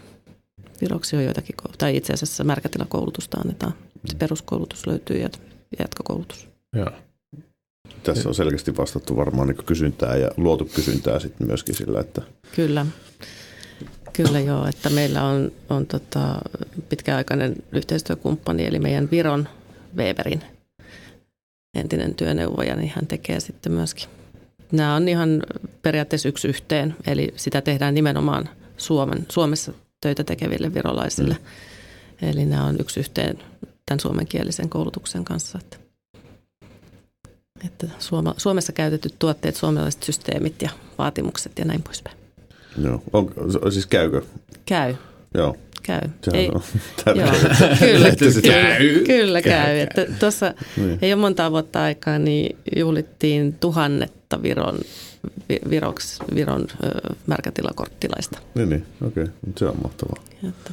Viroksi 0.80 1.16
on 1.16 1.24
joitakin, 1.24 1.56
tai 1.78 1.96
itse 1.96 2.12
asiassa 2.12 2.44
märkätilakoulutusta 2.44 3.40
annetaan. 3.40 3.74
Se 4.04 4.16
peruskoulutus 4.16 4.86
löytyy 4.86 5.16
ja 5.16 5.28
jatkokoulutus. 5.78 6.48
Joo. 6.76 6.90
Tässä 8.02 8.28
on 8.28 8.34
selkeästi 8.34 8.76
vastattu 8.76 9.16
varmaan 9.16 9.48
niin 9.48 9.64
kysyntää 9.66 10.16
ja 10.16 10.30
luotu 10.36 10.64
kysyntää 10.64 11.18
sitten 11.18 11.46
myöskin 11.46 11.74
sillä, 11.74 12.00
että... 12.00 12.22
Kyllä. 12.56 12.86
Kyllä 14.12 14.40
joo, 14.40 14.66
että 14.66 14.90
meillä 14.90 15.24
on, 15.24 15.52
on 15.70 15.86
tota 15.86 16.40
pitkäaikainen 16.88 17.56
yhteistyökumppani, 17.72 18.66
eli 18.66 18.78
meidän 18.78 19.08
Viron 19.10 19.48
Weberin 19.96 20.42
entinen 21.74 22.14
työneuvoja, 22.14 22.76
niin 22.76 22.92
hän 22.94 23.06
tekee 23.06 23.40
sitten 23.40 23.72
myöskin 23.72 24.08
Nämä 24.74 24.94
on 24.94 25.08
ihan 25.08 25.42
periaatteessa 25.82 26.28
yksi 26.28 26.48
yhteen, 26.48 26.96
eli 27.06 27.34
sitä 27.36 27.60
tehdään 27.60 27.94
nimenomaan 27.94 28.48
Suomen, 28.76 29.26
Suomessa 29.28 29.72
töitä 30.00 30.24
tekeville 30.24 30.74
virolaisille. 30.74 31.34
Mm. 32.22 32.28
Eli 32.28 32.44
nämä 32.46 32.64
on 32.64 32.76
yksi 32.80 33.00
yhteen 33.00 33.38
tämän 33.86 34.00
suomenkielisen 34.00 34.68
koulutuksen 34.68 35.24
kanssa. 35.24 35.58
Että, 35.62 35.76
että 37.66 37.86
Suoma, 37.98 38.34
Suomessa 38.36 38.72
käytetyt 38.72 39.14
tuotteet, 39.18 39.56
suomalaiset 39.56 40.02
systeemit 40.02 40.62
ja 40.62 40.70
vaatimukset 40.98 41.52
ja 41.58 41.64
näin 41.64 41.82
poispäin. 41.82 42.16
Joo. 42.84 43.02
On, 43.12 43.32
siis 43.72 43.86
käykö? 43.86 44.22
Käy, 44.66 44.94
Joo. 45.34 45.56
käy. 45.82 46.00
Sehän 46.22 46.40
Ei, 46.40 46.50
on 46.54 46.62
Joo, 47.16 47.28
kyllä, 47.78 48.08
Että 48.08 48.30
sitä- 48.30 48.48
kyllä, 48.78 49.00
kyllä 49.06 49.42
käy. 49.42 49.78
Että 49.78 50.06
tuossa 50.20 50.54
Niin. 50.76 50.98
ei 51.02 51.12
ole 51.12 51.20
monta 51.20 51.50
vuotta 51.50 51.82
aikaa, 51.82 52.18
niin 52.18 52.56
juhlittiin 52.76 53.52
tuhannetta 54.34 54.42
Viron, 54.42 54.78
Vi- 55.48 55.70
Viroks, 55.70 56.18
Viron 56.34 56.66
ö, 56.84 57.14
märkätilakorttilaista. 57.26 58.38
Niin, 58.54 58.68
niin. 58.68 58.86
okei. 59.06 59.22
Okay. 59.22 59.34
Se 59.56 59.66
on 59.66 59.76
mahtavaa. 59.82 60.22
Että, 60.48 60.70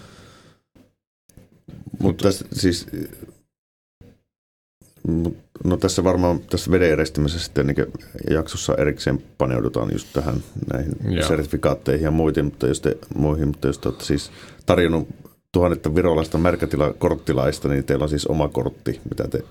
Mutta 2.00 2.24
tässä 2.24 2.46
siis, 2.54 2.88
no 5.64 5.78
tässä 5.78 6.04
varmaan 6.04 6.40
tässä 6.40 6.72
veden 6.72 6.92
eristämisessä 6.92 7.46
sitten 7.46 7.68
niin 7.68 7.88
jaksossa 8.30 8.76
erikseen 8.76 9.24
paneudutaan 9.38 9.90
just 9.92 10.08
tähän 10.14 10.44
näihin. 10.74 10.94
Joo. 11.16 11.28
sertifikaatteihin 11.28 12.06
ja 12.06 12.12
muihin, 12.12 12.46
mutta 12.46 12.68
jos 12.68 12.82
te, 12.82 12.98
muihin, 13.16 13.48
mutta 13.48 13.68
jos 13.68 13.80
te 13.80 13.90
olette 13.90 14.06
siis 14.06 14.32
tarjonnut 14.66 15.08
tuhannetta 15.52 15.96
virolaista 15.96 16.38
märkätilakorttilaista, 16.38 17.68
niin 17.68 17.84
teillä 17.84 18.04
on 18.04 18.10
siis 18.10 18.28
oma 18.28 18.48
kortti, 18.48 19.02
mitä 19.10 19.28
te 19.28 19.44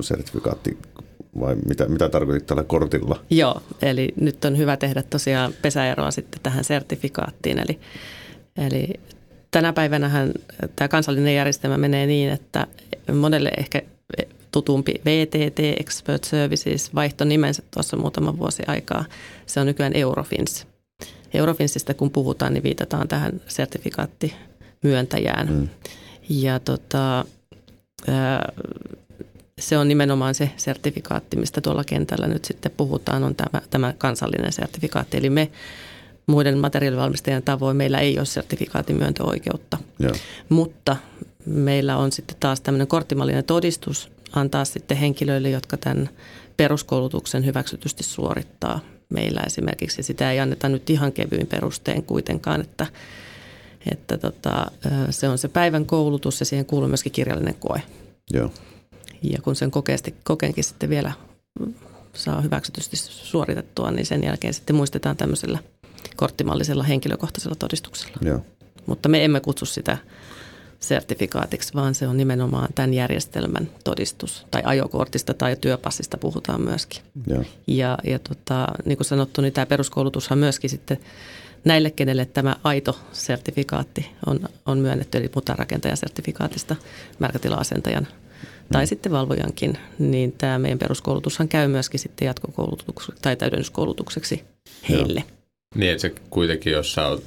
sertifikaatti 0.00 0.78
vai 1.40 1.56
mitä, 1.68 1.88
mitä 1.88 2.08
tarkoitit 2.08 2.46
tällä 2.46 2.64
kortilla? 2.64 3.20
joo, 3.30 3.62
eli 3.82 4.08
nyt 4.20 4.44
on 4.44 4.58
hyvä 4.58 4.76
tehdä 4.76 5.02
tosiaan 5.02 5.52
pesäeroa 5.62 6.10
sitten 6.10 6.40
tähän 6.42 6.64
sertifikaattiin. 6.64 7.58
Eli, 7.58 7.78
eli 8.56 8.88
tänä 9.50 9.72
päivänähän 9.72 10.32
tämä 10.76 10.88
kansallinen 10.88 11.34
järjestelmä 11.34 11.78
menee 11.78 12.06
niin, 12.06 12.30
että 12.30 12.66
monelle 13.12 13.50
ehkä 13.58 13.82
tutumpi 14.52 14.94
VTT 15.04 15.58
Expert 15.80 16.24
Services 16.24 16.94
vaihto 16.94 17.24
nimensä 17.24 17.62
tuossa 17.70 17.96
muutama 17.96 18.38
vuosi 18.38 18.62
aikaa. 18.66 19.04
Se 19.46 19.60
on 19.60 19.66
nykyään 19.66 19.96
Eurofins. 19.96 20.66
Eurofinsista 21.34 21.94
kun 21.94 22.10
puhutaan, 22.10 22.54
niin 22.54 22.62
viitataan 22.62 23.08
tähän 23.08 23.40
sertifikaattimyöntäjään. 23.48 25.48
Mm. 25.50 25.68
Ja 26.28 26.60
tota, 26.60 27.24
se 29.60 29.78
on 29.78 29.88
nimenomaan 29.88 30.34
se 30.34 30.50
sertifikaatti, 30.56 31.36
mistä 31.36 31.60
tuolla 31.60 31.84
kentällä 31.84 32.26
nyt 32.26 32.44
sitten 32.44 32.72
puhutaan, 32.76 33.24
on 33.24 33.34
tämä, 33.34 33.62
tämä 33.70 33.94
kansallinen 33.98 34.52
sertifikaatti. 34.52 35.16
Eli 35.16 35.30
me 35.30 35.50
muiden 36.26 36.58
materiaalivalmistajien 36.58 37.42
tavoin 37.42 37.76
meillä 37.76 37.98
ei 37.98 38.18
ole 38.18 38.26
sertifikaattimyöntöoikeutta, 38.26 39.78
Joo. 39.98 40.12
mutta 40.48 40.96
meillä 41.46 41.96
on 41.96 42.12
sitten 42.12 42.36
taas 42.40 42.60
tämmöinen 42.60 42.86
korttimallinen 42.86 43.44
todistus 43.44 44.10
antaa 44.32 44.64
sitten 44.64 44.96
henkilöille, 44.96 45.50
jotka 45.50 45.76
tämän 45.76 46.08
peruskoulutuksen 46.56 47.46
hyväksytysti 47.46 48.02
suorittaa 48.02 48.80
meillä 49.08 49.40
esimerkiksi. 49.46 50.02
Sitä 50.02 50.32
ei 50.32 50.40
anneta 50.40 50.68
nyt 50.68 50.90
ihan 50.90 51.12
kevyin 51.12 51.46
perustein 51.46 52.02
kuitenkaan, 52.02 52.60
että, 52.60 52.86
että 53.90 54.18
tota, 54.18 54.66
se 55.10 55.28
on 55.28 55.38
se 55.38 55.48
päivän 55.48 55.86
koulutus 55.86 56.40
ja 56.40 56.46
siihen 56.46 56.66
kuuluu 56.66 56.88
myöskin 56.88 57.12
kirjallinen 57.12 57.54
koe. 57.54 57.82
Joo. 58.32 58.50
Ja 59.32 59.38
kun 59.42 59.56
sen 59.56 59.70
kokeesti, 59.70 60.14
kokeenkin 60.24 60.64
sitten 60.64 60.90
vielä 60.90 61.12
saa 62.14 62.40
hyväksytysti 62.40 62.96
suoritettua, 62.96 63.90
niin 63.90 64.06
sen 64.06 64.24
jälkeen 64.24 64.54
sitten 64.54 64.76
muistetaan 64.76 65.16
tämmöisellä 65.16 65.58
korttimallisella 66.16 66.82
henkilökohtaisella 66.82 67.56
todistuksella. 67.58 68.16
Joo. 68.20 68.40
Mutta 68.86 69.08
me 69.08 69.24
emme 69.24 69.40
kutsu 69.40 69.66
sitä 69.66 69.98
sertifikaatiksi, 70.80 71.74
vaan 71.74 71.94
se 71.94 72.08
on 72.08 72.16
nimenomaan 72.16 72.68
tämän 72.74 72.94
järjestelmän 72.94 73.68
todistus. 73.84 74.46
Tai 74.50 74.62
ajokortista 74.64 75.34
tai 75.34 75.56
työpassista 75.60 76.18
puhutaan 76.18 76.60
myöskin. 76.60 77.02
Joo. 77.26 77.44
Ja, 77.66 77.98
ja 78.04 78.18
tota, 78.18 78.66
niin 78.84 78.98
kuin 78.98 79.06
sanottu, 79.06 79.40
niin 79.40 79.52
tämä 79.52 79.66
peruskoulutushan 79.66 80.38
myöskin 80.38 80.70
sitten 80.70 80.98
näille, 81.64 81.90
kenelle 81.90 82.24
tämä 82.24 82.56
aito 82.64 82.98
sertifikaatti 83.12 84.10
on, 84.26 84.40
on 84.66 84.78
myönnetty, 84.78 85.18
eli 85.18 85.30
mutarakentajasertifikaatista 85.34 86.76
märkätila-asentajan 87.18 88.06
tai 88.72 88.84
Mm. 88.84 88.86
sitten 88.88 89.12
valvojankin, 89.12 89.78
niin 89.98 90.32
tämä 90.32 90.58
meidän 90.58 90.78
peruskoulutushan 90.78 91.48
käy 91.48 91.68
myöskin 91.68 92.00
sitten 92.00 92.26
jatkokoulutukseksi 92.26 93.12
tai 93.22 93.36
täydennyskoulutukseksi 93.36 94.42
heille. 94.88 95.24
Niin, 95.74 95.92
että 95.92 96.02
se 96.02 96.12
kuitenkin, 96.30 96.72
jos 96.72 96.92
sä 96.92 97.06
oot, 97.08 97.24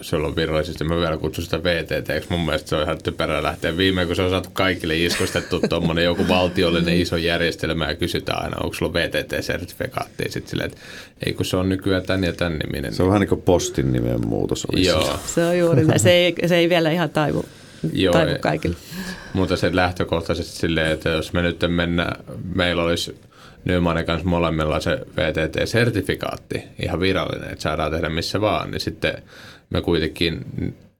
sulla 0.00 0.26
on 0.28 0.36
virallisesti, 0.36 0.84
mä 0.84 0.96
vielä 0.96 1.16
kutsun 1.16 1.44
sitä 1.44 1.62
VTT, 1.62 2.30
mun 2.30 2.40
mielestä 2.44 2.68
se 2.68 2.76
on 2.76 2.82
ihan 2.82 3.02
typerää 3.02 3.42
lähteä 3.42 3.76
viimein, 3.76 4.06
kun 4.06 4.16
se 4.16 4.22
on 4.22 4.30
saatu 4.30 4.48
kaikille 4.52 4.96
iskostettu 4.96 5.60
tuommoinen 5.68 6.04
joku 6.04 6.28
valtiollinen 6.28 6.96
iso 7.00 7.16
järjestelmä 7.16 7.88
ja 7.88 7.94
kysytään 7.94 8.42
aina, 8.44 8.56
onko 8.62 8.74
sulla 8.74 8.92
VTT-sertifikaatti, 8.92 10.22
sitten 10.30 10.50
silleen, 10.50 10.70
että 10.70 10.80
ei 11.26 11.32
kun 11.32 11.44
se 11.46 11.56
on 11.56 11.68
nykyään 11.68 12.02
tän 12.02 12.24
ja 12.24 12.32
tän 12.32 12.58
niminen. 12.58 12.94
Se 12.94 13.02
on 13.02 13.08
vähän 13.08 13.20
niin 13.20 13.28
kuin 13.28 13.42
postin 13.42 13.92
nimen 13.92 14.26
muutos. 14.26 14.64
olisi. 14.72 14.88
Joo, 14.88 15.18
Se 15.26 15.44
on 15.44 15.58
juuri 15.58 15.84
näin. 15.84 16.00
Se 16.00 16.10
ei, 16.10 16.34
se 16.46 16.56
ei 16.56 16.68
vielä 16.68 16.90
ihan 16.90 17.10
taivu, 17.10 17.44
Joo, 17.92 18.12
taivu 18.12 18.38
kaikille. 18.40 18.76
mutta 19.32 19.56
se 19.56 19.76
lähtökohtaisesti 19.76 20.56
silleen, 20.56 20.92
että 20.92 21.08
jos 21.08 21.32
me 21.32 21.42
nyt 21.42 21.60
mennä, 21.68 22.12
meillä 22.54 22.82
olisi 22.82 23.20
Nymanin 23.64 24.06
kanssa 24.06 24.28
molemmilla 24.28 24.80
se 24.80 24.98
VTT-sertifikaatti, 25.16 26.62
ihan 26.82 27.00
virallinen, 27.00 27.50
että 27.50 27.62
saadaan 27.62 27.92
tehdä 27.92 28.08
missä 28.08 28.40
vaan, 28.40 28.70
niin 28.70 28.80
sitten 28.80 29.14
me 29.70 29.80
kuitenkin 29.80 30.44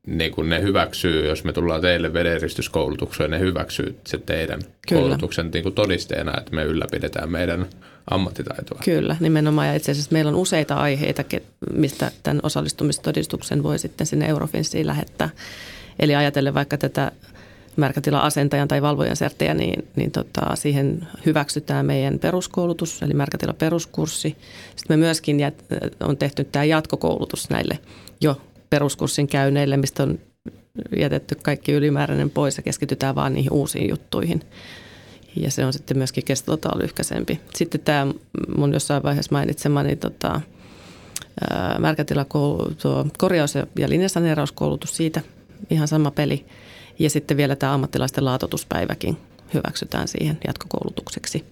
niin 0.06 0.32
kuin 0.32 0.48
ne 0.48 0.62
hyväksyy, 0.62 1.28
jos 1.28 1.44
me 1.44 1.52
tullaan 1.52 1.80
teille 1.80 2.12
vedenristyskoulutukseen, 2.12 3.30
ne 3.30 3.38
hyväksyy 3.38 3.96
se 4.06 4.18
teidän 4.18 4.60
Kyllä. 4.88 5.00
Koulutuksen 5.02 5.50
niin 5.54 5.62
kuin 5.62 5.74
todisteena, 5.74 6.38
että 6.38 6.54
me 6.54 6.64
ylläpidetään 6.64 7.30
meidän 7.30 7.66
ammattitaitoa. 8.10 8.80
Kyllä, 8.84 9.16
nimenomaan. 9.20 9.68
Ja 9.68 9.74
itse 9.74 9.92
asiassa 9.92 10.12
meillä 10.12 10.28
on 10.28 10.34
useita 10.34 10.74
aiheita, 10.74 11.24
mistä 11.72 12.10
tämän 12.22 12.40
osallistumistodistuksen 12.42 13.62
voi 13.62 13.78
sitten 13.78 14.06
sinne 14.06 14.26
Eurofinsiin 14.26 14.86
lähettää. 14.86 15.28
Eli 15.98 16.14
ajatellen 16.14 16.54
vaikka 16.54 16.78
tätä 16.78 17.12
märkätila-asentajan 17.76 18.68
tai 18.68 18.82
valvojan 18.82 19.16
serttejä, 19.16 19.54
niin, 19.54 19.88
niin 19.96 20.10
tota, 20.10 20.56
siihen 20.56 21.08
hyväksytään 21.26 21.86
meidän 21.86 22.18
peruskoulutus, 22.18 23.02
eli 23.02 23.14
märkätila 23.14 23.52
peruskurssi. 23.52 24.36
Sitten 24.76 24.86
me 24.88 24.96
myöskin 24.96 25.40
jät, 25.40 25.64
on 26.00 26.16
tehty 26.16 26.44
tämä 26.44 26.64
jatkokoulutus 26.64 27.50
näille 27.50 27.78
jo 28.20 28.40
peruskurssin 28.70 29.26
käyneille, 29.26 29.76
mistä 29.76 30.02
on 30.02 30.18
jätetty 30.96 31.34
kaikki 31.42 31.72
ylimääräinen 31.72 32.30
pois 32.30 32.56
ja 32.56 32.62
keskitytään 32.62 33.14
vaan 33.14 33.34
niihin 33.34 33.52
uusiin 33.52 33.88
juttuihin. 33.88 34.42
Ja 35.36 35.50
se 35.50 35.64
on 35.66 35.72
sitten 35.72 35.98
myöskin 35.98 36.24
kestoltaan 36.24 36.82
lyhkäisempi. 36.82 37.40
Sitten 37.54 37.80
tämä 37.80 38.06
mun 38.56 38.72
jossain 38.72 39.02
vaiheessa 39.02 39.32
mainitsemani 39.32 39.96
tota, 39.96 40.40
ää, 41.50 41.76
märkätilakoulu- 41.78 42.74
tuo 42.82 43.06
korjaus- 43.18 43.54
ja 43.54 43.88
linjasaneerauskoulutus 43.88 44.96
siitä, 44.96 45.20
ihan 45.70 45.88
sama 45.88 46.10
peli. 46.10 46.46
Ja 46.98 47.10
sitten 47.10 47.36
vielä 47.36 47.56
tämä 47.56 47.74
ammattilaisten 47.74 48.24
laatotuspäiväkin 48.24 49.16
hyväksytään 49.54 50.08
siihen 50.08 50.38
jatkokoulutukseksi. 50.46 51.44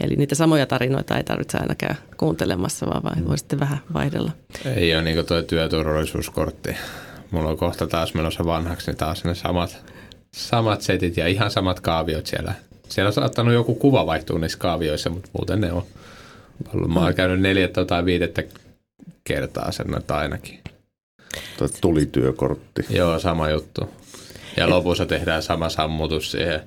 Eli 0.00 0.16
niitä 0.16 0.34
samoja 0.34 0.66
tarinoita 0.66 1.16
ei 1.16 1.24
tarvitse 1.24 1.58
aina 1.58 1.74
käydä 1.74 1.96
kuuntelemassa, 2.16 2.86
vaan 2.86 3.02
vain 3.02 3.28
voi 3.28 3.38
sitten 3.38 3.60
vähän 3.60 3.78
vaihdella. 3.94 4.30
Ei 4.76 4.94
ole 4.94 5.02
niin 5.02 5.26
tuo 5.26 5.42
työturvallisuuskortti. 5.42 6.76
Mulla 7.30 7.50
on 7.50 7.58
kohta 7.58 7.86
taas 7.86 8.14
menossa 8.14 8.44
vanhaksi, 8.44 8.90
niin 8.90 8.96
taas 8.96 9.24
ne 9.24 9.34
samat, 9.34 9.84
samat 10.34 10.82
setit 10.82 11.16
ja 11.16 11.26
ihan 11.26 11.50
samat 11.50 11.80
kaaviot 11.80 12.26
siellä. 12.26 12.54
Siellä 12.88 13.08
on 13.08 13.12
saattanut 13.12 13.54
joku 13.54 13.74
kuva 13.74 14.06
vaihtua 14.06 14.38
niissä 14.38 14.58
kaavioissa, 14.58 15.10
mutta 15.10 15.30
muuten 15.32 15.60
ne 15.60 15.72
on 15.72 15.82
ollut. 16.74 16.90
Mä 16.90 17.00
oon 17.00 17.14
käynyt 17.14 17.40
neljättä 17.40 17.84
tai 17.84 18.04
viidettä 18.04 18.42
kertaa 19.24 19.72
sen 19.72 19.86
ainakin. 20.08 20.60
Tai 21.58 21.68
tulityökortti. 21.80 22.86
Joo, 22.90 23.18
sama 23.18 23.50
juttu. 23.50 23.88
Ja 24.56 24.70
lopussa 24.70 25.06
tehdään 25.06 25.42
sama 25.42 25.68
sammutus 25.68 26.30
siihen 26.30 26.60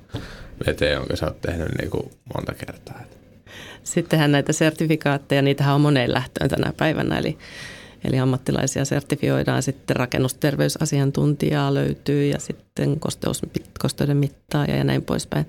veteen, 0.66 0.92
jonka 0.92 1.16
sä 1.16 1.26
oot 1.26 1.40
tehnyt 1.40 1.68
niin 1.78 1.90
kuin 1.90 2.10
monta 2.34 2.52
kertaa. 2.54 3.00
Sittenhän 3.84 4.32
näitä 4.32 4.52
sertifikaatteja, 4.52 5.42
niitähän 5.42 5.74
on 5.74 5.80
moneen 5.80 6.12
lähtöön 6.12 6.50
tänä 6.50 6.72
päivänä, 6.76 7.18
eli, 7.18 7.38
eli 8.04 8.18
ammattilaisia 8.18 8.84
sertifioidaan, 8.84 9.62
sitten 9.62 9.96
rakennusterveysasiantuntijaa 9.96 11.74
löytyy 11.74 12.26
ja 12.26 12.38
sitten 12.38 13.00
kosteus, 13.00 13.42
kosteuden 13.78 14.16
mittaaja 14.16 14.76
ja 14.76 14.84
näin 14.84 15.02
poispäin. 15.02 15.48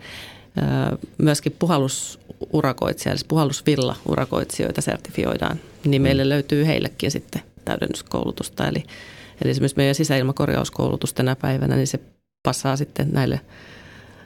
Öö, 0.57 0.97
Myöskin 1.17 1.55
puhallusurakoitsija, 1.59 3.13
eli 3.13 3.21
puhallusvilla-urakoitsijoita 3.27 4.81
sertifioidaan, 4.81 5.59
niin 5.85 6.01
meille 6.01 6.29
löytyy 6.29 6.65
heillekin 6.65 7.11
sitten 7.11 7.41
täydennyskoulutusta. 7.65 8.67
Eli, 8.67 8.83
eli 9.43 9.51
esimerkiksi 9.51 9.77
meidän 9.77 9.95
sisäilmakorjauskoulutus 9.95 11.13
tänä 11.13 11.35
päivänä, 11.35 11.75
niin 11.75 11.87
se 11.87 11.99
passaa 12.43 12.77
sitten 12.77 13.09
näille 13.11 13.39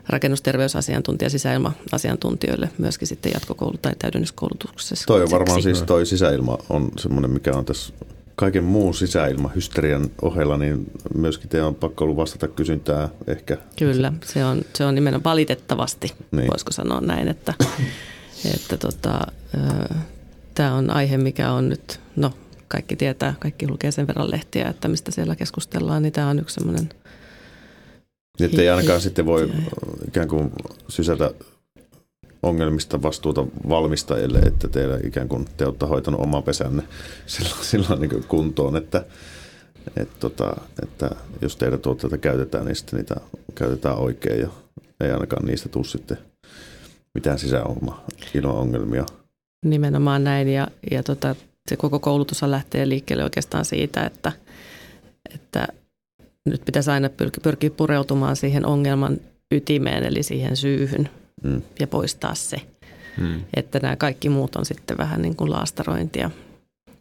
rakennusterveysasiantuntija, 0.09 1.29
sisäilma-asiantuntijoille 1.29 2.69
myöskin 2.77 3.07
sitten 3.07 3.31
jatkokoulu- 3.31 3.77
tai 3.81 3.93
täydennyskoulutuksessa. 3.99 5.07
Toi 5.07 5.23
on 5.23 5.31
varmaan 5.31 5.63
siis 5.63 5.81
toi 5.83 6.05
sisäilma 6.05 6.57
on 6.69 6.91
semmoinen, 6.97 7.31
mikä 7.31 7.51
on 7.53 7.65
tässä 7.65 7.93
kaiken 8.35 8.63
muun 8.63 8.93
sisäilmahysterian 8.93 10.09
ohella, 10.21 10.57
niin 10.57 10.91
myöskin 11.15 11.49
teidän 11.49 11.67
on 11.67 11.75
pakko 11.75 12.03
ollut 12.03 12.17
vastata 12.17 12.47
kysyntää 12.47 13.09
ehkä. 13.27 13.57
Kyllä, 13.79 14.13
se 14.25 14.45
on, 14.45 14.61
se 14.75 14.85
on 14.85 14.95
nimenomaan 14.95 15.23
valitettavasti, 15.23 16.13
Niin. 16.31 16.47
voisiko 16.51 16.71
sanoa 16.71 17.01
näin, 17.01 17.27
että, 17.27 17.53
että 18.55 18.77
tota, 18.77 19.19
tämä 20.55 20.73
on 20.75 20.89
aihe, 20.89 21.17
mikä 21.17 21.51
on 21.51 21.69
nyt, 21.69 21.99
no 22.15 22.33
kaikki 22.67 22.95
tietää, 22.95 23.33
kaikki 23.39 23.67
lukee 23.67 23.91
sen 23.91 24.07
verran 24.07 24.31
lehtiä, 24.31 24.67
että 24.67 24.87
mistä 24.87 25.11
siellä 25.11 25.35
keskustellaan, 25.35 26.03
niin 26.03 26.13
tämä 26.13 26.29
on 26.29 26.39
yksi 26.39 26.53
semmoinen 26.53 26.89
Että 28.39 28.61
ei 28.61 28.69
ainakaan 28.69 29.01
sitten 29.01 29.25
voi 29.25 29.51
ikään 30.07 30.27
kuin 30.27 30.51
sysätä 30.89 31.31
ongelmista 32.43 33.01
vastuuta 33.01 33.45
valmistajille, 33.69 34.39
että 34.39 34.67
teillä 34.67 34.99
ikään 35.03 35.29
kuin 35.29 35.45
te 35.57 35.65
olette 35.65 35.85
hoitanut 35.85 36.21
oman 36.21 36.43
pesänne 36.43 36.83
silloin, 37.25 37.65
silloin 37.65 38.01
niin 38.01 38.23
kuntoon, 38.27 38.75
että, 38.75 39.05
että, 39.97 40.15
tota, 40.19 40.55
että 40.83 41.09
jos 41.41 41.55
teidän 41.55 41.79
tuotteita 41.79 42.17
käytetään, 42.17 42.65
niin 42.65 42.75
sitten 42.75 42.97
niitä 42.97 43.15
käytetään 43.55 43.97
oikein 43.97 44.39
ja 44.39 44.49
ei 45.01 45.11
ainakaan 45.11 45.45
niistä 45.45 45.69
tule 45.69 45.83
sitten 45.83 46.17
mitään 47.13 47.37
ilman 48.33 48.55
ongelmia. 48.55 49.05
Nimenomaan 49.65 50.23
näin 50.23 50.47
ja, 50.47 50.67
ja 50.91 51.03
tota, 51.03 51.35
se 51.69 51.77
koko 51.77 51.99
koulutus 51.99 52.41
lähtee 52.43 52.89
liikkeelle 52.89 53.23
oikeastaan 53.23 53.65
siitä, 53.65 54.05
että, 54.05 54.31
että 55.33 55.67
nyt 56.45 56.65
pitäisi 56.65 56.91
aina 56.91 57.09
pyrkiä, 57.43 57.69
pureutumaan 57.69 58.35
siihen 58.35 58.65
ongelman 58.65 59.17
ytimeen, 59.51 60.03
eli 60.03 60.23
siihen 60.23 60.57
syyhyn 60.57 61.09
mm. 61.43 61.61
ja 61.79 61.87
poistaa 61.87 62.35
se. 62.35 62.61
Mm. 63.17 63.41
Että 63.53 63.79
nämä 63.79 63.95
kaikki 63.95 64.29
muut 64.29 64.55
on 64.55 64.65
sitten 64.65 64.97
vähän 64.97 65.21
niin 65.21 65.35
kuin 65.35 65.51
laastarointia. 65.51 66.31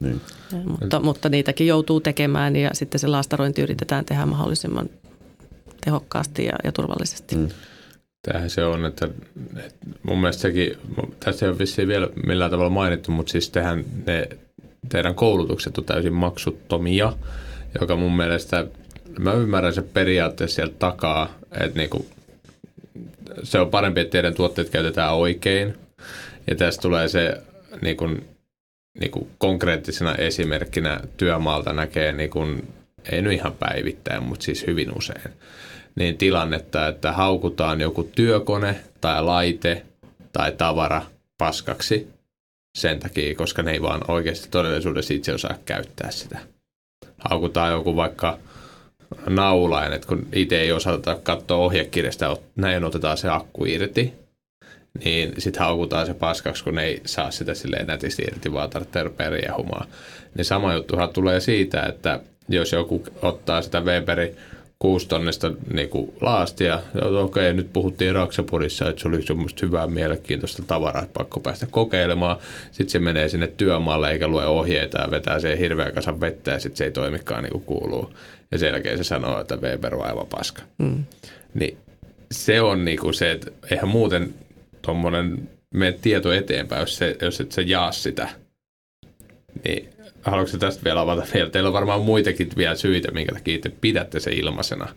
Niin. 0.00 0.20
Ja, 0.52 0.58
mutta, 0.58 1.00
mutta 1.00 1.28
niitäkin 1.28 1.66
joutuu 1.66 2.00
tekemään 2.00 2.56
ja 2.56 2.70
sitten 2.72 2.98
se 2.98 3.06
laastarointi 3.06 3.62
yritetään 3.62 4.04
tehdä 4.04 4.26
mahdollisimman 4.26 4.90
tehokkaasti 5.84 6.44
ja, 6.44 6.52
ja 6.64 6.72
turvallisesti. 6.72 7.36
Mm. 7.36 7.48
Tämähän 8.22 8.50
se 8.50 8.64
on, 8.64 8.84
että, 8.84 9.08
että 9.56 9.86
mun 10.02 10.20
mielestä 10.20 10.42
sekin, 10.42 10.76
tässä 11.20 11.46
ei 11.46 11.50
ole 11.50 11.58
vissiin 11.58 11.88
vielä 11.88 12.08
millään 12.26 12.50
tavalla 12.50 12.70
mainittu, 12.70 13.12
mutta 13.12 13.32
siis 13.32 13.50
tehän 13.50 13.84
ne, 14.06 14.28
teidän 14.88 15.14
koulutukset 15.14 15.78
on 15.78 15.84
täysin 15.84 16.12
maksuttomia, 16.12 17.12
joka 17.80 17.96
mun 17.96 18.16
mielestä, 18.16 18.66
mä 19.18 19.32
ymmärrän 19.32 19.74
se 19.74 19.82
periaatteessa 19.82 20.54
sieltä 20.54 20.74
takaa, 20.78 21.34
että 21.60 21.78
niinku, 21.78 22.06
se 23.42 23.58
on 23.58 23.70
parempi, 23.70 24.00
että 24.00 24.12
teidän 24.12 24.34
tuotteet 24.34 24.70
käytetään 24.70 25.14
oikein. 25.14 25.74
Ja 26.46 26.56
tässä 26.56 26.82
tulee 26.82 27.08
se 27.08 27.42
niin 27.80 27.96
kuin, 27.96 28.24
niin 29.00 29.10
kuin 29.10 29.30
konkreettisena 29.38 30.14
esimerkkinä 30.14 31.00
työmaalta 31.16 31.72
näkee, 31.72 32.12
niin 32.12 32.30
kuin, 32.30 32.68
ei 33.12 33.22
nyt 33.22 33.32
ihan 33.32 33.52
päivittäin, 33.52 34.22
mutta 34.22 34.44
siis 34.44 34.66
hyvin 34.66 34.98
usein, 34.98 35.32
niin 35.94 36.18
tilannetta, 36.18 36.88
että 36.88 37.12
haukutaan 37.12 37.80
joku 37.80 38.04
työkone 38.04 38.80
tai 39.00 39.24
laite 39.24 39.82
tai 40.32 40.52
tavara 40.52 41.02
paskaksi 41.38 42.15
sen 42.76 42.98
takia, 42.98 43.34
koska 43.34 43.62
ne 43.62 43.72
ei 43.72 43.82
vaan 43.82 44.10
oikeasti 44.10 44.48
todellisuudessa 44.50 45.14
itse 45.14 45.32
osaa 45.32 45.58
käyttää 45.64 46.10
sitä. 46.10 46.38
Haukutaan 47.18 47.72
joku 47.72 47.96
vaikka 47.96 48.38
naulain, 49.28 49.92
että 49.92 50.08
kun 50.08 50.26
itse 50.32 50.60
ei 50.60 50.72
osata 50.72 51.18
katsoa 51.22 51.56
ohjekirjasta, 51.56 52.36
näin 52.56 52.84
otetaan 52.84 53.16
se 53.16 53.28
akku 53.28 53.64
irti, 53.64 54.12
niin 55.04 55.32
sitten 55.38 55.62
haukutaan 55.62 56.06
se 56.06 56.14
paskaksi, 56.14 56.64
kun 56.64 56.78
ei 56.78 57.00
saa 57.06 57.30
sitä 57.30 57.54
silleen 57.54 57.86
nätisti 57.86 58.22
irti, 58.22 58.52
vaan 58.52 58.70
tarvitsee 58.70 59.02
rupea 59.02 59.30
riehumaan. 59.30 59.88
Niin 60.34 60.44
sama 60.44 60.74
juttuhan 60.74 61.08
tulee 61.08 61.40
siitä, 61.40 61.82
että 61.82 62.20
jos 62.48 62.72
joku 62.72 63.04
ottaa 63.22 63.62
sitä 63.62 63.84
Weberi 64.76 64.92
kuustonnesta 64.92 65.52
niin 65.72 65.90
laastia, 66.20 66.82
okei, 66.94 67.20
okay, 67.20 67.52
nyt 67.52 67.72
puhuttiin 67.72 68.14
Raksapurissa, 68.14 68.88
että 68.88 69.02
se 69.02 69.08
oli 69.08 69.22
semmoista 69.22 69.66
hyvää 69.66 69.86
mielenkiintoista 69.86 70.62
tavaraa, 70.66 71.02
että 71.02 71.18
pakko 71.18 71.40
päästä 71.40 71.66
kokeilemaan. 71.70 72.36
Sitten 72.70 72.88
se 72.88 72.98
menee 72.98 73.28
sinne 73.28 73.46
työmaalle 73.46 74.10
eikä 74.10 74.28
lue 74.28 74.46
ohjeita 74.46 75.00
ja 75.00 75.10
vetää 75.10 75.40
siihen 75.40 75.58
hirveän 75.58 75.94
kasan 75.94 76.20
vettä 76.20 76.50
ja 76.50 76.58
sitten 76.58 76.76
se 76.76 76.84
ei 76.84 76.90
toimikaan 76.90 77.42
niin 77.42 77.52
kuin 77.52 77.64
kuuluu 77.64 78.12
ja 78.52 78.58
sen 78.58 78.66
jälkeen 78.72 78.98
se 78.98 79.04
sanoo, 79.04 79.40
että 79.40 79.56
Weber 79.56 79.94
on 79.94 80.06
aivan 80.06 80.26
paska. 80.26 80.62
Mm. 80.78 81.04
Niin 81.54 81.78
se 82.30 82.60
on 82.60 82.84
niinku 82.84 83.12
se, 83.12 83.30
että 83.30 83.50
eihän 83.70 83.88
muuten 83.88 84.34
tuommoinen 84.82 85.48
mene 85.74 85.92
tieto 85.92 86.32
eteenpäin, 86.32 86.80
jos, 86.80 86.96
se, 86.96 87.16
jos 87.22 87.40
et 87.40 87.52
sä 87.52 87.62
jaa 87.62 87.92
sitä. 87.92 88.28
Niin 89.64 89.88
haluatko 90.30 90.58
tästä 90.58 90.84
vielä 90.84 91.00
avata 91.00 91.26
vielä? 91.34 91.50
Teillä 91.50 91.66
on 91.66 91.72
varmaan 91.72 92.00
muitakin 92.00 92.48
vielä 92.56 92.74
syitä, 92.74 93.10
minkä 93.10 93.34
takia 93.34 93.58
te 93.58 93.72
pidätte 93.80 94.20
se 94.20 94.30
ilmaisena. 94.30 94.88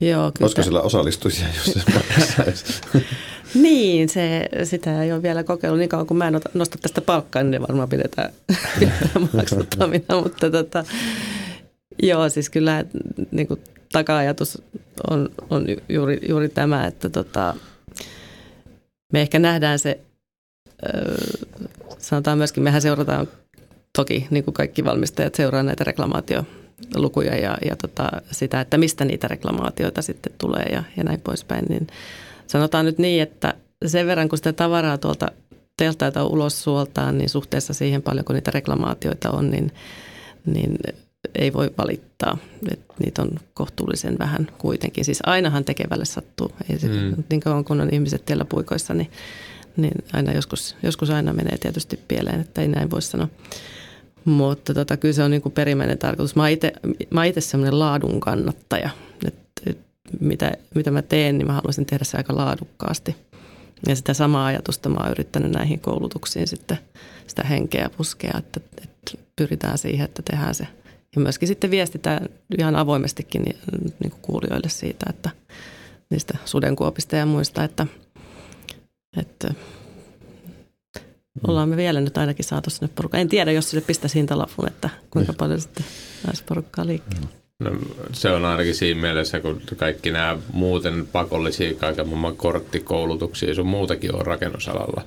Joo, 0.00 0.32
kyllä. 0.32 0.44
Olisiko 0.44 0.62
sillä 0.62 0.80
osallistuisia, 0.80 1.46
jos 1.56 1.74
se 1.74 3.04
Niin, 3.54 4.08
se, 4.08 4.48
sitä 4.64 5.02
ei 5.02 5.12
ole 5.12 5.22
vielä 5.22 5.44
kokeillut 5.44 5.78
niin 5.78 5.88
kauan, 5.88 6.06
kun 6.06 6.16
mä 6.16 6.28
en 6.28 6.40
nosta 6.54 6.78
tästä 6.82 7.00
palkkaa, 7.00 7.42
niin 7.42 7.50
ne 7.50 7.60
varmaan 7.60 7.88
pidetään, 7.88 8.32
pidetään 8.78 9.28
maksuttomina, 9.32 10.20
mutta 10.22 10.50
tota, 10.50 10.84
Joo, 12.02 12.28
siis 12.28 12.50
kyllä 12.50 12.84
niin 13.30 13.48
kuin 13.48 13.60
taka-ajatus 13.92 14.62
on, 15.10 15.28
on 15.50 15.66
juuri, 15.88 16.20
juuri 16.28 16.48
tämä, 16.48 16.86
että 16.86 17.08
tota, 17.10 17.54
me 19.12 19.20
ehkä 19.20 19.38
nähdään 19.38 19.78
se, 19.78 20.00
sanotaan 21.98 22.38
myöskin, 22.38 22.62
mehän 22.62 22.82
seurataan 22.82 23.28
toki, 23.96 24.26
niin 24.30 24.44
kuin 24.44 24.54
kaikki 24.54 24.84
valmistajat 24.84 25.34
seuraa 25.34 25.62
näitä 25.62 25.84
reklamaatiolukuja 25.84 27.36
ja, 27.36 27.58
ja 27.64 27.76
tota, 27.76 28.08
sitä, 28.30 28.60
että 28.60 28.78
mistä 28.78 29.04
niitä 29.04 29.28
reklamaatioita 29.28 30.02
sitten 30.02 30.32
tulee 30.38 30.66
ja, 30.72 30.82
ja 30.96 31.04
näin 31.04 31.20
poispäin. 31.20 31.64
Niin 31.68 31.86
sanotaan 32.46 32.84
nyt 32.84 32.98
niin, 32.98 33.22
että 33.22 33.54
sen 33.86 34.06
verran 34.06 34.28
kun 34.28 34.38
sitä 34.38 34.52
tavaraa 34.52 34.98
tuolta 34.98 35.30
teltaita 35.76 36.24
ulos 36.24 36.62
suoltaan, 36.62 37.18
niin 37.18 37.28
suhteessa 37.28 37.74
siihen 37.74 38.02
paljon 38.02 38.24
kun 38.24 38.34
niitä 38.34 38.50
reklamaatioita 38.50 39.30
on, 39.30 39.50
niin, 39.50 39.72
niin 40.46 40.78
ei 41.34 41.52
voi 41.52 41.70
valittaa. 41.78 42.38
Et 42.70 42.80
niitä 42.98 43.22
on 43.22 43.30
kohtuullisen 43.54 44.18
vähän 44.18 44.48
kuitenkin. 44.58 45.04
Siis 45.04 45.18
ainahan 45.26 45.64
tekevälle 45.64 46.04
sattuu. 46.04 46.52
Ei 46.70 46.78
se, 46.78 46.88
mm. 46.88 47.24
Niin 47.30 47.40
kauan 47.40 47.64
kun 47.64 47.80
on 47.80 47.94
ihmiset 47.94 48.24
tiellä 48.24 48.44
puikoissa, 48.44 48.94
niin, 48.94 49.10
niin 49.76 50.04
aina 50.12 50.32
joskus, 50.32 50.76
joskus 50.82 51.10
aina 51.10 51.32
menee 51.32 51.58
tietysti 51.58 52.00
pieleen, 52.08 52.40
että 52.40 52.60
ei 52.60 52.68
näin 52.68 52.90
voi 52.90 53.02
sanoa. 53.02 53.28
Mutta 54.24 54.74
tota, 54.74 54.96
kyllä 54.96 55.12
se 55.14 55.22
on 55.22 55.30
niin 55.30 55.42
kuin 55.42 55.52
perimmäinen 55.52 55.98
tarkoitus. 55.98 56.36
Mä 57.10 57.24
itse 57.24 57.40
semmoinen 57.40 57.78
laadun 57.78 58.20
kannattaja. 58.20 58.90
Et, 59.26 59.34
mitä, 60.20 60.52
mitä 60.74 60.90
mä 60.90 61.02
teen, 61.02 61.38
niin 61.38 61.46
mä 61.46 61.52
haluaisin 61.52 61.86
tehdä 61.86 62.04
se 62.04 62.16
aika 62.16 62.36
laadukkaasti. 62.36 63.16
Ja 63.88 63.96
sitä 63.96 64.14
samaa 64.14 64.46
ajatusta 64.46 64.88
mä 64.88 65.00
oon 65.00 65.10
yrittänyt 65.10 65.52
näihin 65.52 65.80
koulutuksiin 65.80 66.46
sitten 66.46 66.78
sitä 67.26 67.42
henkeä 67.42 67.90
puskea, 67.96 68.32
että, 68.38 68.60
että 68.82 69.24
pyritään 69.36 69.78
siihen, 69.78 70.04
että 70.04 70.22
tehdään 70.22 70.54
se– 70.54 70.66
ja 71.14 71.20
myöskin 71.20 71.48
sitten 71.48 71.70
viestitään 71.70 72.28
ihan 72.58 72.76
avoimestikin 72.76 73.42
niin, 73.42 73.56
niin 74.00 74.10
kuin 74.10 74.22
kuulijoille 74.22 74.68
siitä, 74.68 75.06
että 75.10 75.30
niistä 76.10 76.38
sudenkuopista 76.44 77.16
ja 77.16 77.26
muista, 77.26 77.64
että, 77.64 77.86
että 79.16 79.54
ollaan 81.46 81.68
me 81.68 81.76
vielä 81.76 82.00
nyt 82.00 82.18
ainakin 82.18 82.44
saatu 82.44 82.70
sinne 82.70 82.88
porukkaan. 82.94 83.20
En 83.20 83.28
tiedä, 83.28 83.52
jos 83.52 83.70
sille 83.70 83.84
pistäisi 83.86 84.18
hintalapun, 84.18 84.68
että 84.68 84.90
kuinka 85.10 85.32
niin. 85.32 85.38
paljon 85.38 85.60
sitten 85.60 85.84
saisi 86.26 86.44
porukkaa 86.44 86.86
liikkeelle. 86.86 87.28
No, 87.60 87.70
se 88.12 88.30
on 88.30 88.44
ainakin 88.44 88.74
siinä 88.74 89.00
mielessä, 89.00 89.40
kun 89.40 89.62
kaikki 89.76 90.10
nämä 90.10 90.38
muuten 90.52 91.08
pakollisia 91.12 91.74
kaiken 91.74 92.08
maailman 92.08 92.36
korttikoulutuksia 92.36 93.54
sun 93.54 93.66
muutakin 93.66 94.14
on 94.14 94.26
rakennusalalla. 94.26 95.02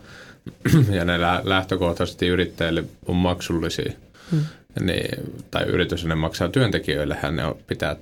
ja 0.97 1.05
ne 1.05 1.19
lähtökohtaisesti 1.43 2.27
yrittäjille 2.27 2.83
on 3.07 3.15
maksullisia. 3.15 3.91
Hmm 4.31 4.45
niin, 4.79 5.43
tai 5.51 5.63
yritys 5.63 6.05
ne 6.05 6.15
maksaa 6.15 6.49
työntekijöille, 6.49 7.17
ne 7.31 7.45
on, 7.45 7.55
pitää, 7.67 7.95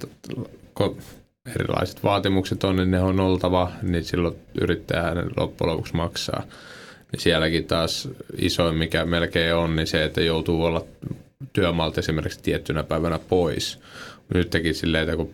erilaiset 1.55 2.03
vaatimukset 2.03 2.63
on, 2.63 2.75
niin 2.75 2.91
ne 2.91 3.01
on 3.01 3.19
oltava, 3.19 3.71
niin 3.81 4.03
silloin 4.03 4.35
yrittäjä 4.61 5.03
loppujen 5.37 5.71
lopuksi 5.71 5.95
maksaa. 5.95 6.43
Niin 7.11 7.21
sielläkin 7.21 7.65
taas 7.65 8.09
isoin, 8.37 8.75
mikä 8.75 9.05
melkein 9.05 9.55
on, 9.55 9.75
niin 9.75 9.87
se, 9.87 10.03
että 10.03 10.21
joutuu 10.21 10.63
olla 10.63 10.85
työmaalta 11.53 11.99
esimerkiksi 11.99 12.43
tiettynä 12.43 12.83
päivänä 12.83 13.19
pois. 13.29 13.79
Nyt 14.33 14.49
teki 14.49 14.73
silleen, 14.73 15.03
että 15.03 15.15
kun 15.15 15.33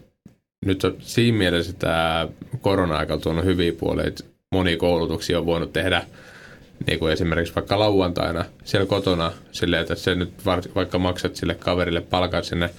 nyt 0.65 0.83
on 0.83 0.95
siinä 0.99 1.37
mielessä 1.37 1.73
tämä 1.73 2.27
korona-aika 2.61 3.17
tuonut 3.17 3.45
hyviä 3.45 3.73
puolia, 3.73 4.07
että 4.07 4.23
moni 4.51 4.77
koulutuksia 4.77 5.39
on 5.39 5.45
voinut 5.45 5.73
tehdä– 5.73 6.03
niin 6.87 6.99
kuin 6.99 7.13
esimerkiksi 7.13 7.55
vaikka 7.55 7.79
lauantaina 7.79 8.45
siellä 8.63 8.85
kotona 8.85 9.31
silleen, 9.51 9.81
että 9.81 9.95
se 9.95 10.15
nyt 10.15 10.31
vaikka 10.75 10.99
maksat 10.99 11.35
sille 11.35 11.55
kaverille 11.55 12.01
palkat 12.01 12.43
sinne, 12.43 12.69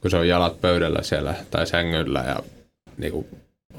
kun 0.00 0.10
se 0.10 0.16
on 0.16 0.28
jalat 0.28 0.60
pöydällä 0.60 1.02
siellä 1.02 1.34
tai 1.50 1.66
sängyllä 1.66 2.24
ja 2.26 2.36
niin 2.98 3.12
kuin 3.12 3.26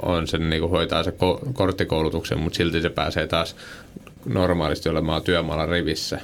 on 0.01 0.27
sen, 0.27 0.49
niin 0.49 0.59
kuin 0.59 0.71
hoitaa 0.71 1.03
se 1.03 1.11
ko- 1.11 1.53
korttikoulutuksen, 1.53 2.39
mutta 2.39 2.57
silti 2.57 2.81
se 2.81 2.89
pääsee 2.89 3.27
taas 3.27 3.55
normaalisti 4.27 4.89
olemaan 4.89 5.21
työmaalla 5.21 5.65
rivissä. 5.65 6.19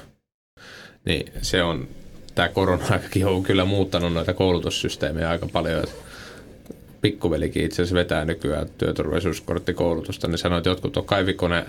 Niin 1.06 1.34
se 1.42 1.64
on, 1.64 1.88
tämä 2.36 2.50
korona-aikakin 2.50 3.26
on 3.26 3.44
kyllä 3.44 3.66
muuttanut 3.66 4.14
noita 4.14 4.34
koulutussysteemejä 4.34 5.30
aika 5.30 5.48
paljon. 5.54 5.84
Pikkuvelikin 7.02 7.66
itse 7.66 7.82
asiassa 7.82 7.96
vetää 7.96 8.26
nykyään 8.26 8.70
työturvallisuuskorttikoulutusta, 8.78 10.28
niin 10.28 10.38
sanoi, 10.38 10.58
että 10.58 10.70
jotkut 10.70 10.98
on 10.98 11.06
kaivikone 11.06 11.66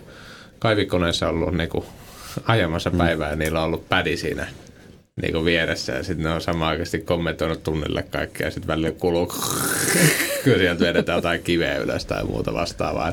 kaivikoneessa 0.58 1.28
ollut 1.28 1.54
niin 1.54 1.68
kuin 1.68 1.84
ajamassa 2.46 2.90
mm. 2.90 2.98
päivää 2.98 3.30
ja 3.30 3.36
niillä 3.36 3.58
on 3.58 3.66
ollut 3.66 3.88
pädi 3.88 4.16
siinä 4.16 4.46
niin 5.22 5.32
kuin 5.32 5.44
vieressä 5.44 5.92
ja 5.92 6.02
sitten 6.02 6.24
ne 6.24 6.30
on 6.30 6.40
samaan 6.40 6.70
aikaisesti 6.70 6.98
kommentoinut 6.98 7.62
tunnille 7.62 8.02
kaikkea 8.02 8.46
ja 8.46 8.50
sitten 8.50 8.68
välillä 8.68 8.90
kuluu, 8.90 9.26
kyllä 10.44 10.58
sieltä 10.58 10.84
vedetään 10.84 11.16
jotain 11.18 11.42
kiveä 11.42 11.78
ylös 11.78 12.04
tai 12.04 12.24
muuta 12.24 12.54
vastaavaa. 12.54 13.12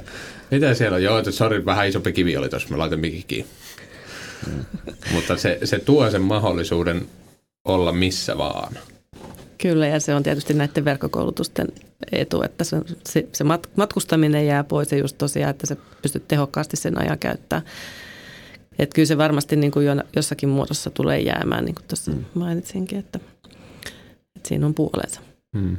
Mitä 0.52 0.74
siellä 0.74 0.96
on? 0.96 1.04
Joo, 1.04 1.18
että 1.18 1.32
sori, 1.32 1.66
vähän 1.66 1.88
isompi 1.88 2.14
kivi 2.14 2.38
oli 2.38 2.50
tuossa, 2.50 2.70
mä 2.70 2.78
laitan 2.78 3.00
mikikin. 3.00 3.46
Mm. 4.48 4.66
Mutta 5.14 5.38
se, 5.38 5.60
se 5.64 5.80
tuo 5.80 6.10
sen 6.10 6.22
mahdollisuuden 6.22 7.08
olla 7.66 7.92
missä 7.92 8.38
vaan. 8.38 8.74
Kyllä, 9.58 9.88
ja 9.88 10.00
se 10.00 10.16
on 10.16 10.24
tietysti 10.24 10.54
näiden 10.54 10.86
verkkokoulutusten 10.86 11.68
etu, 12.12 12.42
että 12.42 12.64
se, 12.64 12.78
se, 13.06 13.28
se 13.34 13.44
matkustaminen 13.76 14.48
jää 14.48 14.64
pois 14.64 14.92
ja 14.92 14.98
just 14.98 15.18
tosiaan, 15.18 15.50
että 15.50 15.68
se 15.68 15.78
pystyt 16.02 16.28
tehokkaasti 16.28 16.78
sen 16.78 17.02
ajan 17.02 17.20
käyttämään. 17.20 17.66
Että 18.80 18.96
kyllä 18.96 19.06
se 19.06 19.18
varmasti 19.18 19.56
niin 19.56 19.72
kuin 19.72 19.88
jossakin 20.16 20.50
muodossa 20.50 20.90
tulee 20.90 21.20
jäämään, 21.20 21.66
niin 21.66 21.76
kuin 21.76 21.86
tuossa 21.88 22.12
mm. 22.12 22.26
mainitsinkin, 22.34 23.00
että, 23.00 23.20
että 24.36 24.48
siinä 24.48 24.66
on 24.66 24.74
puolensa. 24.74 25.22
Mm. 25.56 25.78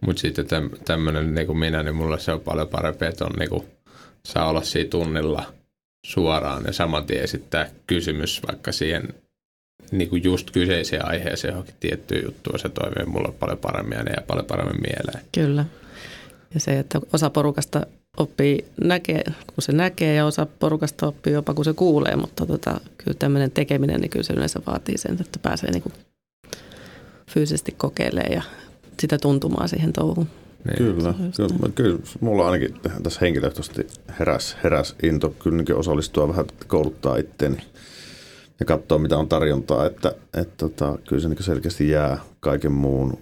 Mutta 0.00 0.20
sitten 0.20 0.46
tämmöinen 0.84 1.34
niin 1.34 1.46
kuin 1.46 1.58
minä, 1.58 1.82
niin 1.82 1.96
mulla 1.96 2.18
se 2.18 2.32
on 2.32 2.40
paljon 2.40 2.68
parempi, 2.68 3.04
että 3.04 3.24
on 3.24 3.32
niin 3.38 3.50
kuin, 3.50 3.64
saa 4.24 4.48
olla 4.48 4.62
siinä 4.62 4.90
tunnilla 4.90 5.52
suoraan 6.06 6.64
ja 6.66 6.72
saman 6.72 7.06
tien 7.06 7.24
esittää 7.24 7.70
kysymys 7.86 8.40
vaikka 8.46 8.72
siihen 8.72 9.14
niin 9.90 10.10
kuin 10.10 10.24
just 10.24 10.50
kyseiseen 10.50 11.06
aiheeseen 11.06 11.52
johonkin 11.52 11.74
tiettyyn 11.80 12.24
juttuun. 12.24 12.58
Se 12.58 12.68
toimii 12.68 13.06
mulle 13.06 13.32
paljon 13.32 13.58
paremmin 13.58 13.98
ja 13.98 14.04
ne 14.04 14.10
jää 14.10 14.24
paljon 14.26 14.46
paremmin 14.46 14.80
mieleen. 14.80 15.24
Kyllä. 15.34 15.64
Ja 16.54 16.60
se, 16.60 16.78
että 16.78 17.00
osa 17.12 17.30
porukasta 17.30 17.86
oppii 18.16 18.64
näkee, 18.80 19.24
kun 19.24 19.62
se 19.62 19.72
näkee 19.72 20.14
ja 20.14 20.26
osa 20.26 20.46
porukasta 20.58 21.06
oppii 21.06 21.32
jopa 21.32 21.54
kun 21.54 21.64
se 21.64 21.72
kuulee, 21.72 22.16
mutta 22.16 22.46
tota, 22.46 22.80
kyllä 22.98 23.16
tämmöinen 23.18 23.50
tekeminen, 23.50 24.00
niin 24.00 24.10
kyllä 24.10 24.22
se 24.22 24.32
yleensä 24.32 24.60
vaatii 24.66 24.98
sen, 24.98 25.16
että 25.20 25.38
pääsee 25.42 25.70
niin 25.70 25.82
kuin 25.82 25.92
fyysisesti 27.30 27.74
kokeilemaan 27.76 28.32
ja 28.32 28.42
sitä 29.00 29.18
tuntumaa 29.18 29.66
siihen 29.66 29.92
touhuun. 29.92 30.28
Niin. 30.64 30.76
Kyllä, 30.78 31.14
kyllä, 31.36 31.72
kyllä, 31.74 31.98
mulla 32.20 32.46
ainakin 32.46 32.74
tässä 33.02 33.20
henkilökohtaisesti 33.20 33.86
heräs, 34.18 34.56
heräs 34.64 34.94
into 35.02 35.30
kyllä 35.30 35.56
niin 35.56 35.76
osallistua 35.76 36.28
vähän 36.28 36.46
kouluttaa 36.66 37.16
itteeni 37.16 37.56
ja 38.60 38.66
katsoa, 38.66 38.98
mitä 38.98 39.18
on 39.18 39.28
tarjontaa, 39.28 39.86
että, 39.86 40.14
että 40.34 40.54
tota, 40.56 40.98
kyllä 41.08 41.22
se 41.22 41.28
niin 41.28 41.42
selkeästi 41.42 41.88
jää 41.88 42.20
kaiken 42.40 42.72
muun 42.72 43.18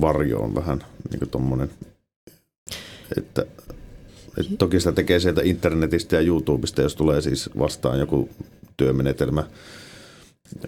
varjoon 0.00 0.54
vähän 0.54 0.84
niin 1.10 1.30
tuommoinen, 1.30 1.70
että, 3.18 3.46
että 4.38 4.56
toki 4.58 4.80
sitä 4.80 4.92
tekee 4.92 5.20
sieltä 5.20 5.40
internetistä 5.44 6.16
ja 6.16 6.22
YouTubesta, 6.22 6.82
jos 6.82 6.96
tulee 6.96 7.20
siis 7.20 7.50
vastaan 7.58 7.98
joku 7.98 8.28
työmenetelmä, 8.76 9.44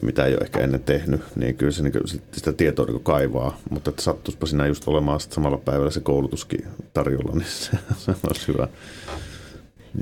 mitä 0.03 0.25
ei 0.25 0.35
ole 0.35 0.41
ehkä 0.41 0.61
ennen 0.61 0.81
tehnyt, 0.81 1.21
niin 1.37 1.57
kyllä 1.57 1.73
se 1.73 1.83
niin 1.83 1.93
sitä 2.33 2.53
tietoa 2.53 2.87
niin 2.87 3.01
kaivaa. 3.01 3.59
Mutta 3.71 3.91
että 3.91 4.03
sattuispa 4.03 4.47
siinä 4.47 4.67
just 4.67 4.89
olemaan 4.89 5.21
samalla 5.21 5.57
päivällä 5.57 5.91
se 5.91 6.01
koulutuskin 6.01 6.67
tarjolla, 6.93 7.33
niin 7.33 7.49
se, 7.49 7.71
se 8.05 8.15
olisi 8.29 8.49
hyvä. 8.49 8.69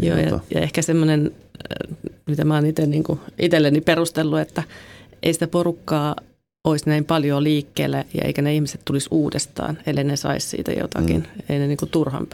Niin, 0.01 0.09
Joo, 0.09 0.19
ja, 0.19 0.31
tota- 0.31 0.41
ja 0.55 0.61
ehkä 0.61 0.83
semmoinen, 0.83 1.31
äh, 1.31 1.97
mitä 2.27 2.45
mä 2.45 2.55
oon 2.55 2.67
itse 2.67 2.87
niin 2.87 3.05
itselleni 3.39 3.81
perustellut, 3.81 4.41
että 4.41 4.63
ei 5.23 5.33
sitä 5.33 5.47
porukkaa 5.47 6.17
olisi 6.65 6.89
näin 6.89 7.05
paljon 7.05 7.45
liikkeelle 7.45 8.07
ja 8.15 8.23
eikä 8.25 8.43
ne 8.43 8.55
ihmiset 8.55 8.81
tulisi 8.85 9.09
uudestaan, 9.11 9.79
ellei 9.87 10.05
ne 10.05 10.17
saisi 10.17 10.49
siitä 10.49 10.73
jotakin. 10.73 11.17
Mm. 11.17 11.43
Ei 11.49 11.59
ne 11.59 11.67
niin 11.67 11.77
kuin 11.77 11.91
turhan 11.91 12.27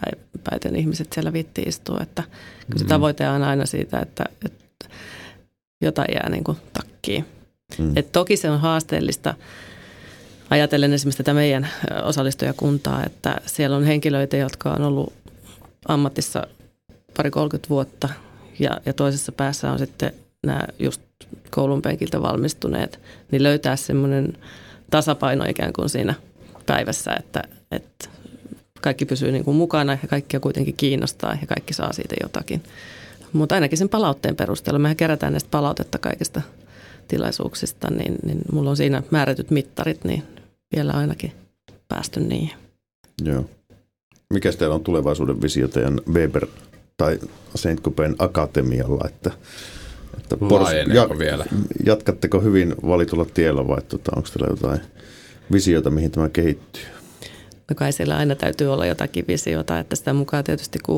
päiten 0.51 0.77
ihmiset 0.77 1.13
siellä 1.13 1.33
vitti 1.33 1.63
istua. 1.63 1.99
Että 2.03 2.23
kyllä 2.67 2.79
se 2.79 2.85
mm. 2.85 2.89
tavoite 2.89 3.29
on 3.29 3.43
aina 3.43 3.67
siitä, 3.67 4.01
että, 4.01 4.25
että 4.45 4.89
jotain 5.81 6.15
jää 6.15 6.29
niin 6.29 6.45
kuin 6.45 6.57
takkiin. 7.03 7.25
Mm. 7.79 7.93
Et 7.97 8.13
toki 8.13 8.37
se 8.37 8.51
on 8.51 8.61
haasteellista 8.61 9.35
ajatellen 10.51 10.93
esimerkiksi 10.93 11.19
tätä 11.19 11.35
meidän 11.35 11.69
osallistujakuntaa, 12.03 13.05
että 13.07 13.41
siellä 13.47 13.77
on 13.77 13.85
henkilöitä, 13.85 14.37
jotka 14.37 14.71
on 14.71 14.83
ollut 14.83 15.13
ammatissa 15.89 16.47
pari 17.17 17.31
30 17.31 17.69
vuotta 17.69 18.09
ja, 18.59 18.81
ja 18.87 18.93
toisessa 18.93 19.33
päässä 19.33 19.73
on 19.73 19.79
sitten 19.79 20.13
nämä 20.47 20.61
just 20.79 21.01
koulun 21.51 21.83
penkiltä 21.83 22.23
valmistuneet, 22.23 23.01
niin 23.31 23.43
löytää 23.43 23.77
semmoinen 23.77 24.33
tasapaino 24.91 25.45
ikään 25.49 25.73
kuin 25.73 25.89
siinä 25.89 26.15
päivässä, 26.67 27.15
että, 27.19 27.43
että 27.71 28.09
kaikki 28.81 29.05
pysyy 29.05 29.33
niin 29.33 29.45
kuin 29.45 29.57
mukana 29.57 29.99
ja 30.03 30.09
kaikkia 30.09 30.41
kuitenkin 30.41 30.77
kiinnostaa 30.77 31.39
ja 31.41 31.47
kaikki 31.47 31.75
saa 31.75 31.93
siitä 31.93 32.15
jotakin. 32.23 32.63
Mutta 33.33 33.55
ainakin 33.55 33.79
sen 33.79 33.89
palautteen 33.89 34.37
perusteella, 34.37 34.79
mehän 34.79 34.97
kerätään 34.97 35.33
näistä 35.33 35.51
palautetta 35.51 35.99
kaikista 35.99 36.43
tilaisuuksista, 37.09 37.91
niin, 37.91 38.15
niin 38.25 38.39
mulla 38.53 38.71
on 38.71 38.77
siinä 38.77 39.03
määrätyt 39.11 39.51
mittarit, 39.51 40.05
niin 40.05 40.23
vielä 40.77 40.93
ainakin 40.93 41.33
päästy 41.89 42.21
niihin. 42.21 42.57
Joo. 43.25 43.45
Mikä 44.33 44.53
teillä 44.53 44.75
on 44.75 44.85
tulevaisuuden 44.85 45.43
visio 45.43 45.69
teidän 45.69 46.01
Weber 46.13 46.47
tai 46.97 47.19
Saint 47.55 47.83
Copen 47.83 48.17
Akatemialla, 48.19 49.05
että, 49.09 49.31
että 50.19 50.37
pors, 50.37 50.71
ja, 50.95 51.09
vielä? 51.19 51.45
Jatkatteko 51.87 52.41
hyvin 52.41 52.75
valitulla 52.87 53.25
tiellä 53.25 53.69
vai 53.69 53.83
tota, 53.83 54.13
onko 54.17 54.29
teillä 54.29 54.53
jotain 54.53 54.81
visiota, 55.53 55.91
mihin 55.91 56.11
tämä 56.11 56.29
kehittyy? 56.29 56.83
No 57.71 57.75
kai 57.75 57.93
siellä 57.93 58.17
aina 58.17 58.35
täytyy 58.35 58.73
olla 58.73 58.87
jotakin 58.87 59.25
visiota, 59.29 59.79
että 59.79 59.97
sitä 59.97 60.13
mukaan 60.13 60.45
tietysti 60.45 60.79
kun 60.79 60.97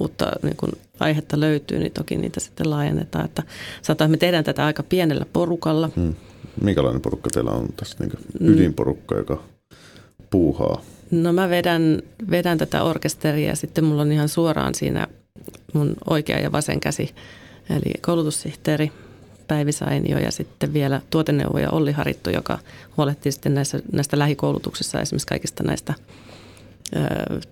uutta, 0.00 0.32
niin 0.42 0.56
kun 0.56 0.72
aihetta 1.00 1.40
löytyy, 1.40 1.78
niin 1.78 1.92
toki 1.92 2.16
niitä 2.16 2.40
sitten 2.40 2.70
laajennetaan. 2.70 3.24
Että 3.24 3.42
saattaa, 3.82 4.04
että 4.04 4.10
me 4.10 4.16
tehdään 4.16 4.44
tätä 4.44 4.64
aika 4.66 4.82
pienellä 4.82 5.26
porukalla. 5.32 5.90
Hmm. 5.96 6.14
Minkälainen 6.62 7.00
porukka 7.00 7.30
teillä 7.30 7.50
on 7.50 7.68
tässä 7.76 7.96
niin 8.00 8.12
ydinporukka, 8.40 9.14
joka 9.14 9.42
puuhaa? 10.30 10.80
No 11.10 11.32
mä 11.32 11.50
vedän, 11.50 12.02
vedän 12.30 12.58
tätä 12.58 12.82
orkesteria 12.82 13.48
ja 13.48 13.56
sitten 13.56 13.84
mulla 13.84 14.02
on 14.02 14.12
ihan 14.12 14.28
suoraan 14.28 14.74
siinä 14.74 15.06
mun 15.72 15.94
oikea 16.10 16.40
ja 16.40 16.52
vasen 16.52 16.80
käsi, 16.80 17.14
eli 17.70 17.92
koulutussihteeri 18.00 18.92
Päivi 19.48 19.72
Sainio 19.72 20.18
ja 20.18 20.30
sitten 20.30 20.72
vielä 20.72 21.00
tuoteneuvoja 21.10 21.70
Olli 21.70 21.92
Harittu, 21.92 22.30
joka 22.30 22.58
huolehtii 22.96 23.32
sitten 23.32 23.54
näissä, 23.54 23.80
näistä 23.92 24.18
lähikoulutuksissa 24.18 25.00
esimerkiksi 25.00 25.26
kaikista 25.26 25.64
näistä 25.64 25.94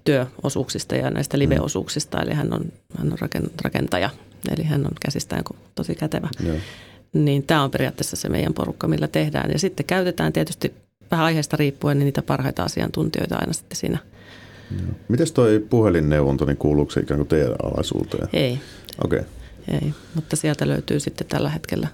työosuuksista 0.04 0.96
ja 0.96 1.10
näistä 1.10 1.38
liveosuuksista, 1.38 2.22
eli 2.22 2.34
hän 2.34 2.52
on, 2.52 2.64
hän 2.98 3.12
on 3.12 3.18
rakentaja, 3.64 4.10
eli 4.56 4.64
hän 4.64 4.80
on 4.86 4.92
käsistään 5.00 5.42
tosi 5.74 5.94
kätevä. 5.94 6.28
Joo. 6.46 6.56
Niin 7.12 7.42
tämä 7.42 7.62
on 7.62 7.70
periaatteessa 7.70 8.16
se 8.16 8.28
meidän 8.28 8.54
porukka, 8.54 8.88
millä 8.88 9.08
tehdään. 9.08 9.50
Ja 9.50 9.58
sitten 9.58 9.86
käytetään 9.86 10.32
tietysti 10.32 10.74
vähän 11.10 11.26
aiheesta 11.26 11.56
riippuen 11.56 11.98
niin 11.98 12.04
niitä 12.04 12.22
parhaita 12.22 12.62
asiantuntijoita 12.62 13.36
aina 13.36 13.52
sitten 13.52 13.76
siinä. 13.76 13.98
Miten 15.08 15.32
toi 15.34 15.66
puhelinneuvonta, 15.70 16.44
niin 16.44 16.56
kuuluuko 16.56 16.90
se 16.90 17.00
ikään 17.00 17.18
kuin 17.18 17.28
teidän 17.28 17.54
alaisuuteen? 17.62 18.28
Ei. 18.32 18.60
Okei. 19.04 19.18
Okay. 19.18 19.30
Ei, 19.82 19.92
mutta 20.14 20.36
sieltä 20.36 20.68
löytyy 20.68 21.00
sitten 21.00 21.26
tällä 21.26 21.50
hetkellä 21.50 21.88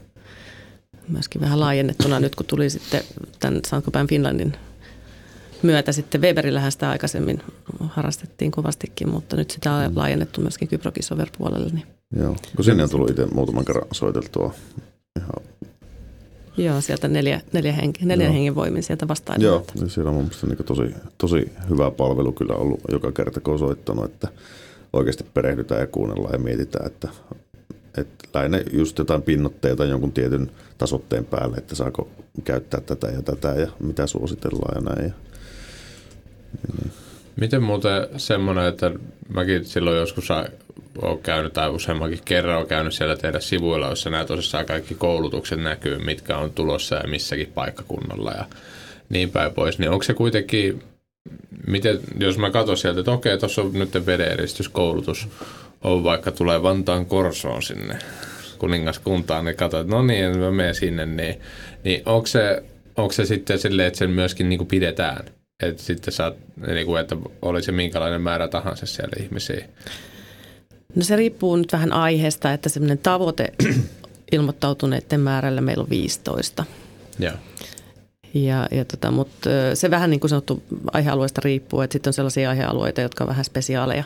myöskin 1.08 1.40
vähän 1.40 1.60
laajennettuna 1.60 2.20
nyt, 2.20 2.34
kun 2.34 2.46
tuli 2.46 2.70
sitten 2.70 3.00
tämän 3.40 3.60
Sankopäin 3.66 4.06
Finlandin 4.06 4.52
myötä 5.62 5.92
sitten 5.92 6.20
Weberillähän 6.20 6.72
sitä 6.72 6.90
aikaisemmin 6.90 7.42
harrastettiin 7.80 8.50
kovastikin, 8.50 9.08
mutta 9.08 9.36
nyt 9.36 9.50
sitä 9.50 9.72
on 9.72 9.96
laajennettu 9.96 10.40
myöskin 10.40 10.68
Kyprokisover 10.68 11.28
puolelle. 11.38 11.70
Niin. 11.72 11.86
Joo, 12.16 12.36
kun 12.56 12.64
sinne 12.64 12.82
on 12.82 12.90
tullut 12.90 13.10
itse 13.10 13.26
muutaman 13.26 13.64
kerran 13.64 13.86
soiteltua 13.92 14.54
ihan 15.18 15.30
Joo, 16.58 16.80
sieltä 16.80 17.08
neljä, 17.08 17.40
neljä, 17.52 17.72
henki, 17.72 18.06
neljä 18.06 18.30
hengen 18.30 18.54
voimin 18.54 18.82
sieltä 18.82 19.08
vastaan. 19.08 19.40
Joo, 19.40 19.64
niin 19.74 19.90
siellä 19.90 20.08
on 20.08 20.14
mun 20.14 20.24
mielestä 20.24 20.46
niin 20.46 20.64
tosi, 20.64 20.94
tosi 21.18 21.52
hyvä 21.70 21.90
palvelu 21.90 22.32
kyllä 22.32 22.54
ollut 22.54 22.80
joka 22.92 23.12
kerta, 23.12 23.40
kun 23.40 23.52
on 23.52 23.58
soittanut, 23.58 24.04
että 24.04 24.28
oikeasti 24.92 25.24
perehdytään 25.34 25.80
ja 25.80 25.86
kuunnellaan 25.86 26.32
ja 26.32 26.38
mietitään, 26.38 26.86
että, 26.86 27.08
että 27.96 28.28
lähinnä 28.34 28.60
just 28.72 28.98
jotain 28.98 29.22
pinnotteita 29.22 29.84
jonkun 29.84 30.12
tietyn 30.12 30.50
tasotteen 30.78 31.24
päälle, 31.24 31.56
että 31.56 31.74
saako 31.74 32.08
käyttää 32.44 32.80
tätä 32.80 33.06
ja 33.06 33.22
tätä 33.22 33.48
ja 33.48 33.68
mitä 33.80 34.06
suositellaan 34.06 34.84
ja 34.84 34.94
näin. 34.94 35.08
Ja. 35.08 35.27
Miten 37.36 37.62
muuten 37.62 38.06
semmoinen, 38.16 38.64
että 38.64 38.90
mäkin 39.28 39.64
silloin 39.64 39.96
joskus 39.96 40.30
olen 40.30 41.18
käynyt 41.22 41.52
tai 41.52 41.70
useammankin 41.70 42.20
kerran 42.24 42.56
olen 42.56 42.68
käynyt 42.68 42.94
siellä 42.94 43.16
teidän 43.16 43.42
sivuilla, 43.42 43.88
jossa 43.88 44.10
nämä 44.10 44.24
tosissaan 44.24 44.66
kaikki 44.66 44.94
koulutukset 44.94 45.60
näkyy, 45.60 45.98
mitkä 45.98 46.36
on 46.36 46.52
tulossa 46.52 46.96
ja 46.96 47.08
missäkin 47.08 47.52
paikkakunnalla 47.54 48.32
ja 48.32 48.44
niin 49.08 49.30
päin 49.30 49.52
pois. 49.52 49.78
Niin 49.78 49.90
onko 49.90 50.02
se 50.02 50.14
kuitenkin, 50.14 50.82
miten, 51.66 52.00
jos 52.18 52.38
mä 52.38 52.50
katson 52.50 52.76
sieltä, 52.76 53.00
että 53.00 53.12
okei, 53.12 53.38
tuossa 53.38 53.62
on 53.62 53.72
nyt 53.72 54.06
vedeeristyskoulutus, 54.06 55.28
on 55.84 56.04
vaikka 56.04 56.30
tulee 56.32 56.62
Vantaan 56.62 57.06
Korsoon 57.06 57.62
sinne 57.62 57.98
kuningaskuntaan, 58.58 59.44
niin 59.44 59.56
katsoin, 59.56 59.80
että 59.80 59.96
no 59.96 60.02
niin, 60.02 60.38
mä 60.38 60.50
menen 60.50 60.74
sinne, 60.74 61.06
niin, 61.06 61.40
niin 61.84 62.02
onko, 62.06 62.26
se, 62.26 62.62
onko 62.96 63.12
se 63.12 63.24
sitten 63.24 63.58
silleen, 63.58 63.88
että 63.88 63.98
sen 63.98 64.10
myöskin 64.10 64.48
niin 64.48 64.58
kuin 64.58 64.68
pidetään? 64.68 65.24
Että 65.62 65.82
sitten 65.82 66.14
saat, 66.14 66.36
niin 66.66 66.86
kuin, 66.86 67.00
että 67.00 67.16
olisi 67.42 67.72
minkälainen 67.72 68.22
määrä 68.22 68.48
tahansa 68.48 68.86
siellä 68.86 69.24
ihmisiä. 69.24 69.68
No 70.94 71.02
se 71.04 71.16
riippuu 71.16 71.56
nyt 71.56 71.72
vähän 71.72 71.92
aiheesta, 71.92 72.52
että 72.52 72.68
semmoinen 72.68 72.98
tavoite 72.98 73.52
ilmoittautuneiden 74.32 75.20
määrällä 75.20 75.60
meillä 75.60 75.82
on 75.82 75.90
15. 75.90 76.64
Joo. 77.18 77.34
Ja, 78.34 78.68
ja 78.70 78.84
tota, 78.84 79.10
mutta 79.10 79.50
se 79.74 79.90
vähän 79.90 80.10
niin 80.10 80.20
kuin 80.20 80.28
sanottu 80.28 80.62
aihealueesta 80.92 81.40
riippuu, 81.44 81.80
että 81.80 81.92
sitten 81.92 82.10
on 82.10 82.14
sellaisia 82.14 82.50
aihealueita, 82.50 83.00
jotka 83.00 83.24
on 83.24 83.28
vähän 83.28 83.44
spesiaaleja, 83.44 84.04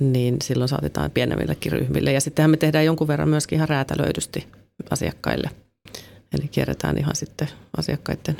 niin 0.00 0.36
silloin 0.42 0.68
saatetaan 0.68 1.10
pienemmillekin 1.10 1.72
ryhmille. 1.72 2.12
Ja 2.12 2.20
sittenhän 2.20 2.50
me 2.50 2.56
tehdään 2.56 2.84
jonkun 2.84 3.08
verran 3.08 3.28
myöskin 3.28 3.56
ihan 3.56 3.68
räätälöidysti 3.68 4.46
asiakkaille. 4.90 5.50
Eli 6.38 6.48
kierretään 6.48 6.98
ihan 6.98 7.16
sitten 7.16 7.48
asiakkaiden 7.76 8.36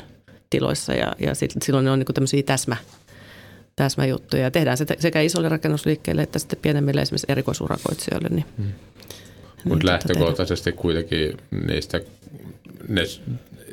tiloissa 0.51 0.93
ja, 0.93 1.13
ja 1.19 1.35
sit, 1.35 1.51
silloin 1.61 1.85
ne 1.85 1.91
on 1.91 1.99
niin 1.99 2.13
tämmöisiä 2.13 2.43
täsmä, 2.43 2.77
täsmäjuttuja. 3.75 4.51
Tehdään 4.51 4.77
se 4.77 4.85
sekä 4.99 5.21
isolle 5.21 5.49
rakennusliikkeelle 5.49 6.21
että 6.21 6.39
sitten 6.39 6.59
pienemmille 6.61 7.01
esimerkiksi 7.01 7.31
erikoisurakoitsijoille. 7.31 8.29
Niin, 8.29 8.45
hmm. 8.57 8.65
niin 8.65 8.75
Mutta 9.63 9.79
tota 9.79 9.91
lähtökohtaisesti 9.91 10.71
kuitenkin 10.71 11.37
niistä, 11.67 12.01
ne, 12.87 13.01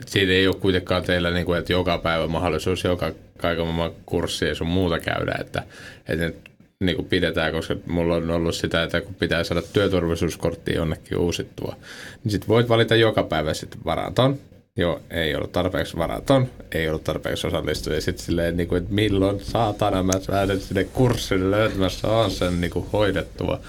siitä 0.06 0.32
ei 0.32 0.46
ole 0.46 0.56
kuitenkaan 0.56 1.02
teillä, 1.02 1.30
niin 1.30 1.46
kuin, 1.46 1.58
että 1.58 1.72
joka 1.72 1.98
päivä 1.98 2.26
mahdollisuus 2.26 2.84
joka 2.84 3.12
kaiken 3.38 3.64
maailman 3.64 3.92
kurssia 4.06 4.48
ja 4.48 4.54
sun 4.54 4.66
muuta 4.66 4.98
käydä, 4.98 5.38
että, 5.40 5.62
että 6.08 6.24
ne 6.24 6.34
niin 6.80 6.96
kuin 6.96 7.08
pidetään, 7.08 7.52
koska 7.52 7.76
mulla 7.86 8.14
on 8.14 8.30
ollut 8.30 8.54
sitä, 8.54 8.82
että 8.82 9.00
kun 9.00 9.14
pitää 9.14 9.44
saada 9.44 9.62
työturvallisuuskortti 9.72 10.74
jonnekin 10.74 11.18
uusittua, 11.18 11.76
niin 12.24 12.32
sitten 12.32 12.48
voit 12.48 12.68
valita 12.68 12.96
joka 12.96 13.22
päivä 13.22 13.54
sitten 13.54 13.80
varaton, 13.84 14.38
Joo, 14.78 15.00
ei 15.10 15.34
ollut 15.34 15.52
tarpeeksi 15.52 15.96
varaton, 15.96 16.50
ei 16.72 16.88
ollut 16.88 17.04
tarpeeksi 17.04 17.46
osallistuja. 17.46 17.96
Ja 17.96 18.00
sitten 18.00 18.24
silleen, 18.24 18.56
niin 18.56 18.68
kuin, 18.68 18.82
että 18.82 18.94
milloin 18.94 19.40
saatana 19.40 20.02
mä 20.02 20.12
pääsen 20.26 20.60
sinne 20.60 20.84
kurssille 20.84 21.50
löytämässä 21.50 22.08
on 22.08 22.30
sen 22.30 22.60
niin 22.60 22.70
kuin 22.70 22.86
hoidettua. 22.92 23.60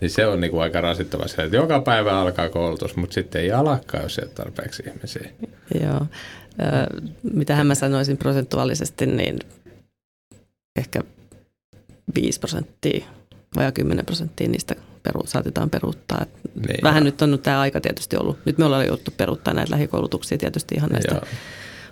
Niin 0.00 0.10
se 0.10 0.26
on 0.26 0.40
niin 0.40 0.50
kuin 0.50 0.62
aika 0.62 0.80
rasittava 0.80 1.28
se, 1.28 1.42
että 1.42 1.56
joka 1.56 1.80
päivä 1.80 2.20
alkaa 2.20 2.48
koulutus, 2.48 2.96
mutta 2.96 3.14
sitten 3.14 3.42
ei 3.42 3.52
alkaa, 3.52 4.02
jos 4.02 4.18
ei 4.18 4.24
ole 4.24 4.32
tarpeeksi 4.34 4.82
ihmisiä. 4.86 5.30
Joo. 5.80 6.06
Mitähän 7.34 7.66
mä 7.66 7.74
sanoisin 7.74 8.16
prosentuaalisesti, 8.16 9.06
niin 9.06 9.38
ehkä 10.76 11.00
5 12.14 12.40
prosenttia 12.40 13.06
vai 13.56 13.72
10 13.72 14.06
prosenttia 14.06 14.48
niistä 14.48 14.76
peru, 15.06 15.26
saatetaan 15.26 15.70
peruuttaa. 15.70 16.26
Niin, 16.54 16.82
Vähän 16.82 17.04
nyt 17.04 17.22
on 17.22 17.38
tämä 17.42 17.60
aika 17.60 17.80
tietysti 17.80 18.16
ollut. 18.16 18.38
Nyt 18.44 18.58
me 18.58 18.64
ollaan 18.64 18.86
jouduttu 18.86 19.10
peruuttaa 19.16 19.54
näitä 19.54 19.70
lähikoulutuksia 19.70 20.38
tietysti 20.38 20.74
ihan 20.74 20.90
näistä 20.90 21.14
Joo. 21.14 21.24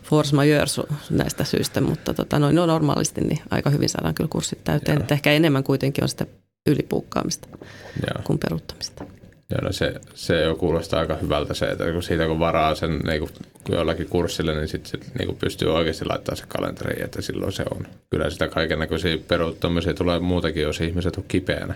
force 0.02 0.36
majeure 0.36 0.66
näistä 1.10 1.44
syistä, 1.44 1.80
mutta 1.80 2.14
tota, 2.14 2.38
noin 2.38 2.56
no 2.56 2.66
normaalisti 2.66 3.20
niin 3.20 3.40
aika 3.50 3.70
hyvin 3.70 3.88
saadaan 3.88 4.14
kyllä 4.14 4.28
kurssit 4.28 4.64
täyteen. 4.64 5.00
Että 5.00 5.14
ehkä 5.14 5.32
enemmän 5.32 5.64
kuitenkin 5.64 6.04
on 6.04 6.08
sitä 6.08 6.26
ylipuukkaamista 6.66 7.48
Joo. 7.96 8.22
kuin 8.24 8.38
peruuttamista. 8.38 9.04
Joo, 9.50 9.60
no 9.62 9.72
se, 9.72 9.94
se 10.14 10.40
jo 10.40 10.54
kuulostaa 10.54 11.00
aika 11.00 11.16
hyvältä 11.16 11.54
se, 11.54 11.66
että 11.66 11.92
kun 11.92 12.02
siitä 12.02 12.26
kun 12.26 12.38
varaa 12.38 12.74
sen 12.74 12.98
niin 12.98 13.20
kuin 13.20 13.30
jollakin 13.68 14.08
kurssille, 14.08 14.54
niin 14.54 14.68
sitten 14.68 14.90
sit, 14.90 15.14
niin 15.18 15.36
pystyy 15.36 15.74
oikeasti 15.74 16.04
laittamaan 16.04 16.36
se 16.36 16.44
kalenteriin, 16.48 17.04
että 17.04 17.22
silloin 17.22 17.52
se 17.52 17.64
on. 17.70 17.86
Kyllä 18.10 18.30
sitä 18.30 18.48
kaiken 18.48 18.78
näköisiä 18.78 19.18
peruuttamisia 19.28 19.94
tulee 19.94 20.20
muutakin, 20.20 20.62
jos 20.62 20.80
ihmiset 20.80 21.16
on 21.16 21.24
kipeänä. 21.28 21.74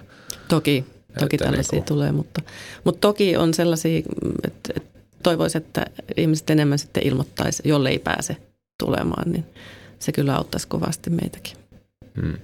Toki, 0.49 0.85
toki 1.19 1.37
että 1.37 1.45
tällaisia 1.45 1.77
niin 1.77 1.83
kuin... 1.83 1.87
tulee, 1.89 2.13
mutta, 2.13 2.43
mutta 2.85 3.01
toki 3.01 3.37
on 3.37 3.55
sellaisia, 3.55 3.99
että, 4.45 4.73
että 4.77 4.99
toivoisin, 5.23 5.63
että 5.63 5.87
ihmiset 6.17 6.51
enemmän 6.51 6.79
sitten 6.79 7.07
ilmoittaisi, 7.07 7.63
jolle 7.67 7.89
ei 7.89 7.99
pääse 7.99 8.37
tulemaan, 8.79 9.33
niin 9.33 9.45
se 9.99 10.13
kyllä 10.13 10.37
auttaisi 10.37 10.69
kovasti 10.69 11.11
meitäkin. 11.11 11.57
Hmm. 12.21 12.37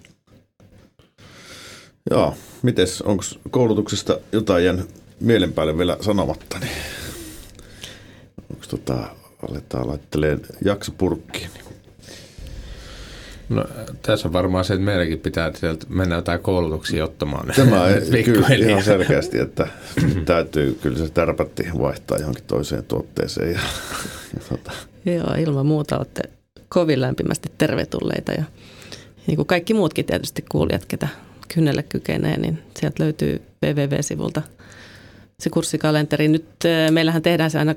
Joo, 2.10 2.34
mites, 2.62 3.02
onko 3.02 3.24
koulutuksesta 3.50 4.18
jotain 4.32 4.64
jäänyt 4.64 4.90
mielen 5.20 5.52
päälle 5.52 5.78
vielä 5.78 5.96
sanomatta, 6.00 6.58
niin 6.58 6.72
onko 8.50 8.66
tota, 8.68 9.16
aletaan 9.50 9.88
laitteleen 9.88 10.40
jaksopurkkiin. 10.64 11.50
Niin. 11.54 11.63
No, 13.48 13.64
tässä 14.02 14.28
on 14.28 14.32
varmaan 14.32 14.64
se, 14.64 14.74
että 14.74 14.84
meidänkin 14.84 15.18
pitää 15.18 15.52
sieltä 15.54 15.86
mennä 15.88 16.16
jotain 16.16 16.40
koulutuksia 16.40 17.04
ottamaan. 17.04 17.52
Tämä 17.56 17.88
ei, 17.88 18.24
kyllä 18.24 18.48
ihan 18.48 18.82
selkeästi, 18.82 19.38
että 19.38 19.66
täytyy 20.26 20.78
kyllä 20.82 20.98
se 20.98 21.10
tärpätti 21.12 21.66
vaihtaa 21.78 22.18
johonkin 22.18 22.44
toiseen 22.46 22.84
tuotteeseen. 22.84 23.52
Ja, 23.52 23.60
ja 24.34 24.40
tota. 24.48 24.72
Joo, 25.04 25.34
ilman 25.38 25.66
muuta 25.66 25.98
olette 25.98 26.22
kovin 26.68 27.00
lämpimästi 27.00 27.52
tervetulleita 27.58 28.32
ja 28.32 28.44
niin 29.26 29.36
kuin 29.36 29.46
kaikki 29.46 29.74
muutkin 29.74 30.04
tietysti 30.04 30.44
kuulijat, 30.48 30.84
ketä 30.88 31.08
kynnelle 31.54 31.82
kykenee, 31.82 32.36
niin 32.36 32.62
sieltä 32.80 33.04
löytyy 33.04 33.42
www-sivulta– 33.62 34.42
se 35.40 35.50
kurssikalenteri. 35.50 36.28
Nyt 36.28 36.46
meillähän 36.90 37.22
tehdään 37.22 37.50
se 37.50 37.58
aina 37.58 37.74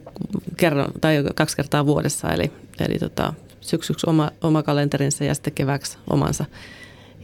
kerran 0.57 0.91
tai 1.01 1.23
kaksi 1.35 1.55
kertaa 1.55 1.85
vuodessa, 1.85 2.33
eli, 2.33 2.51
eli 2.79 2.99
tota, 2.99 3.33
syksyksi 3.67 4.09
oma, 4.09 4.31
oma 4.41 4.63
kalenterinsa 4.63 5.23
ja 5.23 5.33
sitten 5.33 5.53
keväksi 5.53 5.97
omansa. 6.09 6.45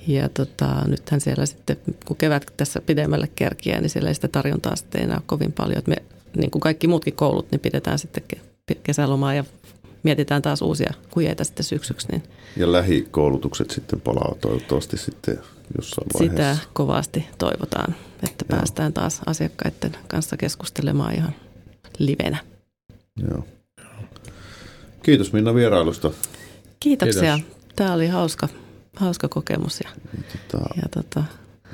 Ja 0.07 0.29
tota, 0.29 0.87
nythän 0.87 1.21
siellä 1.21 1.45
sitten, 1.45 1.77
kun 2.05 2.17
kevät 2.17 2.53
tässä 2.57 2.81
pidemmälle 2.81 3.29
kerkiää, 3.35 3.81
niin 3.81 3.89
siellä 3.89 4.09
ei 4.09 4.15
sitä 4.15 4.27
tarjontaa 4.27 4.75
sitten 4.75 5.01
enää 5.01 5.17
ole 5.17 5.23
kovin 5.25 5.51
paljon. 5.51 5.77
Että 5.77 5.89
me, 5.91 5.97
niin 6.37 6.51
kuin 6.51 6.59
kaikki 6.59 6.87
muutkin 6.87 7.15
koulut, 7.15 7.51
niin 7.51 7.59
pidetään 7.59 7.99
sitten 7.99 8.23
kesälomaa 8.83 9.33
ja 9.33 9.43
mietitään 10.03 10.41
taas 10.41 10.61
uusia 10.61 10.93
kujeita 11.11 11.43
sitten 11.43 11.63
syksyksi. 11.63 12.07
Niin. 12.11 12.23
Ja 12.57 12.71
lähikoulutukset 12.71 13.71
sitten 13.71 14.01
palaa 14.01 14.35
toivottavasti 14.41 14.97
sitten 14.97 15.39
jossain 15.77 16.07
vaiheessa. 16.13 16.53
Sitä 16.53 16.69
kovasti 16.73 17.27
toivotaan, 17.37 17.95
että 18.23 18.45
Joo. 18.49 18.57
päästään 18.57 18.93
taas 18.93 19.21
asiakkaiden 19.25 19.97
kanssa 20.07 20.37
keskustelemaan 20.37 21.15
ihan 21.15 21.35
livenä. 21.99 22.37
Joo. 23.29 23.45
Kiitos 25.03 25.33
Minna 25.33 25.55
vierailusta. 25.55 26.11
Kiitoksia. 26.84 27.36
Kiitos. 27.36 27.57
Tämä 27.75 27.93
oli 27.93 28.07
hauska, 28.07 28.47
hauska 28.95 29.27
kokemus. 29.27 29.79
Ja, 29.84 29.89
tota, 30.31 30.65
ja 30.75 30.89
tota... 30.91 31.23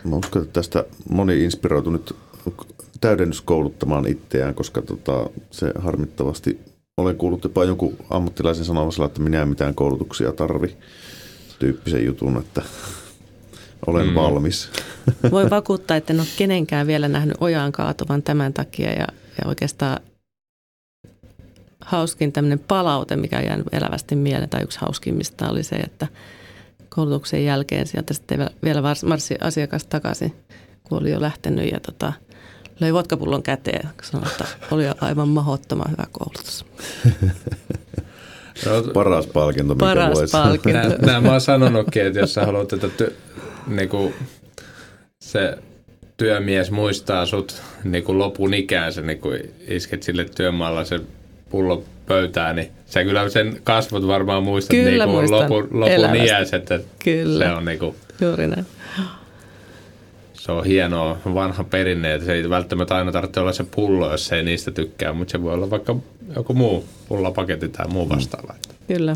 Mä 0.03 0.15
uskon, 0.15 0.41
että 0.41 0.53
tästä 0.53 0.85
moni 1.09 1.43
inspiroitu 1.43 1.89
nyt 1.89 2.15
täydennyskouluttamaan 3.01 4.07
itseään, 4.07 4.55
koska 4.55 4.81
tota, 4.81 5.29
se 5.51 5.71
harmittavasti 5.79 6.59
olen 6.97 7.15
kuullut 7.15 7.43
jopa 7.43 7.65
jonkun 7.65 7.97
ammattilaisen 8.09 8.65
sanomassa, 8.65 9.05
että 9.05 9.21
minä 9.21 9.41
en 9.41 9.47
mitään 9.47 9.75
koulutuksia 9.75 10.31
tarvi 10.31 10.77
tyyppisen 11.59 12.05
jutun, 12.05 12.37
että 12.37 12.61
olen 13.87 14.07
mm. 14.07 14.15
valmis. 14.15 14.69
Voi 15.31 15.49
vakuuttaa, 15.49 15.97
että 15.97 16.13
en 16.13 16.19
ole 16.19 16.27
kenenkään 16.37 16.87
vielä 16.87 17.07
nähnyt 17.07 17.37
ojaan 17.39 17.71
kaatuvan 17.71 18.23
tämän 18.23 18.53
takia 18.53 18.91
ja, 18.91 19.07
ja 19.41 19.47
oikeastaan 19.47 19.99
hauskin 21.89 22.31
tämmöinen 22.31 22.59
palaute, 22.59 23.15
mikä 23.15 23.37
on 23.37 23.45
jäänyt 23.45 23.67
elävästi 23.71 24.15
mieleen, 24.15 24.49
tai 24.49 24.63
yksi 24.63 24.79
hauskimmista 24.81 25.49
oli 25.49 25.63
se, 25.63 25.75
että 25.75 26.07
koulutuksen 26.89 27.45
jälkeen 27.45 27.87
sieltä 27.87 28.13
sitten 28.13 28.49
vielä 28.63 28.81
marssi 29.05 29.35
asiakas 29.41 29.85
takaisin, 29.85 30.35
kun 30.83 31.01
oli 31.01 31.11
jo 31.11 31.21
lähtenyt 31.21 31.71
ja 31.71 31.79
tota, 31.79 32.13
löi 32.79 32.93
vodkapullon 32.93 33.43
käteen 33.43 33.89
sanoi, 34.03 34.27
että 34.27 34.45
oli 34.71 34.83
aivan 35.01 35.27
mahdottoman 35.27 35.91
hyvä 35.91 36.05
koulutus. 36.11 36.65
No, 38.65 38.93
Paras 38.93 39.27
palkinto, 39.27 39.73
mikä 39.73 39.85
Paras 39.85 40.17
voisi. 40.17 40.31
palkinto. 40.31 41.05
Nämä 41.05 41.21
mä 41.21 41.31
oon 41.31 41.41
sanonutkin, 41.41 42.05
että 42.05 42.19
jos 42.19 42.33
sä 42.33 42.45
haluat, 42.45 42.73
että 42.73 42.89
ty, 42.89 43.15
niinku, 43.67 44.13
se 45.19 45.57
työmies 46.17 46.71
muistaa 46.71 47.25
sut 47.25 47.61
niinku 47.83 48.19
lopun 48.19 48.53
ikäänsä, 48.53 49.01
niin 49.01 49.19
kun 49.19 49.37
isket 49.67 50.03
sille 50.03 50.25
työmaalla 50.35 50.85
se 50.85 50.99
pullo 51.49 51.83
pöytään, 52.05 52.55
niin 52.55 52.71
sä 52.85 53.03
kyllä 53.03 53.29
sen 53.29 53.59
kasvot 53.63 54.07
varmaan 54.07 54.43
muistat 54.43 54.69
kyllä 54.69 55.05
niinku 55.05 55.31
lopun, 55.31 55.67
lopun 55.71 56.15
iässä, 56.15 56.57
että 56.57 56.79
kyllä. 57.03 57.45
se 57.45 57.51
on 57.51 57.65
niinku... 57.65 57.95
Juuri 58.21 58.47
näin 58.47 58.65
se 60.49 60.51
on 60.51 60.65
hienoa 60.65 61.17
vanha 61.33 61.63
perinne, 61.63 62.13
että 62.13 62.25
se 62.25 62.33
ei 62.33 62.49
välttämättä 62.49 62.95
aina 62.95 63.11
tarvitse 63.11 63.39
olla 63.39 63.53
se 63.53 63.65
pullo, 63.75 64.11
jos 64.11 64.31
ei 64.31 64.43
niistä 64.43 64.71
tykkää, 64.71 65.13
mutta 65.13 65.31
se 65.31 65.43
voi 65.43 65.53
olla 65.53 65.69
vaikka 65.69 65.95
joku 66.35 66.53
muu 66.53 66.85
pullapaketti 67.07 67.69
tai 67.69 67.87
muu 67.87 68.09
vastaava. 68.09 68.55
Kyllä. 68.87 69.15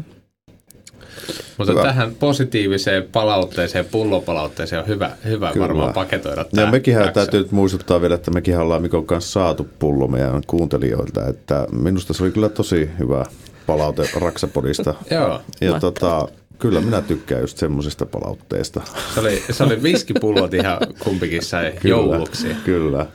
Mutta 1.57 1.73
hyvä. 1.73 1.83
tähän 1.83 2.15
positiiviseen 2.15 3.03
palautteeseen, 3.11 3.85
pullopalautteeseen 3.85 4.81
on 4.81 4.87
hyvä, 4.87 5.11
hyvä 5.25 5.51
varmaan 5.59 5.93
paketoida 5.93 6.43
tämä. 6.43 6.65
Ja 6.65 6.71
mekin 6.71 6.95
täytyy 7.13 7.39
nyt 7.39 7.51
muistuttaa 7.51 8.01
vielä, 8.01 8.15
että 8.15 8.31
mekin 8.31 8.57
ollaan 8.57 8.81
Mikon 8.81 9.05
kanssa 9.05 9.31
saatu 9.31 9.67
pullo 9.79 10.07
meidän 10.07 10.41
kuuntelijoilta, 10.47 11.27
että 11.27 11.67
minusta 11.71 12.13
se 12.13 12.23
oli 12.23 12.31
kyllä 12.31 12.49
tosi 12.49 12.89
hyvä 12.99 13.25
palaute 13.65 14.09
Raksapodista. 14.15 14.93
Joo. 15.11 15.41
Ja 15.61 15.79
tota, 15.79 16.27
Kyllä 16.59 16.81
minä 16.81 17.01
tykkään 17.01 17.41
just 17.41 17.57
semmoisesta 17.57 18.05
palautteesta. 18.05 18.81
Se 19.13 19.19
oli, 19.19 19.43
se 19.51 19.63
oli 19.63 19.83
viskipullot 19.83 20.53
ihan 20.53 20.77
kumpikin 20.99 21.43
sai 21.43 21.71
kyllä, 21.81 21.95
jouluksi. 21.95 22.47
Kyllä. 22.65 23.05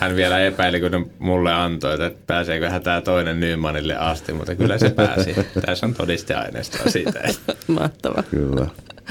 Hän 0.00 0.16
vielä 0.16 0.40
epäili, 0.40 0.80
kun 0.80 0.90
ne 0.90 1.06
mulle 1.18 1.52
antoi, 1.52 1.94
että 1.94 2.18
pääseekö 2.26 2.80
tämä 2.80 3.00
toinen 3.00 3.40
Nymanille 3.40 3.96
asti, 3.96 4.32
mutta 4.32 4.54
kyllä 4.54 4.78
se 4.78 4.90
pääsi. 4.90 5.34
Tässä 5.66 5.86
on 5.86 5.94
todisteaineistoa 5.94 6.90
siitä. 6.90 7.20
Mahtava. 7.66 8.22
Kyllä. 8.22 8.66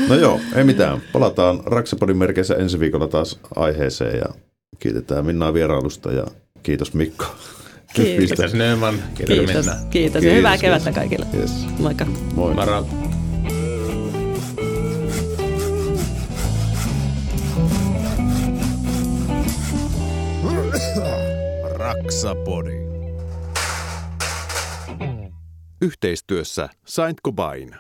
No 0.09 0.16
joo, 0.16 0.39
ei 0.55 0.64
mitään. 0.64 1.01
Palataan 1.14 1.59
Raksapodin 1.66 2.18
merkeissä 2.18 2.55
ensi 2.55 2.80
viikolla 2.80 3.07
taas 3.07 3.39
aiheeseen 3.55 4.18
ja 4.18 4.26
kiitetään 4.80 5.26
Minnaa 5.26 5.53
vierailusta 5.53 6.11
ja 6.11 6.24
kiitos 6.64 6.93
Mikko. 6.93 7.26
Kiitos. 7.93 8.28
Kiitos 8.28 8.53
Nöman. 8.53 8.95
Kiitos, 9.16 9.38
Kiitos. 9.38 9.55
Minna. 9.55 9.76
Kiitos. 9.89 10.16
Ja 10.16 10.22
Kiitos, 10.22 10.38
hyvää 10.38 10.57
kevättä 10.57 10.91
kaikille. 10.91 11.26
Yes. 11.34 11.66
Moikka. 11.80 12.05
Moi. 12.36 12.53
Moro. 12.53 12.88
Raksapodi. 21.94 22.78
Yhteistyössä 25.82 26.70
Saint 26.86 27.22
Gobain. 27.24 27.76